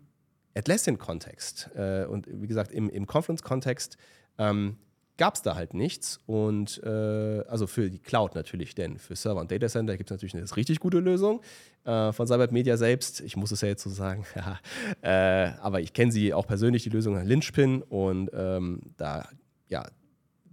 Atlassian-Kontext 0.56 1.72
äh, 1.76 2.06
und 2.06 2.28
wie 2.32 2.48
gesagt 2.48 2.72
im, 2.72 2.90
im 2.90 3.08
Conference-Kontext 3.08 3.98
ähm, 4.38 4.78
gab 5.18 5.36
es 5.36 5.42
da 5.42 5.56
halt 5.56 5.74
nichts. 5.74 6.20
Und 6.26 6.82
äh, 6.84 7.44
also 7.48 7.68
für 7.68 7.90
die 7.90 8.00
Cloud 8.00 8.36
natürlich, 8.36 8.76
denn 8.76 8.98
für 8.98 9.16
Server 9.16 9.42
und 9.42 9.52
Data 9.52 9.68
Center 9.68 9.98
gibt 9.98 10.10
es 10.10 10.16
natürlich 10.16 10.36
eine 10.36 10.56
richtig 10.56 10.80
gute 10.80 11.00
Lösung 11.00 11.42
äh, 11.86 12.12
von 12.12 12.28
Cybert 12.28 12.52
Media 12.52 12.78
selbst. 12.78 13.22
Ich 13.22 13.36
muss 13.36 13.52
es 13.52 13.62
ja 13.62 13.68
jetzt 13.68 13.84
so 13.84 13.90
sagen, 13.90 14.26
äh, 15.02 15.52
aber 15.62 15.82
ich 15.82 15.94
kenne 15.94 16.12
sie 16.12 16.34
auch 16.34 16.48
persönlich, 16.48 16.84
die 16.84 16.90
Lösung 16.90 17.22
Lynchpin. 17.22 17.82
Und 17.82 18.30
ähm, 18.34 18.82
da 18.98 19.28
ja, 19.68 19.86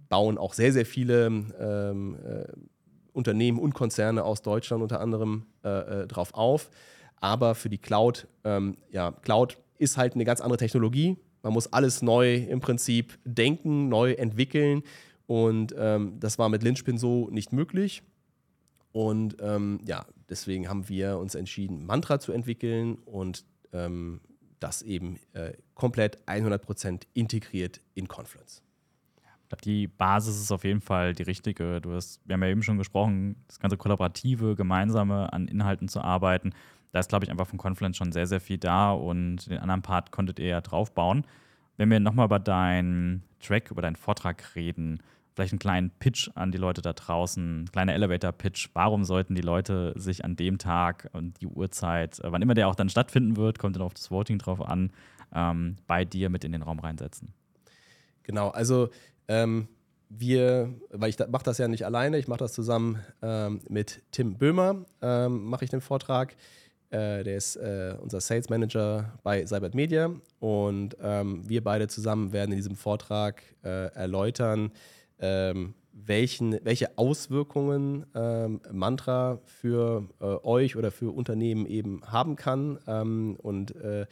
bauen 0.09 0.37
auch 0.37 0.53
sehr, 0.53 0.71
sehr 0.73 0.85
viele 0.85 1.25
ähm, 1.25 2.17
äh, 2.23 2.45
Unternehmen 3.13 3.59
und 3.59 3.73
Konzerne 3.73 4.23
aus 4.23 4.41
Deutschland 4.41 4.83
unter 4.83 4.99
anderem 4.99 5.45
äh, 5.63 5.69
äh, 6.03 6.07
drauf 6.07 6.33
auf. 6.33 6.69
Aber 7.17 7.55
für 7.55 7.69
die 7.69 7.77
Cloud, 7.77 8.27
ähm, 8.43 8.77
ja, 8.91 9.11
Cloud 9.11 9.57
ist 9.77 9.97
halt 9.97 10.15
eine 10.15 10.25
ganz 10.25 10.41
andere 10.41 10.57
Technologie. 10.57 11.17
Man 11.41 11.53
muss 11.53 11.71
alles 11.71 12.01
neu 12.01 12.35
im 12.35 12.59
Prinzip 12.59 13.17
denken, 13.23 13.89
neu 13.89 14.13
entwickeln. 14.13 14.83
Und 15.27 15.73
ähm, 15.77 16.19
das 16.19 16.37
war 16.37 16.49
mit 16.49 16.63
Lynchpin 16.63 16.97
so 16.97 17.29
nicht 17.29 17.53
möglich. 17.53 18.03
Und 18.91 19.37
ähm, 19.39 19.79
ja, 19.85 20.05
deswegen 20.29 20.69
haben 20.69 20.87
wir 20.89 21.17
uns 21.17 21.35
entschieden, 21.35 21.85
Mantra 21.85 22.19
zu 22.19 22.31
entwickeln 22.31 22.95
und 23.05 23.45
ähm, 23.71 24.21
das 24.59 24.81
eben 24.81 25.19
äh, 25.33 25.53
komplett 25.73 26.19
100% 26.27 27.03
integriert 27.13 27.81
in 27.95 28.07
Confluence. 28.07 28.61
Glaube, 29.53 29.61
die 29.61 29.87
Basis 29.87 30.41
ist 30.41 30.51
auf 30.51 30.63
jeden 30.63 30.81
Fall 30.81 31.13
die 31.13 31.23
richtige. 31.23 31.79
Du 31.79 31.93
hast, 31.93 32.19
wir 32.25 32.33
haben 32.33 32.41
ja 32.41 32.49
eben 32.49 32.63
schon 32.63 32.79
gesprochen, 32.79 33.35
das 33.47 33.59
ganze 33.59 33.77
Kollaborative, 33.77 34.55
Gemeinsame 34.55 35.31
an 35.31 35.47
Inhalten 35.47 35.87
zu 35.87 36.01
arbeiten. 36.01 36.53
Da 36.91 36.99
ist, 36.99 37.09
glaube 37.09 37.25
ich, 37.25 37.31
einfach 37.31 37.45
von 37.45 37.59
Confluence 37.59 37.97
schon 37.97 38.11
sehr, 38.11 38.25
sehr 38.25 38.41
viel 38.41 38.57
da 38.57 38.91
und 38.91 39.47
den 39.49 39.59
anderen 39.59 39.83
Part 39.83 40.11
konntet 40.11 40.39
ihr 40.39 40.47
ja 40.47 40.61
draufbauen. 40.61 41.25
Wenn 41.77 41.91
wir 41.91 41.99
nochmal 41.99 42.25
über 42.25 42.39
deinen 42.39 43.23
Track, 43.39 43.69
über 43.69 43.83
deinen 43.83 43.95
Vortrag 43.95 44.55
reden, 44.55 45.03
vielleicht 45.35 45.53
einen 45.53 45.59
kleinen 45.59 45.91
Pitch 45.91 46.31
an 46.33 46.51
die 46.51 46.57
Leute 46.57 46.81
da 46.81 46.93
draußen, 46.93 47.69
kleiner 47.71 47.93
Elevator-Pitch. 47.93 48.69
Warum 48.73 49.03
sollten 49.03 49.35
die 49.35 49.41
Leute 49.41 49.93
sich 49.95 50.25
an 50.25 50.35
dem 50.35 50.57
Tag 50.57 51.09
und 51.13 51.41
die 51.41 51.47
Uhrzeit, 51.47 52.19
äh, 52.19 52.31
wann 52.31 52.41
immer 52.41 52.55
der 52.55 52.67
auch 52.67 52.75
dann 52.75 52.89
stattfinden 52.89 53.37
wird, 53.37 53.59
kommt 53.59 53.75
dann 53.75 53.83
auf 53.83 53.93
das 53.93 54.09
Voting 54.09 54.39
drauf 54.39 54.61
an, 54.61 54.91
ähm, 55.33 55.75
bei 55.85 56.05
dir 56.05 56.29
mit 56.29 56.43
in 56.43 56.51
den 56.51 56.63
Raum 56.63 56.79
reinsetzen? 56.79 57.33
Genau, 58.23 58.49
also 58.49 58.89
ähm, 59.27 59.67
wir, 60.09 60.73
weil 60.89 61.09
ich 61.09 61.15
da, 61.15 61.27
mache 61.27 61.43
das 61.43 61.57
ja 61.57 61.67
nicht 61.67 61.85
alleine, 61.85 62.17
ich 62.17 62.27
mache 62.27 62.39
das 62.39 62.53
zusammen 62.53 62.99
ähm, 63.21 63.61
mit 63.67 64.01
Tim 64.11 64.37
Böhmer, 64.37 64.85
ähm, 65.01 65.45
mache 65.45 65.65
ich 65.65 65.71
den 65.71 65.81
Vortrag. 65.81 66.35
Äh, 66.93 67.23
der 67.23 67.37
ist 67.37 67.55
äh, 67.55 67.95
unser 67.99 68.21
Sales 68.21 68.49
Manager 68.49 69.17
bei 69.23 69.43
Cybert 69.45 69.73
Media. 69.73 70.11
Und 70.39 70.95
ähm, 71.01 71.41
wir 71.49 71.63
beide 71.63 71.87
zusammen 71.87 72.31
werden 72.33 72.51
in 72.51 72.57
diesem 72.57 72.75
Vortrag 72.75 73.41
äh, 73.63 73.91
erläutern, 73.95 74.71
ähm, 75.17 75.73
welchen, 75.91 76.59
welche 76.63 76.97
Auswirkungen 76.97 78.05
ähm, 78.13 78.61
Mantra 78.71 79.39
für 79.45 80.07
äh, 80.19 80.25
euch 80.43 80.75
oder 80.75 80.91
für 80.91 81.11
Unternehmen 81.11 81.65
eben 81.65 82.03
haben 82.05 82.35
kann. 82.35 82.77
Ähm, 82.85 83.37
und 83.41 83.75
äh, 83.75 84.05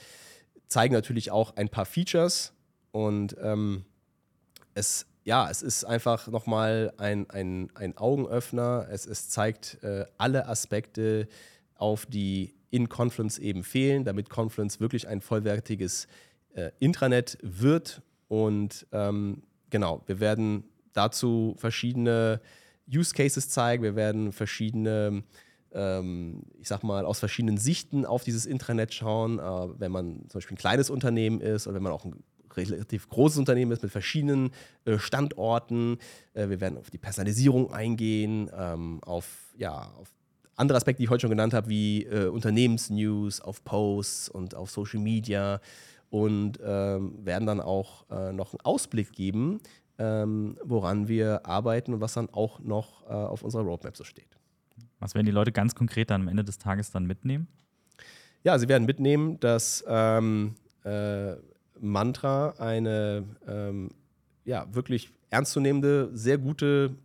zeigen 0.68 0.96
natürlich 0.96 1.30
auch 1.30 1.56
ein 1.58 1.70
paar 1.70 1.86
Features. 1.86 2.54
Und 2.92 3.36
ähm, 3.44 3.86
es 4.74 5.06
ja, 5.24 5.50
es 5.50 5.62
ist 5.62 5.84
einfach 5.84 6.28
nochmal 6.28 6.94
ein, 6.98 7.30
ein, 7.30 7.70
ein 7.76 7.98
Augenöffner. 7.98 8.88
Es, 8.90 9.06
es 9.06 9.30
zeigt 9.30 9.78
äh, 9.84 10.06
alle 10.18 10.48
Aspekte 10.48 11.28
auf, 11.76 12.06
die 12.06 12.56
in 12.72 12.90
Confluence 12.90 13.38
eben 13.38 13.64
fehlen, 13.64 14.04
damit 14.04 14.30
Confluence 14.30 14.80
wirklich 14.80 15.08
ein 15.08 15.22
vollwertiges 15.22 16.08
äh, 16.54 16.72
Intranet 16.80 17.38
wird. 17.42 18.02
Und 18.30 18.88
ähm, 18.92 19.44
genau, 19.70 20.02
wir 20.08 20.20
werden 20.20 20.64
dazu 20.94 21.56
verschiedene 21.58 22.42
Use 22.92 23.14
Cases 23.14 23.48
zeigen. 23.48 23.84
Wir 23.84 23.96
werden 23.96 24.32
verschiedene, 24.32 25.24
ähm, 25.74 26.44
ich 26.60 26.68
sag 26.68 26.84
mal, 26.84 27.06
aus 27.06 27.20
verschiedenen 27.20 27.58
Sichten 27.58 28.06
auf 28.06 28.24
dieses 28.24 28.46
Intranet 28.46 28.94
schauen. 28.94 29.38
Äh, 29.38 29.80
wenn 29.80 29.92
man 29.92 30.22
zum 30.30 30.40
Beispiel 30.40 30.56
ein 30.56 30.60
kleines 30.60 30.90
Unternehmen 30.90 31.42
ist 31.42 31.68
oder 31.68 31.76
wenn 31.76 31.84
man 31.84 31.94
auch 31.94 32.06
ein 32.06 32.24
relativ 32.58 33.10
großes 33.10 33.38
Unternehmen 33.38 33.72
ist 33.72 33.84
mit 33.84 33.92
verschiedenen 33.92 34.52
äh, 34.86 34.98
Standorten. 34.98 35.98
Äh, 36.34 36.50
wir 36.50 36.62
werden 36.62 36.78
auf 36.78 36.90
die 36.90 36.98
Personalisierung 36.98 37.72
eingehen, 37.72 38.50
ähm, 38.56 39.00
auf, 39.04 39.54
ja, 39.58 39.92
auf 40.00 40.10
andere 40.56 40.78
Aspekte, 40.78 41.00
die 41.00 41.06
ich 41.06 41.10
heute 41.10 41.22
schon 41.22 41.30
genannt 41.30 41.54
habe, 41.54 41.70
wie 41.70 42.04
äh, 42.04 42.28
Unternehmensnews, 42.28 43.42
auf 43.42 43.64
Posts 43.64 44.30
und 44.30 44.56
auf 44.56 44.70
Social 44.70 45.00
Media 45.00 45.60
und 46.10 46.60
ähm, 46.64 47.26
werden 47.26 47.48
dann 47.48 47.62
auch 47.62 48.06
noch 48.10 48.52
einen 48.54 48.60
Ausblick 48.64 49.14
geben, 49.14 49.62
ähm, 49.98 50.58
woran 50.62 51.08
wir 51.08 51.46
arbeiten 51.46 51.94
und 51.94 52.02
was 52.02 52.16
dann 52.16 52.30
auch 52.30 52.60
noch 52.60 53.08
auf 53.08 53.44
unserer 53.44 53.64
Roadmap 53.64 53.96
so 53.96 54.04
steht. 54.04 54.38
Was 55.00 55.16
werden 55.16 55.26
die 55.26 55.32
Leute 55.32 55.54
ganz 55.54 55.74
konkret 55.74 56.10
dann 56.10 56.22
am 56.22 56.28
Ende 56.28 56.44
des 56.44 56.58
Tages 56.58 56.92
dann 56.92 57.06
mitnehmen? 57.06 57.48
Ja, 58.44 58.58
sie 58.58 58.68
werden 58.68 58.86
mitnehmen, 58.86 59.40
dass 59.40 59.84
ähm, 59.88 60.56
äh, 60.84 61.34
Mantra 61.82 62.52
eine 62.58 63.24
ähm, 63.48 63.90
ja, 64.46 64.68
wirklich 64.74 65.10
ernstzunehmende, 65.30 66.10
sehr 66.14 66.38
gute 66.38 66.96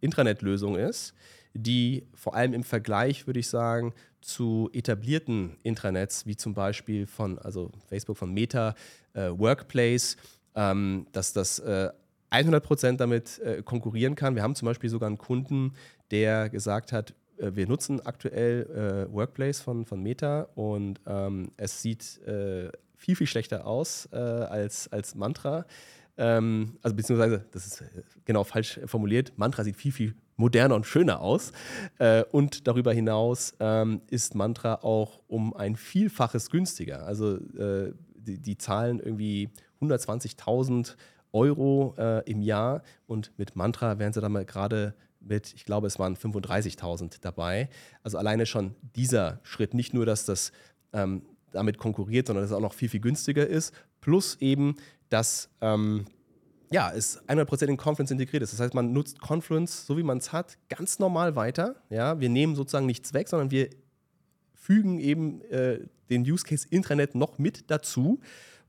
Intranet-Lösung 0.00 0.76
ist, 0.76 1.14
die 1.54 2.06
vor 2.14 2.34
allem 2.34 2.52
im 2.52 2.64
Vergleich, 2.64 3.26
würde 3.26 3.40
ich 3.40 3.48
sagen, 3.48 3.94
zu 4.20 4.68
etablierten 4.72 5.56
Intranets, 5.62 6.26
wie 6.26 6.36
zum 6.36 6.52
Beispiel 6.52 7.06
von 7.06 7.38
also 7.38 7.70
Facebook, 7.88 8.16
von 8.16 8.32
Meta, 8.32 8.74
äh, 9.14 9.30
Workplace, 9.30 10.16
ähm, 10.54 11.06
dass 11.12 11.32
das 11.32 11.58
äh, 11.60 11.90
100% 12.32 12.96
damit 12.96 13.38
äh, 13.38 13.62
konkurrieren 13.62 14.16
kann. 14.16 14.34
Wir 14.34 14.42
haben 14.42 14.54
zum 14.54 14.66
Beispiel 14.66 14.90
sogar 14.90 15.06
einen 15.06 15.18
Kunden, 15.18 15.74
der 16.10 16.48
gesagt 16.48 16.92
hat, 16.92 17.14
äh, 17.38 17.52
wir 17.54 17.68
nutzen 17.68 18.04
aktuell 18.04 19.06
äh, 19.08 19.12
Workplace 19.12 19.60
von, 19.60 19.84
von 19.84 20.02
Meta 20.02 20.48
und 20.54 21.00
ähm, 21.06 21.52
es 21.56 21.82
sieht 21.82 22.20
äh, 22.26 22.70
viel, 22.96 23.16
viel 23.16 23.26
schlechter 23.26 23.66
aus 23.66 24.08
äh, 24.12 24.16
als, 24.16 24.90
als 24.92 25.14
Mantra. 25.14 25.66
Ähm, 26.16 26.78
also 26.82 26.96
beziehungsweise, 26.96 27.44
das 27.52 27.66
ist 27.66 27.80
äh, 27.82 28.02
genau 28.24 28.44
falsch 28.44 28.80
formuliert, 28.86 29.32
Mantra 29.36 29.64
sieht 29.64 29.76
viel, 29.76 29.92
viel 29.92 30.14
moderner 30.36 30.74
und 30.74 30.84
schöner 30.84 31.20
aus. 31.22 31.52
und 32.30 32.66
darüber 32.66 32.92
hinaus 32.92 33.54
ähm, 33.58 34.02
ist 34.10 34.34
Mantra 34.34 34.74
auch 34.82 35.20
um 35.28 35.54
ein 35.54 35.76
Vielfaches 35.76 36.50
günstiger. 36.50 37.06
Also 37.06 37.38
die, 37.38 38.38
die 38.38 38.58
zahlen 38.58 39.00
irgendwie 39.00 39.48
120.000 39.80 40.94
Euro 41.32 41.94
äh, 41.98 42.22
im 42.30 42.42
Jahr 42.42 42.82
und 43.06 43.32
mit 43.38 43.56
Mantra 43.56 43.98
wären 43.98 44.12
sie 44.12 44.20
dann 44.20 44.32
mal 44.32 44.44
gerade 44.44 44.94
mit, 45.20 45.52
ich 45.54 45.64
glaube, 45.64 45.86
es 45.86 45.98
waren 45.98 46.16
35.000 46.16 47.18
dabei. 47.20 47.68
Also 48.02 48.18
alleine 48.18 48.46
schon 48.46 48.74
dieser 48.94 49.40
Schritt, 49.42 49.74
nicht 49.74 49.92
nur, 49.92 50.06
dass 50.06 50.24
das 50.24 50.52
ähm, 50.92 51.22
damit 51.52 51.78
konkurriert, 51.78 52.26
sondern 52.26 52.42
dass 52.42 52.50
es 52.50 52.56
auch 52.56 52.60
noch 52.60 52.74
viel, 52.74 52.88
viel 52.88 53.00
günstiger 53.00 53.46
ist, 53.46 53.74
plus 54.00 54.36
eben, 54.40 54.76
dass 55.08 55.48
ähm, 55.60 56.06
ja, 56.70 56.92
es 56.92 57.22
100% 57.28 57.66
in 57.66 57.76
Confluence 57.76 58.10
integriert 58.10 58.42
ist. 58.42 58.52
Das 58.52 58.60
heißt, 58.60 58.74
man 58.74 58.92
nutzt 58.92 59.20
Confluence, 59.20 59.86
so 59.86 59.96
wie 59.96 60.02
man 60.02 60.18
es 60.18 60.32
hat, 60.32 60.58
ganz 60.68 60.98
normal 60.98 61.36
weiter. 61.36 61.76
Ja, 61.90 62.18
wir 62.20 62.28
nehmen 62.28 62.56
sozusagen 62.56 62.86
nichts 62.86 63.14
weg, 63.14 63.28
sondern 63.28 63.50
wir 63.50 63.70
fügen 64.54 64.98
eben 64.98 65.42
äh, 65.42 65.80
den 66.10 66.22
Use 66.22 66.44
Case 66.44 66.66
Intranet 66.68 67.14
noch 67.14 67.38
mit 67.38 67.70
dazu 67.70 68.20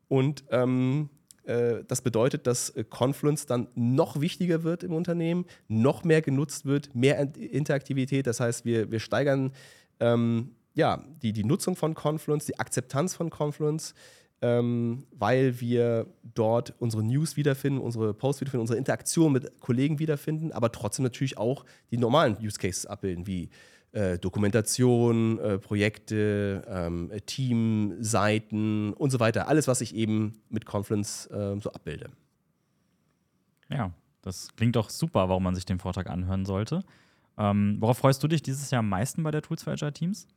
und 0.08 0.46
ähm, 0.52 1.10
äh, 1.48 1.84
das 1.88 2.02
bedeutet, 2.02 2.46
dass 2.46 2.70
äh, 2.72 2.84
Confluence 2.84 3.46
dann 3.46 3.68
noch 3.76 4.20
wichtiger 4.20 4.64
wird 4.64 4.84
im 4.84 4.94
Unternehmen, 4.94 5.46
noch 5.68 6.04
mehr 6.04 6.22
genutzt 6.22 6.66
wird, 6.66 6.94
mehr 6.94 7.20
Interaktivität. 7.36 8.28
Das 8.28 8.40
heißt, 8.40 8.66
wir, 8.66 8.92
wir 8.92 9.00
steigern 9.00 9.52
ähm, 10.00 10.56
ja, 10.78 11.04
die, 11.24 11.34
die 11.34 11.44
Nutzung 11.44 11.76
von 11.76 11.96
Confluence, 11.96 12.46
die 12.46 12.60
Akzeptanz 12.60 13.16
von 13.16 13.32
Confluence, 13.32 13.96
ähm, 14.42 15.08
weil 15.12 15.60
wir 15.60 16.06
dort 16.36 16.76
unsere 16.78 17.04
News 17.04 17.36
wiederfinden, 17.36 17.82
unsere 17.82 18.14
Posts 18.14 18.42
wiederfinden, 18.42 18.62
unsere 18.62 18.78
Interaktion 18.78 19.32
mit 19.34 19.60
Kollegen 19.60 19.98
wiederfinden, 19.98 20.52
aber 20.52 20.72
trotzdem 20.72 21.02
natürlich 21.02 21.40
auch 21.40 21.66
die 21.90 21.98
normalen 21.98 22.38
Use 22.40 22.60
Cases 22.60 22.86
abbilden, 22.86 23.26
wie 23.26 23.50
äh, 23.92 24.20
Dokumentation, 24.20 25.40
äh, 25.40 25.58
Projekte, 25.58 26.64
ähm, 26.68 27.12
Teamseiten 27.26 28.94
und 28.94 29.10
so 29.10 29.20
weiter. 29.20 29.48
Alles, 29.48 29.68
was 29.68 29.82
ich 29.82 29.96
eben 29.96 30.44
mit 30.50 30.68
Confluence 30.68 31.26
äh, 31.32 31.60
so 31.60 31.72
abbilde. 31.72 32.12
Ja, 33.70 33.92
das 34.22 34.50
klingt 34.56 34.76
doch 34.76 34.92
super, 34.92 35.28
warum 35.28 35.42
man 35.42 35.56
sich 35.56 35.66
den 35.66 35.80
Vortrag 35.80 36.08
anhören 36.12 36.46
sollte. 36.46 36.84
Ähm, 37.40 37.78
worauf 37.80 37.98
freust 37.98 38.22
du 38.22 38.28
dich 38.28 38.44
dieses 38.44 38.70
Jahr 38.70 38.80
am 38.80 38.90
meisten 38.90 39.24
bei 39.24 39.32
der 39.32 39.42
Tools 39.42 39.64
for 39.64 39.74
Agile 39.74 39.94
Teams? 39.94 40.28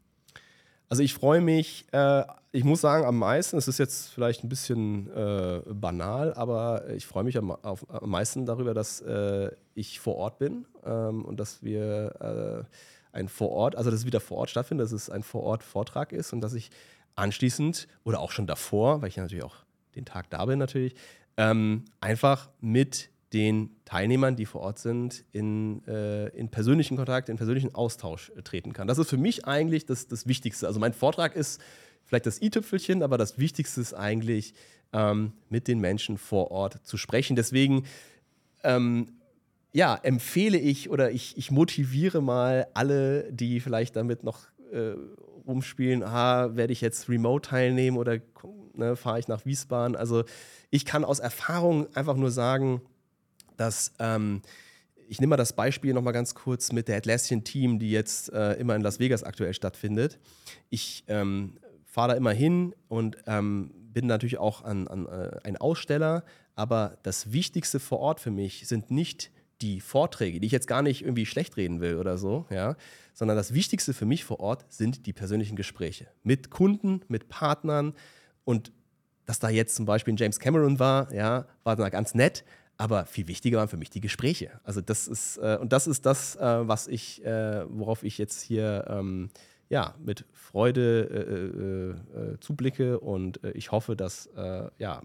Also 0.91 1.05
ich 1.05 1.15
freue 1.15 1.41
mich, 1.41 1.87
äh, 1.93 2.25
ich 2.51 2.65
muss 2.65 2.81
sagen, 2.81 3.05
am 3.05 3.17
meisten, 3.17 3.57
es 3.57 3.69
ist 3.69 3.79
jetzt 3.79 4.09
vielleicht 4.09 4.43
ein 4.43 4.49
bisschen 4.49 5.09
äh, 5.15 5.63
banal, 5.73 6.35
aber 6.35 6.91
ich 6.91 7.07
freue 7.07 7.23
mich 7.23 7.39
am, 7.39 7.53
auf, 7.53 7.89
am, 7.89 8.11
meisten 8.11 8.45
darüber, 8.45 8.75
dass 8.75 9.01
äh, 9.01 9.53
ich 9.75 10.01
vor 10.01 10.17
Ort 10.17 10.39
bin 10.39 10.67
ähm, 10.85 11.25
und 11.25 11.39
dass 11.39 11.63
wir 11.63 12.67
ein 13.13 13.29
Vorort, 13.29 13.77
also 13.77 13.91
dass 13.91 14.01
es 14.01 14.07
wieder 14.07 14.21
vor 14.21 14.39
Ort 14.39 14.51
stattfindet, 14.51 14.85
dass 14.85 14.93
es 14.93 15.11
ein 15.11 15.23
Vorort-Vortrag 15.23 16.13
ist 16.13 16.33
und 16.33 16.41
dass 16.41 16.55
ich 16.55 16.71
anschließend 17.15 17.87
oder 18.03 18.19
auch 18.19 18.33
schon 18.33 18.49
davor, 18.49 19.01
weil 19.01 19.09
ich 19.09 19.17
ja 19.17 19.23
natürlich 19.23 19.45
auch 19.45 19.57
den 19.95 20.05
Tag 20.05 20.29
da 20.31 20.45
bin 20.45 20.59
natürlich, 20.59 20.95
ähm, 21.37 21.85
einfach 22.01 22.51
mit 22.61 23.11
den 23.33 23.77
Teilnehmern, 23.91 24.37
die 24.37 24.47
vor 24.47 24.61
Ort 24.61 24.79
sind, 24.79 25.25
in, 25.33 25.85
äh, 25.89 26.29
in 26.29 26.49
persönlichen 26.49 26.97
Kontakt, 26.97 27.29
in 27.29 27.37
persönlichen 27.37 27.75
Austausch 27.75 28.31
äh, 28.37 28.43
treten 28.43 28.73
kann. 28.73 28.87
Das 28.87 28.99
ist 28.99 29.11
für 29.11 29.17
mich 29.17 29.47
eigentlich 29.47 29.85
das, 29.85 30.07
das 30.07 30.29
Wichtigste. 30.29 30.69
Also 30.69 30.79
mein 30.79 30.93
Vortrag 30.93 31.35
ist 31.35 31.61
vielleicht 32.05 32.27
das 32.27 32.41
i-Tüpfelchen, 32.41 33.03
aber 33.03 33.19
das 33.19 33.41
Wichtigste 33.41 33.81
ist 33.81 33.93
eigentlich, 33.95 34.55
ähm, 34.93 35.33
mit 35.49 35.67
den 35.67 35.81
Menschen 35.81 36.19
vor 36.19 36.53
Ort 36.53 36.87
zu 36.87 36.97
sprechen. 36.99 37.35
Deswegen 37.35 37.83
ähm, 38.63 39.09
ja, 39.73 39.97
empfehle 39.97 40.59
ich 40.59 40.89
oder 40.89 41.11
ich, 41.11 41.37
ich 41.37 41.51
motiviere 41.51 42.23
mal 42.23 42.69
alle, 42.75 43.33
die 43.33 43.59
vielleicht 43.59 43.97
damit 43.97 44.23
noch 44.23 44.47
äh, 44.73 44.95
rumspielen, 45.49 46.05
ah, 46.05 46.55
werde 46.55 46.73
ich 46.73 46.81
jetzt 46.81 47.09
remote 47.09 47.49
teilnehmen 47.49 47.97
oder 47.97 48.19
ne, 48.75 48.95
fahre 48.95 49.19
ich 49.19 49.27
nach 49.27 49.45
Wiesbaden. 49.45 49.97
Also 49.97 50.23
ich 50.71 50.85
kann 50.85 51.05
aus 51.05 51.19
Erfahrung 51.19 51.89
einfach 51.97 52.17
nur 52.17 52.31
sagen, 52.31 52.83
dass 53.61 53.93
ähm, 53.99 54.41
ich 55.07 55.21
nehme 55.21 55.31
mal 55.31 55.37
das 55.37 55.53
Beispiel 55.53 55.93
nochmal 55.93 56.13
ganz 56.13 56.35
kurz 56.35 56.73
mit 56.73 56.89
der 56.89 56.97
Atlassian 56.97 57.45
Team, 57.45 57.79
die 57.79 57.91
jetzt 57.91 58.33
äh, 58.33 58.55
immer 58.55 58.75
in 58.75 58.83
Las 58.83 59.01
Vegas 59.01 59.23
aktuell 59.23 59.53
stattfindet. 59.53 60.19
Ich 60.71 61.05
ähm, 61.09 61.59
fahre 61.85 62.13
da 62.13 62.15
immer 62.15 62.31
hin 62.33 62.75
und 62.89 63.19
ähm, 63.27 63.73
bin 63.93 64.07
natürlich 64.07 64.39
auch 64.39 64.65
an, 64.65 64.89
an 64.89 65.07
äh, 65.07 65.41
ein 65.43 65.57
Aussteller, 65.57 66.25
aber 66.55 66.97
das 67.03 67.33
Wichtigste 67.33 67.81
vor 67.81 67.99
Ort 67.99 68.21
für 68.21 68.31
mich 68.31 68.67
sind 68.69 68.91
nicht 68.91 69.31
die 69.61 69.81
Vorträge, 69.81 70.41
die 70.41 70.47
ich 70.47 70.53
jetzt 70.53 70.69
gar 70.69 70.81
nicht 70.81 71.03
irgendwie 71.03 71.27
schlecht 71.27 71.57
reden 71.57 71.81
will 71.81 71.97
oder 71.97 72.17
so, 72.17 72.47
ja, 72.51 72.77
sondern 73.13 73.37
das 73.37 73.53
Wichtigste 73.53 73.93
für 73.93 74.07
mich 74.07 74.25
vor 74.25 74.41
Ort 74.41 74.65
sind 74.73 75.07
die 75.07 75.13
persönlichen 75.13 75.57
Gespräche 75.57 76.07
mit 76.23 76.51
Kunden, 76.51 77.03
mit 77.09 77.29
Partnern 77.29 77.93
und 78.45 78.73
dass 79.27 79.39
da 79.39 79.51
jetzt 79.51 79.77
zum 79.77 79.85
Beispiel 79.85 80.15
James 80.17 80.41
Cameron 80.41 80.79
war, 80.79 81.13
ja, 81.13 81.47
war 81.63 81.77
da 81.77 81.89
ganz 81.89 82.15
nett, 82.15 82.45
aber 82.81 83.05
viel 83.05 83.29
wichtiger 83.29 83.59
waren 83.59 83.69
für 83.69 83.77
mich 83.77 83.91
die 83.91 84.01
Gespräche. 84.01 84.59
Also 84.65 84.81
das 84.81 85.07
ist 85.07 85.37
äh, 85.37 85.59
und 85.61 85.71
das 85.71 85.87
ist 85.87 86.07
das, 86.07 86.37
äh, 86.37 86.67
was 86.67 86.89
ich, 86.89 87.23
äh, 87.27 87.67
worauf 87.69 88.03
ich 88.03 88.17
jetzt 88.17 88.41
hier 88.41 88.87
ähm, 88.89 89.29
ja 89.69 89.95
mit 90.03 90.25
Freude 90.33 91.99
äh, 92.15 92.19
äh, 92.19 92.33
äh, 92.33 92.41
zublicke 92.41 92.99
und 92.99 93.39
ich 93.55 93.71
hoffe, 93.71 93.97
dass 93.97 94.31
ja 94.79 95.03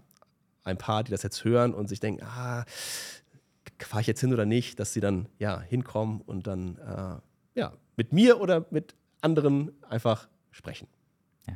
ein 0.64 0.78
paar, 0.78 1.04
die 1.04 1.10
das 1.10 1.22
jetzt 1.22 1.44
hören 1.44 1.74
und 1.74 1.88
sich 1.88 2.00
denken, 2.00 2.24
ah, 2.24 2.64
fahre 3.78 4.00
ich 4.00 4.06
jetzt 4.06 4.20
hin 4.20 4.32
oder 4.32 4.46
nicht, 4.46 4.80
dass 4.80 4.94
sie 4.94 5.00
dann 5.00 5.28
ja 5.38 5.60
hinkommen 5.60 6.22
und 6.22 6.46
dann 6.46 6.78
ja 7.54 7.74
mit 7.96 8.12
mir 8.12 8.40
oder 8.40 8.64
mit 8.70 8.94
anderen 9.20 9.70
einfach 9.88 10.28
sprechen. 10.50 10.88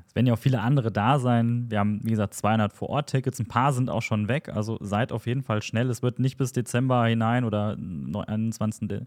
Es 0.07 0.15
werden 0.15 0.27
ja 0.27 0.35
auch 0.35 0.39
viele 0.39 0.61
andere 0.61 0.91
da 0.91 1.19
sein. 1.19 1.67
Wir 1.69 1.79
haben, 1.79 2.01
wie 2.03 2.11
gesagt, 2.11 2.35
200 2.35 2.73
Vor-Ort-Tickets. 2.73 3.41
Ein 3.41 3.47
paar 3.47 3.73
sind 3.73 3.91
auch 3.91 4.03
schon 4.03 4.29
weg. 4.29 4.49
Also 4.49 4.79
seid 4.81 5.13
auf 5.13 5.27
jeden 5.27 5.43
Fall 5.43 5.63
schnell. 5.63 5.91
Es 5.91 6.03
wird 6.03 6.19
nicht 6.19 6.37
bis 6.37 6.53
Dezember 6.53 7.07
hinein 7.07 7.45
oder 7.45 7.77
21. 7.77 9.07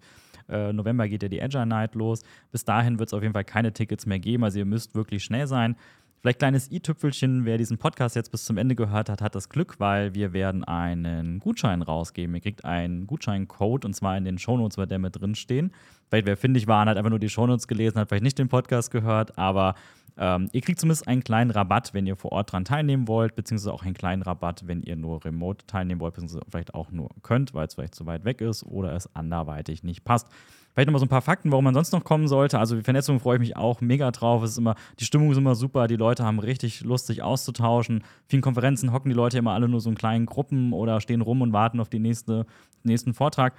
Äh, 0.50 0.74
November 0.74 1.08
geht 1.08 1.24
ja 1.24 1.30
die 1.30 1.42
Agile 1.42 1.66
Night 1.66 1.96
los. 1.96 2.24
Bis 2.52 2.66
dahin 2.66 3.00
wird 3.00 3.10
es 3.10 3.14
auf 3.14 3.22
jeden 3.22 3.34
Fall 3.34 3.46
keine 3.46 3.74
Tickets 3.74 4.06
mehr 4.06 4.20
geben. 4.20 4.44
Also 4.44 4.60
ihr 4.60 4.66
müsst 4.66 4.96
wirklich 4.96 5.24
schnell 5.24 5.48
sein. 5.48 5.76
Vielleicht 6.24 6.40
kleines 6.40 6.72
i-Tüpfelchen, 6.72 7.44
wer 7.44 7.58
diesen 7.58 7.78
Podcast 7.78 8.16
jetzt 8.16 8.32
bis 8.32 8.46
zum 8.46 8.58
Ende 8.58 8.76
gehört 8.76 9.10
hat, 9.10 9.22
hat 9.22 9.36
das 9.36 9.50
Glück, 9.50 9.82
weil 9.82 10.16
wir 10.16 10.32
werden 10.32 10.64
einen 10.64 11.40
Gutschein 11.40 11.82
rausgeben. 11.82 12.34
Ihr 12.34 12.40
kriegt 12.40 12.64
einen 12.64 13.08
Gutscheincode 13.08 13.84
und 13.84 13.94
zwar 13.94 14.18
in 14.18 14.24
den 14.24 14.38
Shownotes 14.38 14.78
wird 14.78 14.90
der 14.90 15.00
mit 15.00 15.20
drin 15.20 15.36
stehen. 15.36 15.74
Vielleicht 16.10 16.26
wer 16.26 16.38
findig 16.38 16.66
war 16.66 16.84
und 16.84 16.88
hat 16.88 16.96
einfach 16.96 17.10
nur 17.10 17.20
die 17.20 17.28
Shownotes 17.28 17.68
gelesen, 17.68 18.00
hat 18.00 18.08
vielleicht 18.08 18.24
nicht 18.24 18.40
den 18.40 18.48
Podcast 18.48 18.90
gehört, 18.90 19.38
aber 19.38 19.76
ähm, 20.18 20.48
ihr 20.52 20.62
kriegt 20.62 20.80
zumindest 20.80 21.08
einen 21.08 21.24
kleinen 21.24 21.52
Rabatt, 21.52 21.94
wenn 21.94 22.06
ihr 22.06 22.16
vor 22.16 22.32
Ort 22.32 22.52
dran 22.52 22.66
teilnehmen 22.66 23.08
wollt, 23.08 23.36
beziehungsweise 23.36 23.74
auch 23.74 23.84
einen 23.84 23.96
kleinen 23.96 24.22
Rabatt, 24.22 24.68
wenn 24.68 24.84
ihr 24.84 24.96
nur 24.96 25.24
remote 25.26 25.66
teilnehmen 25.66 26.02
wollt, 26.02 26.14
beziehungsweise 26.14 26.46
vielleicht 26.50 26.74
auch 26.74 26.92
nur 26.92 27.10
könnt, 27.24 27.54
weil 27.54 27.68
es 27.68 27.74
vielleicht 27.74 27.96
zu 27.96 28.06
weit 28.06 28.26
weg 28.26 28.42
ist 28.42 28.64
oder 28.64 28.94
es 28.94 29.14
anderweitig 29.16 29.84
nicht 29.84 30.04
passt. 30.04 30.28
Vielleicht 30.74 30.88
nochmal 30.88 31.00
so 31.00 31.06
ein 31.06 31.10
paar 31.10 31.22
Fakten, 31.22 31.52
warum 31.52 31.66
man 31.66 31.76
sonst 31.76 31.92
noch 31.92 32.04
kommen 32.04 32.28
sollte. 32.28 32.58
Also 32.58 32.76
die 32.76 32.82
Vernetzung 32.82 33.20
freue 33.20 33.36
ich 33.36 33.42
mich 33.42 33.56
auch 33.56 33.80
mega 33.80 34.10
drauf. 34.10 34.42
Es 34.42 34.52
ist 34.52 34.58
immer, 34.58 34.76
die 35.00 35.06
Stimmung 35.06 35.32
ist 35.32 35.38
immer 35.38 35.54
super, 35.54 35.88
die 35.88 35.96
Leute 35.96 36.24
haben 36.24 36.40
richtig 36.40 36.82
Lust, 36.82 37.06
sich 37.06 37.22
auszutauschen. 37.22 38.04
Vielen 38.26 38.42
Konferenzen 38.42 38.92
hocken 38.92 39.10
die 39.10 39.16
Leute 39.16 39.38
immer 39.38 39.52
alle 39.52 39.68
nur 39.68 39.82
so 39.82 39.90
in 39.90 39.96
kleinen 39.96 40.26
Gruppen 40.26 40.74
oder 40.74 41.00
stehen 41.00 41.22
rum 41.22 41.44
und 41.44 41.54
warten 41.54 41.80
auf 41.80 41.90
den 41.90 42.02
nächste, 42.02 42.48
nächsten 42.82 43.14
Vortrag. 43.14 43.54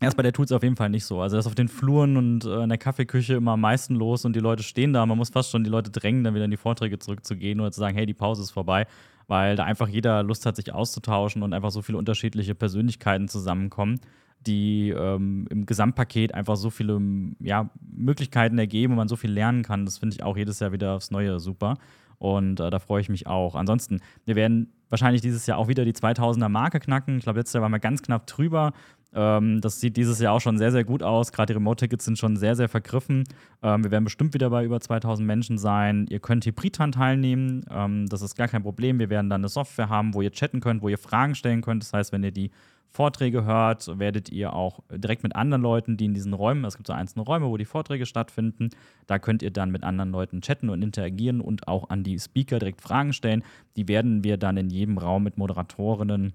Erst 0.00 0.16
bei 0.16 0.22
der 0.22 0.32
tut 0.32 0.46
es 0.46 0.52
auf 0.52 0.62
jeden 0.62 0.76
Fall 0.76 0.90
nicht 0.90 1.04
so. 1.04 1.20
Also, 1.20 1.36
das 1.36 1.44
ist 1.44 1.48
auf 1.48 1.54
den 1.54 1.68
Fluren 1.68 2.16
und 2.16 2.44
äh, 2.44 2.62
in 2.62 2.68
der 2.68 2.78
Kaffeeküche 2.78 3.34
immer 3.34 3.52
am 3.52 3.60
meisten 3.60 3.94
los 3.94 4.24
und 4.24 4.34
die 4.34 4.40
Leute 4.40 4.62
stehen 4.62 4.92
da. 4.92 5.06
Man 5.06 5.16
muss 5.16 5.30
fast 5.30 5.50
schon 5.50 5.64
die 5.64 5.70
Leute 5.70 5.90
drängen, 5.90 6.24
dann 6.24 6.34
wieder 6.34 6.44
in 6.44 6.50
die 6.50 6.56
Vorträge 6.56 6.98
zurückzugehen 6.98 7.60
oder 7.60 7.70
zu 7.70 7.80
sagen, 7.80 7.96
hey, 7.96 8.04
die 8.04 8.14
Pause 8.14 8.42
ist 8.42 8.50
vorbei, 8.50 8.86
weil 9.28 9.56
da 9.56 9.64
einfach 9.64 9.88
jeder 9.88 10.22
Lust 10.22 10.46
hat, 10.46 10.56
sich 10.56 10.72
auszutauschen 10.72 11.42
und 11.42 11.52
einfach 11.52 11.70
so 11.70 11.80
viele 11.80 11.96
unterschiedliche 11.98 12.54
Persönlichkeiten 12.54 13.28
zusammenkommen 13.28 14.00
die 14.46 14.90
ähm, 14.90 15.46
im 15.50 15.66
Gesamtpaket 15.66 16.34
einfach 16.34 16.56
so 16.56 16.70
viele 16.70 17.00
ja, 17.40 17.70
Möglichkeiten 17.80 18.58
ergeben 18.58 18.92
und 18.92 18.98
man 18.98 19.08
so 19.08 19.16
viel 19.16 19.30
lernen 19.30 19.62
kann. 19.62 19.84
Das 19.84 19.98
finde 19.98 20.14
ich 20.14 20.22
auch 20.22 20.36
jedes 20.36 20.60
Jahr 20.60 20.72
wieder 20.72 20.94
aufs 20.94 21.10
Neue 21.10 21.40
super. 21.40 21.78
Und 22.18 22.60
äh, 22.60 22.70
da 22.70 22.78
freue 22.78 23.00
ich 23.00 23.08
mich 23.08 23.26
auch. 23.26 23.54
Ansonsten, 23.54 24.00
wir 24.24 24.36
werden 24.36 24.72
wahrscheinlich 24.88 25.22
dieses 25.22 25.46
Jahr 25.46 25.58
auch 25.58 25.68
wieder 25.68 25.84
die 25.84 25.92
2000er 25.92 26.48
Marke 26.48 26.80
knacken. 26.80 27.18
Ich 27.18 27.24
glaube, 27.24 27.38
letztes 27.40 27.54
Jahr 27.54 27.62
waren 27.62 27.72
wir 27.72 27.80
ganz 27.80 28.02
knapp 28.02 28.26
drüber. 28.26 28.72
Ähm, 29.14 29.60
das 29.60 29.80
sieht 29.80 29.96
dieses 29.96 30.18
Jahr 30.18 30.32
auch 30.32 30.40
schon 30.40 30.58
sehr, 30.58 30.72
sehr 30.72 30.84
gut 30.84 31.02
aus. 31.02 31.32
Gerade 31.32 31.52
die 31.52 31.56
Remote-Tickets 31.56 32.04
sind 32.04 32.18
schon 32.18 32.36
sehr, 32.36 32.56
sehr 32.56 32.68
vergriffen. 32.68 33.24
Ähm, 33.62 33.84
wir 33.84 33.90
werden 33.90 34.04
bestimmt 34.04 34.34
wieder 34.34 34.50
bei 34.50 34.64
über 34.64 34.80
2000 34.80 35.26
Menschen 35.26 35.58
sein. 35.58 36.06
Ihr 36.10 36.20
könnt 36.20 36.44
hybrid 36.44 36.74
teilnehmen. 36.74 37.64
Ähm, 37.70 38.06
das 38.08 38.22
ist 38.22 38.34
gar 38.34 38.48
kein 38.48 38.62
Problem. 38.62 38.98
Wir 38.98 39.10
werden 39.10 39.30
dann 39.30 39.40
eine 39.40 39.48
Software 39.48 39.88
haben, 39.88 40.14
wo 40.14 40.22
ihr 40.22 40.32
chatten 40.32 40.60
könnt, 40.60 40.82
wo 40.82 40.88
ihr 40.88 40.98
Fragen 40.98 41.34
stellen 41.34 41.62
könnt. 41.62 41.82
Das 41.82 41.92
heißt, 41.92 42.12
wenn 42.12 42.24
ihr 42.24 42.32
die 42.32 42.50
Vorträge 42.94 43.44
hört, 43.44 43.98
werdet 43.98 44.28
ihr 44.28 44.52
auch 44.52 44.78
direkt 44.88 45.24
mit 45.24 45.34
anderen 45.34 45.62
Leuten, 45.62 45.96
die 45.96 46.04
in 46.04 46.14
diesen 46.14 46.32
Räumen, 46.32 46.64
es 46.64 46.76
gibt 46.76 46.86
so 46.86 46.92
einzelne 46.92 47.24
Räume, 47.24 47.46
wo 47.46 47.56
die 47.56 47.64
Vorträge 47.64 48.06
stattfinden, 48.06 48.68
da 49.08 49.18
könnt 49.18 49.42
ihr 49.42 49.50
dann 49.50 49.72
mit 49.72 49.82
anderen 49.82 50.12
Leuten 50.12 50.42
chatten 50.42 50.70
und 50.70 50.80
interagieren 50.80 51.40
und 51.40 51.66
auch 51.66 51.90
an 51.90 52.04
die 52.04 52.20
Speaker 52.20 52.60
direkt 52.60 52.80
Fragen 52.80 53.12
stellen. 53.12 53.42
Die 53.76 53.88
werden 53.88 54.22
wir 54.22 54.36
dann 54.36 54.56
in 54.56 54.70
jedem 54.70 54.96
Raum 54.96 55.24
mit 55.24 55.38
Moderatorinnen 55.38 56.34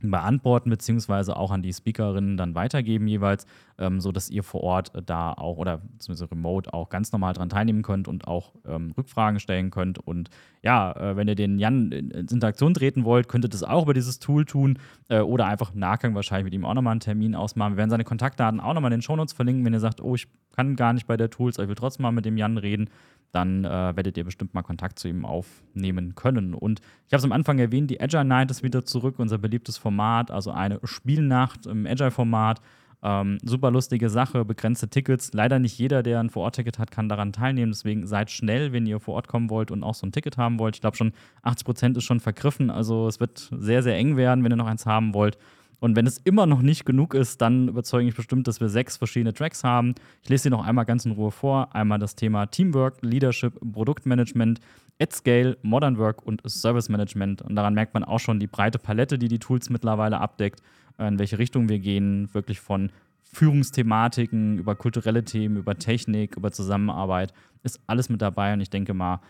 beantworten, 0.00 0.70
beziehungsweise 0.70 1.36
auch 1.36 1.50
an 1.50 1.62
die 1.62 1.72
Speakerinnen 1.72 2.36
dann 2.36 2.54
weitergeben 2.54 3.06
jeweils, 3.06 3.46
ähm, 3.78 4.00
sodass 4.00 4.30
ihr 4.30 4.42
vor 4.42 4.62
Ort 4.62 4.92
da 5.06 5.32
auch 5.32 5.56
oder 5.58 5.80
zumindest 5.98 6.30
remote 6.30 6.72
auch 6.72 6.88
ganz 6.88 7.12
normal 7.12 7.32
dran 7.34 7.48
teilnehmen 7.48 7.82
könnt 7.82 8.08
und 8.08 8.26
auch 8.26 8.54
ähm, 8.66 8.92
Rückfragen 8.96 9.40
stellen 9.40 9.70
könnt. 9.70 9.98
Und 9.98 10.30
ja, 10.62 10.92
äh, 10.92 11.16
wenn 11.16 11.28
ihr 11.28 11.34
den 11.34 11.58
Jan 11.58 11.92
in 11.92 12.10
Interaktion 12.10 12.74
treten 12.74 13.04
wollt, 13.04 13.28
könnt 13.28 13.44
ihr 13.44 13.48
das 13.48 13.62
auch 13.62 13.84
über 13.84 13.94
dieses 13.94 14.18
Tool 14.18 14.44
tun 14.44 14.78
äh, 15.08 15.20
oder 15.20 15.46
einfach 15.46 15.72
im 15.74 15.80
Nachgang 15.80 16.14
wahrscheinlich 16.14 16.44
mit 16.44 16.54
ihm 16.54 16.64
auch 16.64 16.74
nochmal 16.74 16.92
einen 16.92 17.00
Termin 17.00 17.34
ausmachen. 17.34 17.74
Wir 17.74 17.78
werden 17.78 17.90
seine 17.90 18.04
Kontaktdaten 18.04 18.60
auch 18.60 18.74
nochmal 18.74 18.92
in 18.92 18.98
den 18.98 19.02
Shownotes 19.02 19.34
verlinken, 19.34 19.64
wenn 19.64 19.72
ihr 19.72 19.80
sagt, 19.80 20.00
oh, 20.00 20.14
ich 20.14 20.28
kann 20.54 20.76
gar 20.76 20.92
nicht 20.92 21.06
bei 21.06 21.16
der 21.16 21.30
Tools, 21.30 21.58
aber 21.58 21.64
ich 21.64 21.68
will 21.68 21.76
trotzdem 21.76 22.04
mal 22.04 22.12
mit 22.12 22.24
dem 22.24 22.36
Jan 22.36 22.56
reden 22.56 22.88
dann 23.36 23.64
äh, 23.64 23.96
werdet 23.96 24.16
ihr 24.16 24.24
bestimmt 24.24 24.54
mal 24.54 24.62
Kontakt 24.62 24.98
zu 24.98 25.08
ihm 25.08 25.24
aufnehmen 25.24 26.14
können. 26.14 26.54
Und 26.54 26.80
ich 27.06 27.12
habe 27.12 27.18
es 27.18 27.24
am 27.24 27.32
Anfang 27.32 27.58
erwähnt, 27.58 27.90
die 27.90 28.00
Agile 28.00 28.24
Night 28.24 28.50
ist 28.50 28.62
wieder 28.62 28.84
zurück, 28.84 29.16
unser 29.18 29.38
beliebtes 29.38 29.76
Format, 29.76 30.30
also 30.30 30.50
eine 30.50 30.80
Spielnacht 30.84 31.66
im 31.66 31.86
Agile-Format. 31.86 32.60
Ähm, 33.06 33.38
super 33.44 33.70
lustige 33.70 34.10
Sache, 34.10 34.44
begrenzte 34.44 34.88
Tickets. 34.88 35.32
Leider 35.32 35.60
nicht 35.60 35.78
jeder, 35.78 36.02
der 36.02 36.18
ein 36.18 36.28
Vor-Ort-Ticket 36.28 36.80
hat, 36.80 36.90
kann 36.90 37.08
daran 37.08 37.32
teilnehmen. 37.32 37.70
Deswegen 37.70 38.04
seid 38.04 38.32
schnell, 38.32 38.72
wenn 38.72 38.84
ihr 38.84 38.98
vor 38.98 39.14
Ort 39.14 39.28
kommen 39.28 39.48
wollt 39.48 39.70
und 39.70 39.84
auch 39.84 39.94
so 39.94 40.04
ein 40.04 40.10
Ticket 40.10 40.36
haben 40.38 40.58
wollt. 40.58 40.74
Ich 40.74 40.80
glaube 40.80 40.96
schon 40.96 41.12
80 41.42 41.64
Prozent 41.64 41.96
ist 41.96 42.02
schon 42.02 42.18
vergriffen. 42.18 42.68
Also 42.68 43.06
es 43.06 43.20
wird 43.20 43.48
sehr, 43.56 43.84
sehr 43.84 43.94
eng 43.96 44.16
werden, 44.16 44.42
wenn 44.42 44.52
ihr 44.52 44.56
noch 44.56 44.66
eins 44.66 44.86
haben 44.86 45.14
wollt. 45.14 45.38
Und 45.78 45.94
wenn 45.94 46.06
es 46.06 46.18
immer 46.18 46.46
noch 46.46 46.62
nicht 46.62 46.84
genug 46.84 47.14
ist, 47.14 47.40
dann 47.40 47.68
überzeuge 47.68 48.08
ich 48.08 48.16
bestimmt, 48.16 48.48
dass 48.48 48.60
wir 48.60 48.68
sechs 48.68 48.96
verschiedene 48.96 49.34
Tracks 49.34 49.62
haben. 49.62 49.94
Ich 50.24 50.28
lese 50.28 50.44
sie 50.44 50.50
noch 50.50 50.66
einmal 50.66 50.84
ganz 50.84 51.04
in 51.04 51.12
Ruhe 51.12 51.30
vor. 51.30 51.76
Einmal 51.76 52.00
das 52.00 52.16
Thema 52.16 52.46
Teamwork, 52.46 52.96
Leadership, 53.02 53.60
Produktmanagement, 53.72 54.58
at 55.00 55.12
Scale, 55.12 55.58
Modern 55.62 55.96
Work 55.98 56.26
und 56.26 56.42
Service 56.48 56.88
Management. 56.88 57.42
Und 57.42 57.54
daran 57.54 57.74
merkt 57.74 57.94
man 57.94 58.02
auch 58.02 58.18
schon 58.18 58.40
die 58.40 58.48
breite 58.48 58.80
Palette, 58.80 59.16
die 59.16 59.28
die 59.28 59.38
Tools 59.38 59.70
mittlerweile 59.70 60.18
abdeckt, 60.18 60.60
in 60.98 61.18
welche 61.18 61.38
Richtung 61.38 61.68
wir 61.68 61.78
gehen, 61.78 62.32
wirklich 62.34 62.60
von 62.60 62.90
Führungsthematiken 63.22 64.58
über 64.58 64.76
kulturelle 64.76 65.24
Themen, 65.24 65.56
über 65.56 65.76
Technik, 65.76 66.36
über 66.36 66.52
Zusammenarbeit, 66.52 67.32
ist 67.62 67.80
alles 67.86 68.08
mit 68.08 68.22
dabei 68.22 68.52
und 68.52 68.60
ich 68.60 68.70
denke 68.70 68.94
mal, 68.94 69.20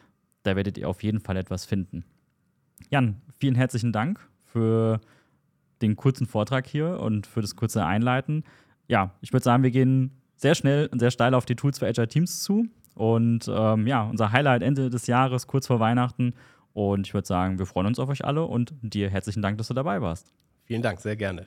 da 0.42 0.54
werdet 0.54 0.78
ihr 0.78 0.88
auf 0.88 1.02
jeden 1.02 1.20
Fall 1.20 1.36
etwas 1.36 1.64
finden. 1.64 2.04
Jan, 2.90 3.20
vielen 3.38 3.54
herzlichen 3.54 3.92
Dank 3.92 4.20
für 4.44 5.00
den 5.82 5.96
kurzen 5.96 6.26
Vortrag 6.26 6.66
hier 6.66 7.00
und 7.00 7.26
für 7.26 7.40
das 7.40 7.56
kurze 7.56 7.84
Einleiten. 7.84 8.44
Ja, 8.88 9.12
ich 9.20 9.32
würde 9.32 9.44
sagen, 9.44 9.62
wir 9.62 9.70
gehen 9.70 10.12
sehr 10.36 10.54
schnell 10.54 10.86
und 10.86 10.98
sehr 10.98 11.10
steil 11.10 11.34
auf 11.34 11.46
die 11.46 11.56
Tools 11.56 11.78
für 11.78 11.86
Agile 11.86 12.08
Teams 12.08 12.42
zu. 12.42 12.68
Und 12.94 13.50
ähm, 13.52 13.86
ja, 13.86 14.04
unser 14.04 14.32
Highlight 14.32 14.62
Ende 14.62 14.88
des 14.88 15.06
Jahres, 15.06 15.46
kurz 15.46 15.66
vor 15.66 15.80
Weihnachten. 15.80 16.34
Und 16.72 17.06
ich 17.06 17.14
würde 17.14 17.26
sagen, 17.26 17.58
wir 17.58 17.66
freuen 17.66 17.86
uns 17.86 17.98
auf 17.98 18.08
euch 18.08 18.24
alle 18.24 18.44
und 18.44 18.74
dir 18.82 19.10
herzlichen 19.10 19.42
Dank, 19.42 19.58
dass 19.58 19.68
du 19.68 19.74
dabei 19.74 20.00
warst. 20.00 20.32
Vielen 20.64 20.82
Dank, 20.82 21.00
sehr 21.00 21.16
gerne. 21.16 21.46